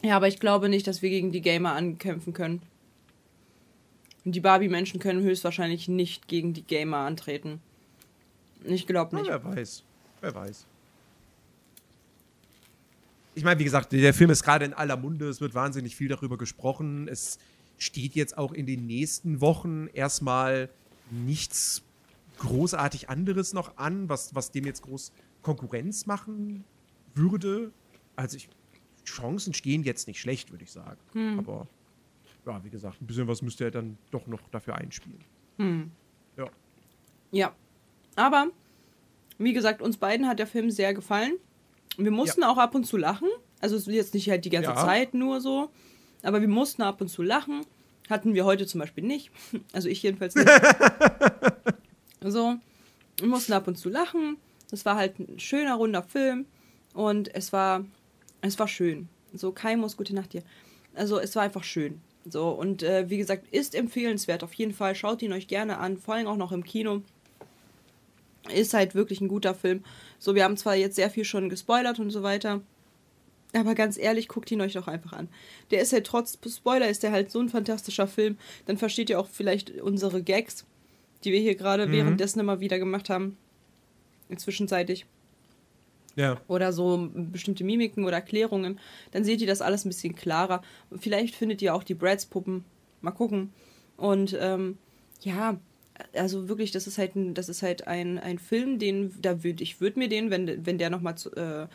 Ja, 0.01 0.15
aber 0.15 0.27
ich 0.27 0.39
glaube 0.39 0.69
nicht, 0.69 0.87
dass 0.87 1.01
wir 1.01 1.09
gegen 1.09 1.31
die 1.31 1.41
Gamer 1.41 1.73
ankämpfen 1.73 2.31
können. 2.33 2.61
Und 4.23 4.35
die 4.35 4.39
Barbie-Menschen 4.39 4.99
können 4.99 5.21
höchstwahrscheinlich 5.23 5.87
nicht 5.87 6.27
gegen 6.27 6.53
die 6.53 6.63
Gamer 6.63 6.97
antreten. 6.97 7.61
Ich 8.63 8.85
glaube 8.87 9.15
nicht. 9.15 9.27
wer 9.27 9.43
weiß. 9.43 9.83
Wer 10.21 10.35
weiß. 10.35 10.65
Ich 13.39 13.45
meine, 13.45 13.57
wie 13.57 13.63
gesagt, 13.63 13.93
der 13.93 14.13
Film 14.13 14.31
ist 14.31 14.43
gerade 14.43 14.65
in 14.65 14.73
aller 14.73 14.97
Munde. 14.97 15.29
Es 15.29 15.39
wird 15.39 15.53
wahnsinnig 15.53 15.95
viel 15.95 16.09
darüber 16.09 16.37
gesprochen. 16.37 17.07
Es 17.07 17.39
steht 17.77 18.13
jetzt 18.13 18.37
auch 18.37 18.51
in 18.51 18.65
den 18.65 18.85
nächsten 18.85 19.39
Wochen 19.39 19.87
erstmal 19.93 20.67
nichts 21.09 21.81
großartig 22.39 23.07
anderes 23.07 23.53
noch 23.53 23.77
an, 23.77 24.09
was, 24.09 24.35
was 24.35 24.51
dem 24.51 24.65
jetzt 24.65 24.81
groß 24.81 25.13
Konkurrenz 25.41 26.05
machen 26.05 26.65
würde. 27.15 27.71
Also 28.17 28.35
ich, 28.35 28.49
Chancen 29.05 29.53
stehen 29.53 29.83
jetzt 29.83 30.09
nicht 30.09 30.19
schlecht, 30.19 30.51
würde 30.51 30.65
ich 30.65 30.71
sagen. 30.73 30.99
Aber 31.37 31.65
ja, 32.45 32.61
wie 32.65 32.69
gesagt, 32.69 33.01
ein 33.01 33.07
bisschen 33.07 33.29
was 33.29 33.41
müsste 33.41 33.63
er 33.63 33.71
dann 33.71 33.97
doch 34.11 34.27
noch 34.27 34.41
dafür 34.51 34.75
einspielen. 34.75 35.23
Ja. 36.35 36.49
Ja. 37.31 37.55
Aber, 38.17 38.47
wie 39.37 39.53
gesagt, 39.53 39.81
uns 39.81 39.95
beiden 39.95 40.27
hat 40.27 40.39
der 40.39 40.47
Film 40.47 40.71
sehr 40.71 40.93
gefallen. 40.93 41.35
Wir 41.99 42.11
mussten 42.11 42.43
auch 42.43 42.57
ab 42.57 42.75
und 42.75 42.85
zu 42.85 42.97
lachen. 42.97 43.27
Also 43.59 43.75
es 43.75 43.87
ist 43.87 43.93
jetzt 43.93 44.13
nicht 44.13 44.29
halt 44.29 44.45
die 44.45 44.49
ganze 44.49 44.71
Ja. 44.71 44.75
Zeit 44.85 45.13
nur 45.13 45.41
so. 45.41 45.69
Aber 46.23 46.41
wir 46.41 46.47
mussten 46.47 46.81
ab 46.81 47.01
und 47.01 47.09
zu 47.09 47.21
lachen. 47.21 47.61
Hatten 48.09 48.33
wir 48.33 48.45
heute 48.45 48.65
zum 48.65 48.79
Beispiel 48.79 49.03
nicht. 49.03 49.31
Also 49.73 49.87
ich 49.89 50.01
jedenfalls 50.01 50.35
nicht. 50.35 50.49
so. 52.25 52.55
Wir 53.17 53.27
mussten 53.27 53.53
ab 53.53 53.67
und 53.67 53.75
zu 53.77 53.89
lachen. 53.89 54.37
Das 54.71 54.85
war 54.85 54.95
halt 54.95 55.19
ein 55.19 55.39
schöner, 55.39 55.75
runder 55.75 56.03
Film. 56.03 56.45
Und 56.93 57.33
es 57.35 57.51
war, 57.53 57.83
es 58.41 58.57
war 58.59 58.67
schön. 58.67 59.09
So, 59.33 59.51
Kai 59.51 59.75
muss 59.75 59.97
gute 59.97 60.15
Nacht 60.15 60.33
dir. 60.33 60.43
Also 60.95 61.19
es 61.19 61.35
war 61.35 61.43
einfach 61.43 61.63
schön. 61.63 62.01
So, 62.25 62.49
und 62.49 62.83
äh, 62.83 63.09
wie 63.09 63.17
gesagt, 63.17 63.47
ist 63.51 63.75
empfehlenswert 63.75 64.43
auf 64.43 64.53
jeden 64.53 64.73
Fall. 64.73 64.95
Schaut 64.95 65.21
ihn 65.21 65.33
euch 65.33 65.47
gerne 65.47 65.77
an, 65.77 65.97
vor 65.97 66.15
allem 66.15 66.27
auch 66.27 66.37
noch 66.37 66.51
im 66.51 66.63
Kino. 66.63 67.01
Ist 68.49 68.73
halt 68.73 68.95
wirklich 68.95 69.21
ein 69.21 69.27
guter 69.27 69.53
Film. 69.55 69.83
So, 70.17 70.35
wir 70.35 70.43
haben 70.43 70.57
zwar 70.57 70.75
jetzt 70.75 70.95
sehr 70.95 71.09
viel 71.09 71.23
schon 71.25 71.49
gespoilert 71.49 71.99
und 71.99 72.09
so 72.11 72.23
weiter. 72.23 72.61
Aber 73.53 73.73
ganz 73.73 73.97
ehrlich, 73.97 74.27
guckt 74.27 74.51
ihn 74.51 74.61
euch 74.61 74.73
doch 74.73 74.87
einfach 74.87 75.13
an. 75.13 75.27
Der 75.71 75.81
ist 75.81 75.91
halt 75.91 76.05
trotz 76.05 76.37
Spoiler, 76.47 76.87
ist 76.87 77.01
der 77.01 77.11
halt 77.11 77.31
so 77.31 77.39
ein 77.39 77.49
fantastischer 77.49 78.07
Film. 78.07 78.37
Dann 78.67 78.77
versteht 78.77 79.09
ihr 79.09 79.19
auch 79.19 79.27
vielleicht 79.27 79.71
unsere 79.81 80.21
Gags, 80.21 80.65
die 81.23 81.31
wir 81.31 81.39
hier 81.39 81.55
gerade 81.55 81.91
währenddessen 81.91 82.39
immer 82.39 82.59
wieder 82.59 82.77
gemacht 82.77 83.09
haben. 83.09 83.37
Zwischenzeitig 84.35 85.07
Ja. 86.15 86.39
oder 86.47 86.71
so 86.71 87.09
bestimmte 87.11 87.63
Mimiken 87.63 88.05
oder 88.05 88.17
Erklärungen, 88.17 88.79
dann 89.11 89.23
seht 89.23 89.41
ihr 89.41 89.47
das 89.47 89.61
alles 89.61 89.83
ein 89.85 89.89
bisschen 89.89 90.13
klarer. 90.15 90.61
Vielleicht 90.99 91.33
findet 91.33 91.61
ihr 91.63 91.73
auch 91.73 91.83
die 91.83 91.95
Brads-Puppen. 91.95 92.63
Mal 93.01 93.11
gucken. 93.11 93.51
Und 93.97 94.37
ähm, 94.39 94.77
ja, 95.21 95.59
also 96.13 96.49
wirklich, 96.49 96.71
das 96.71 96.87
ist 96.87 96.97
halt 96.97 97.15
ein, 97.15 97.33
das 97.33 97.49
ist 97.49 97.61
halt 97.61 97.87
ein, 97.87 98.17
ein 98.19 98.39
Film, 98.39 98.79
den, 98.79 99.13
da 99.21 99.43
würde 99.43 99.63
ich 99.63 99.81
würde 99.81 99.99
mir 99.99 100.09
den, 100.09 100.29
wenn, 100.29 100.65
wenn 100.65 100.77
der 100.77 100.89
nochmal 100.89 101.15
äh, 101.35 101.67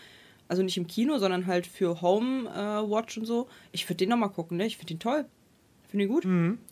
also 0.48 0.62
nicht 0.62 0.76
im 0.76 0.86
Kino, 0.86 1.18
sondern 1.18 1.46
halt 1.46 1.66
für 1.66 2.00
Home 2.02 2.48
äh, 2.48 2.90
Watch 2.90 3.18
und 3.18 3.26
so, 3.26 3.48
ich 3.72 3.88
würde 3.88 3.96
den 3.96 4.10
nochmal 4.10 4.30
gucken, 4.30 4.56
ne? 4.56 4.66
Ich 4.66 4.76
finde 4.76 4.94
den 4.94 5.00
toll. 5.00 5.24
Finde 5.88 6.04
ich 6.04 6.10
gut. 6.10 6.24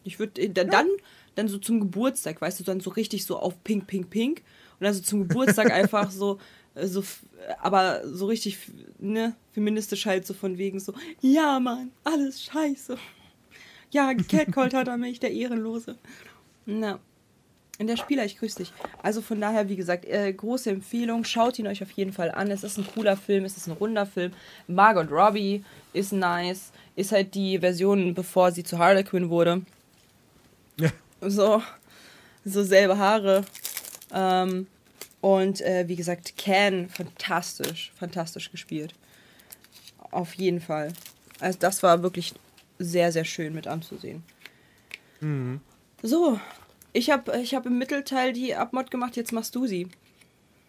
Ich 0.04 0.18
würde 0.18 0.48
dann, 0.50 0.88
dann 1.34 1.48
so 1.48 1.58
zum 1.58 1.80
Geburtstag, 1.80 2.40
weißt 2.40 2.60
du, 2.60 2.64
dann 2.64 2.80
so 2.80 2.90
richtig 2.90 3.24
so 3.24 3.38
auf 3.38 3.62
Pink, 3.64 3.86
Pink, 3.86 4.10
Pink. 4.10 4.42
Und 4.78 4.84
dann 4.84 4.94
so 4.94 5.00
zum 5.00 5.28
Geburtstag 5.28 5.70
einfach 5.72 6.10
so, 6.10 6.38
äh, 6.74 6.86
so, 6.86 7.04
aber 7.60 8.02
so 8.04 8.26
richtig, 8.26 8.58
ne, 8.98 9.34
feministisch 9.52 10.06
halt 10.06 10.26
so 10.26 10.34
von 10.34 10.58
wegen 10.58 10.80
so, 10.80 10.92
ja, 11.20 11.60
Mann, 11.60 11.92
alles 12.04 12.42
scheiße. 12.42 12.98
Ja, 13.90 14.14
Catcalled 14.14 14.74
hat 14.74 14.88
er 14.88 14.96
mich, 14.96 15.20
der 15.20 15.32
Ehrenlose. 15.32 15.98
Na. 16.64 16.98
In 17.82 17.88
der 17.88 17.96
Spieler, 17.96 18.24
ich 18.24 18.38
grüße 18.38 18.58
dich. 18.58 18.72
Also 19.02 19.20
von 19.22 19.40
daher, 19.40 19.68
wie 19.68 19.74
gesagt, 19.74 20.04
äh, 20.04 20.32
große 20.32 20.70
Empfehlung. 20.70 21.24
Schaut 21.24 21.58
ihn 21.58 21.66
euch 21.66 21.82
auf 21.82 21.90
jeden 21.90 22.12
Fall 22.12 22.30
an. 22.30 22.48
Es 22.48 22.62
ist 22.62 22.78
ein 22.78 22.86
cooler 22.86 23.16
Film, 23.16 23.44
es 23.44 23.56
ist 23.56 23.66
ein 23.66 23.72
runder 23.72 24.06
Film. 24.06 24.32
Margot 24.68 25.10
Robbie 25.10 25.64
ist 25.92 26.12
nice. 26.12 26.70
Ist 26.94 27.10
halt 27.10 27.34
die 27.34 27.58
Version, 27.58 28.14
bevor 28.14 28.52
sie 28.52 28.62
zu 28.62 28.78
Harlequin 28.78 29.30
wurde. 29.30 29.62
Ja. 30.76 30.90
So, 31.22 31.60
so 32.44 32.62
selbe 32.62 32.98
Haare. 32.98 33.44
Ähm, 34.14 34.68
und 35.20 35.60
äh, 35.62 35.88
wie 35.88 35.96
gesagt, 35.96 36.38
Can, 36.38 36.88
fantastisch, 36.88 37.90
fantastisch 37.96 38.52
gespielt. 38.52 38.94
Auf 40.12 40.34
jeden 40.34 40.60
Fall. 40.60 40.92
Also 41.40 41.58
das 41.58 41.82
war 41.82 42.04
wirklich 42.04 42.32
sehr, 42.78 43.10
sehr 43.10 43.24
schön 43.24 43.52
mit 43.52 43.66
anzusehen. 43.66 44.22
So, 46.04 46.38
ich 46.92 47.10
habe 47.10 47.38
ich 47.40 47.54
hab 47.54 47.66
im 47.66 47.78
Mittelteil 47.78 48.32
die 48.32 48.54
Abmod 48.54 48.90
gemacht, 48.90 49.16
jetzt 49.16 49.32
machst 49.32 49.54
du 49.54 49.66
sie. 49.66 49.88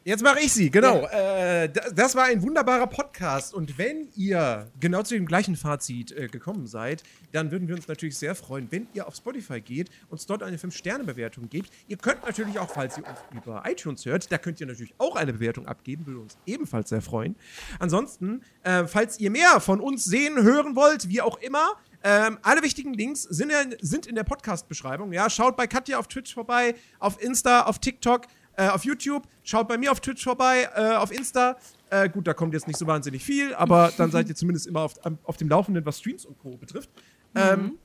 Jetzt 0.05 0.21
mache 0.21 0.41
ich 0.41 0.51
sie, 0.51 0.69
genau. 0.69 1.05
Äh, 1.07 1.69
da- 1.69 1.89
das 1.95 2.13
war 2.15 2.25
ein 2.25 2.41
wunderbarer 2.41 2.87
Podcast. 2.87 3.53
Und 3.53 3.77
wenn 3.77 4.09
ihr 4.17 4.69
genau 4.81 5.01
zu 5.03 5.13
dem 5.13 5.25
gleichen 5.25 5.55
Fazit 5.55 6.11
äh, 6.11 6.27
gekommen 6.27 6.67
seid, 6.67 7.03
dann 7.31 7.51
würden 7.51 7.69
wir 7.69 7.75
uns 7.75 7.87
natürlich 7.87 8.17
sehr 8.17 8.35
freuen, 8.35 8.67
wenn 8.69 8.87
ihr 8.93 9.07
auf 9.07 9.15
Spotify 9.15 9.61
geht, 9.61 9.89
uns 10.09 10.25
dort 10.25 10.43
eine 10.43 10.57
5-Sterne-Bewertung 10.57 11.47
gebt. 11.47 11.69
Ihr 11.87 11.95
könnt 11.97 12.21
natürlich 12.25 12.59
auch, 12.59 12.69
falls 12.69 12.97
ihr 12.97 13.05
uns 13.07 13.17
über 13.33 13.63
iTunes 13.65 14.05
hört, 14.05 14.29
da 14.29 14.37
könnt 14.37 14.59
ihr 14.59 14.67
natürlich 14.67 14.93
auch 14.97 15.15
eine 15.15 15.31
Bewertung 15.31 15.67
abgeben, 15.67 16.05
würde 16.05 16.19
uns 16.19 16.37
ebenfalls 16.45 16.89
sehr 16.89 17.01
freuen. 17.01 17.35
Ansonsten, 17.79 18.41
äh, 18.63 18.85
falls 18.87 19.19
ihr 19.21 19.31
mehr 19.31 19.61
von 19.61 19.79
uns 19.79 20.03
sehen, 20.03 20.41
hören 20.43 20.75
wollt, 20.75 21.07
wie 21.07 21.21
auch 21.21 21.37
immer, 21.39 21.77
ähm, 22.03 22.37
alle 22.41 22.61
wichtigen 22.61 22.93
Links 22.93 23.23
sind, 23.23 23.49
in- 23.51 23.77
sind 23.79 24.05
in 24.05 24.15
der 24.15 24.25
Podcast-Beschreibung. 24.25 25.13
Ja, 25.13 25.29
schaut 25.29 25.55
bei 25.55 25.67
Katja 25.67 25.97
auf 25.97 26.07
Twitch 26.09 26.33
vorbei, 26.33 26.75
auf 26.99 27.21
Insta, 27.23 27.61
auf 27.63 27.79
TikTok, 27.79 28.25
äh, 28.57 28.67
auf 28.67 28.85
YouTube. 28.85 29.23
Schaut 29.43 29.67
bei 29.67 29.77
mir 29.77 29.91
auf 29.91 29.99
Twitch 29.99 30.23
vorbei, 30.23 30.69
äh, 30.75 30.93
auf 30.95 31.11
Insta. 31.11 31.57
Äh, 31.89 32.09
gut, 32.09 32.27
da 32.27 32.33
kommt 32.33 32.53
jetzt 32.53 32.67
nicht 32.67 32.77
so 32.77 32.87
wahnsinnig 32.87 33.23
viel, 33.23 33.53
aber 33.55 33.91
dann 33.97 34.11
seid 34.11 34.29
ihr 34.29 34.35
zumindest 34.35 34.67
immer 34.67 34.81
auf, 34.81 34.93
am- 35.05 35.17
auf 35.23 35.37
dem 35.37 35.49
Laufenden, 35.49 35.85
was 35.85 35.99
Streams 35.99 36.25
und 36.25 36.37
Co. 36.39 36.57
betrifft. 36.57 36.89
Ähm, 37.35 37.77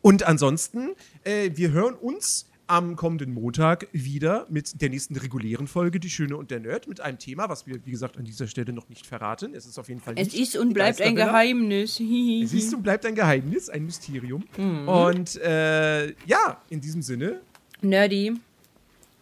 und 0.00 0.24
ansonsten, 0.24 0.90
äh, 1.24 1.50
wir 1.54 1.70
hören 1.70 1.94
uns 1.94 2.46
am 2.68 2.96
kommenden 2.96 3.34
Montag 3.34 3.86
wieder 3.92 4.46
mit 4.48 4.80
der 4.80 4.88
nächsten 4.88 5.14
regulären 5.16 5.66
Folge 5.66 6.00
Die 6.00 6.08
Schöne 6.08 6.36
und 6.36 6.50
der 6.50 6.58
Nerd 6.60 6.88
mit 6.88 7.00
einem 7.00 7.18
Thema, 7.18 7.48
was 7.48 7.66
wir, 7.66 7.84
wie 7.84 7.90
gesagt, 7.90 8.16
an 8.16 8.24
dieser 8.24 8.46
Stelle 8.46 8.72
noch 8.72 8.88
nicht 8.88 9.04
verraten. 9.06 9.54
Es 9.54 9.66
ist 9.66 9.78
auf 9.78 9.88
jeden 9.88 10.00
Fall 10.00 10.14
Es 10.16 10.28
nicht 10.32 10.38
ist 10.40 10.56
und 10.56 10.72
bleibt 10.72 11.00
ein. 11.02 11.14
Geheimnis. 11.14 12.00
Es 12.42 12.52
ist 12.54 12.72
und 12.72 12.82
bleibt 12.82 13.04
ein 13.04 13.14
Geheimnis, 13.14 13.68
ein 13.68 13.84
Mysterium. 13.84 14.44
Mhm. 14.56 14.88
Und 14.88 15.36
äh, 15.36 16.12
ja, 16.26 16.62
in 16.70 16.80
diesem 16.80 17.02
Sinne, 17.02 17.40
Nerdy, 17.82 18.32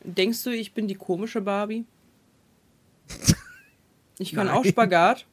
denkst 0.05 0.42
du, 0.44 0.51
ich 0.51 0.72
bin 0.74 0.88
die 0.88 0.94
komische 0.94 1.40
Barbie? 1.40 1.84
Ich 4.18 4.32
kann 4.34 4.51
auch 4.51 4.62
Nein. 4.64 4.72
Spagat. 4.72 5.24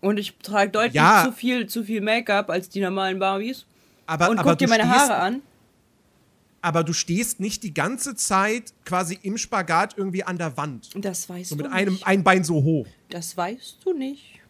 Und 0.00 0.16
ich 0.18 0.34
trage 0.38 0.70
deutlich 0.70 0.94
Ja. 0.94 1.24
zu 1.26 1.32
viel, 1.32 1.66
zu 1.66 1.84
viel 1.84 2.00
Make-up 2.00 2.48
als 2.48 2.70
die 2.70 2.80
normalen 2.80 3.18
Barbies. 3.18 3.66
aber, 4.06 4.30
Und 4.30 4.38
aber, 4.38 4.52
guck 4.52 4.58
dir 4.58 4.68
meine 4.68 4.84
stehst, 4.84 4.96
Haare 5.10 5.16
an. 5.16 5.42
aber 6.62 6.82
du 6.82 6.94
stehst 6.94 7.38
nicht 7.38 7.62
die 7.62 7.74
ganze 7.74 8.14
Zeit 8.14 8.72
quasi 8.86 9.18
im 9.22 9.36
Spagat 9.36 9.98
irgendwie 9.98 10.24
an 10.24 10.38
der 10.38 10.56
Wand. 10.56 10.88
Das 10.94 11.28
weißt 11.28 11.50
So 11.50 11.56
du 11.56 11.64
mit 11.64 11.72
einem 11.72 11.92
nicht. 11.92 12.06
ein 12.06 12.24
Bein 12.24 12.42
so 12.42 12.62
hoch. 12.62 12.86
Das 13.10 13.36
weißt 13.36 13.80
du 13.84 13.92
nicht. 13.92 14.40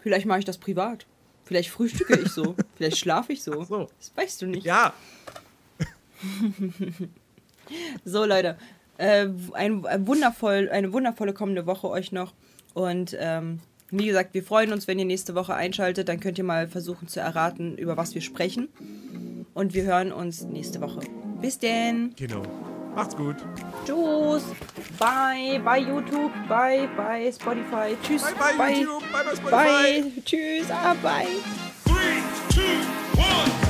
Vielleicht 0.00 0.24
mache 0.24 0.38
ich 0.38 0.44
das 0.46 0.56
privat. 0.56 1.04
Vielleicht 1.44 1.68
frühstücke 1.68 2.16
ich 2.20 2.30
so. 2.30 2.56
Vielleicht 2.76 2.96
schlafe 2.96 3.34
ich 3.34 3.42
so. 3.42 3.62
so. 3.64 3.90
Das 3.98 4.12
weißt 4.16 4.40
du 4.40 4.46
nicht. 4.46 4.64
Ja, 4.64 4.94
So, 8.04 8.24
Leute. 8.24 8.56
Äh, 8.98 9.28
ein, 9.52 9.84
ein 9.84 10.06
wundervoll, 10.06 10.70
eine 10.70 10.92
wundervolle 10.92 11.32
kommende 11.32 11.66
Woche 11.66 11.88
euch 11.88 12.12
noch. 12.12 12.32
Und 12.74 13.16
ähm, 13.18 13.60
wie 13.90 14.06
gesagt, 14.06 14.34
wir 14.34 14.42
freuen 14.42 14.72
uns, 14.72 14.88
wenn 14.88 14.98
ihr 14.98 15.04
nächste 15.04 15.34
Woche 15.34 15.54
einschaltet. 15.54 16.08
Dann 16.08 16.20
könnt 16.20 16.38
ihr 16.38 16.44
mal 16.44 16.68
versuchen 16.68 17.08
zu 17.08 17.20
erraten, 17.20 17.76
über 17.76 17.96
was 17.96 18.14
wir 18.14 18.22
sprechen. 18.22 18.68
Und 19.54 19.74
wir 19.74 19.84
hören 19.84 20.12
uns 20.12 20.42
nächste 20.42 20.80
Woche. 20.80 21.00
Bis 21.40 21.58
denn. 21.58 22.14
genau. 22.16 22.42
Macht's 22.94 23.14
gut. 23.14 23.36
Tschüss. 23.84 24.42
Bye. 24.98 25.60
Bye 25.62 25.82
YouTube. 25.86 26.32
Bye. 26.48 26.88
Bye 26.96 27.30
Spotify. 27.30 27.94
Tschüss. 28.02 28.22
Bye 28.22 28.56
bye 28.56 28.80
YouTube, 28.80 29.02
bye 29.12 29.22
bye 29.22 29.36
Spotify. 29.36 30.02
Bye. 30.02 30.22
Tschüss. 30.24 30.70
Ah, 30.70 30.94
bye. 31.02 31.26
Three, 31.84 32.22
two, 32.48 33.20
one. 33.20 33.65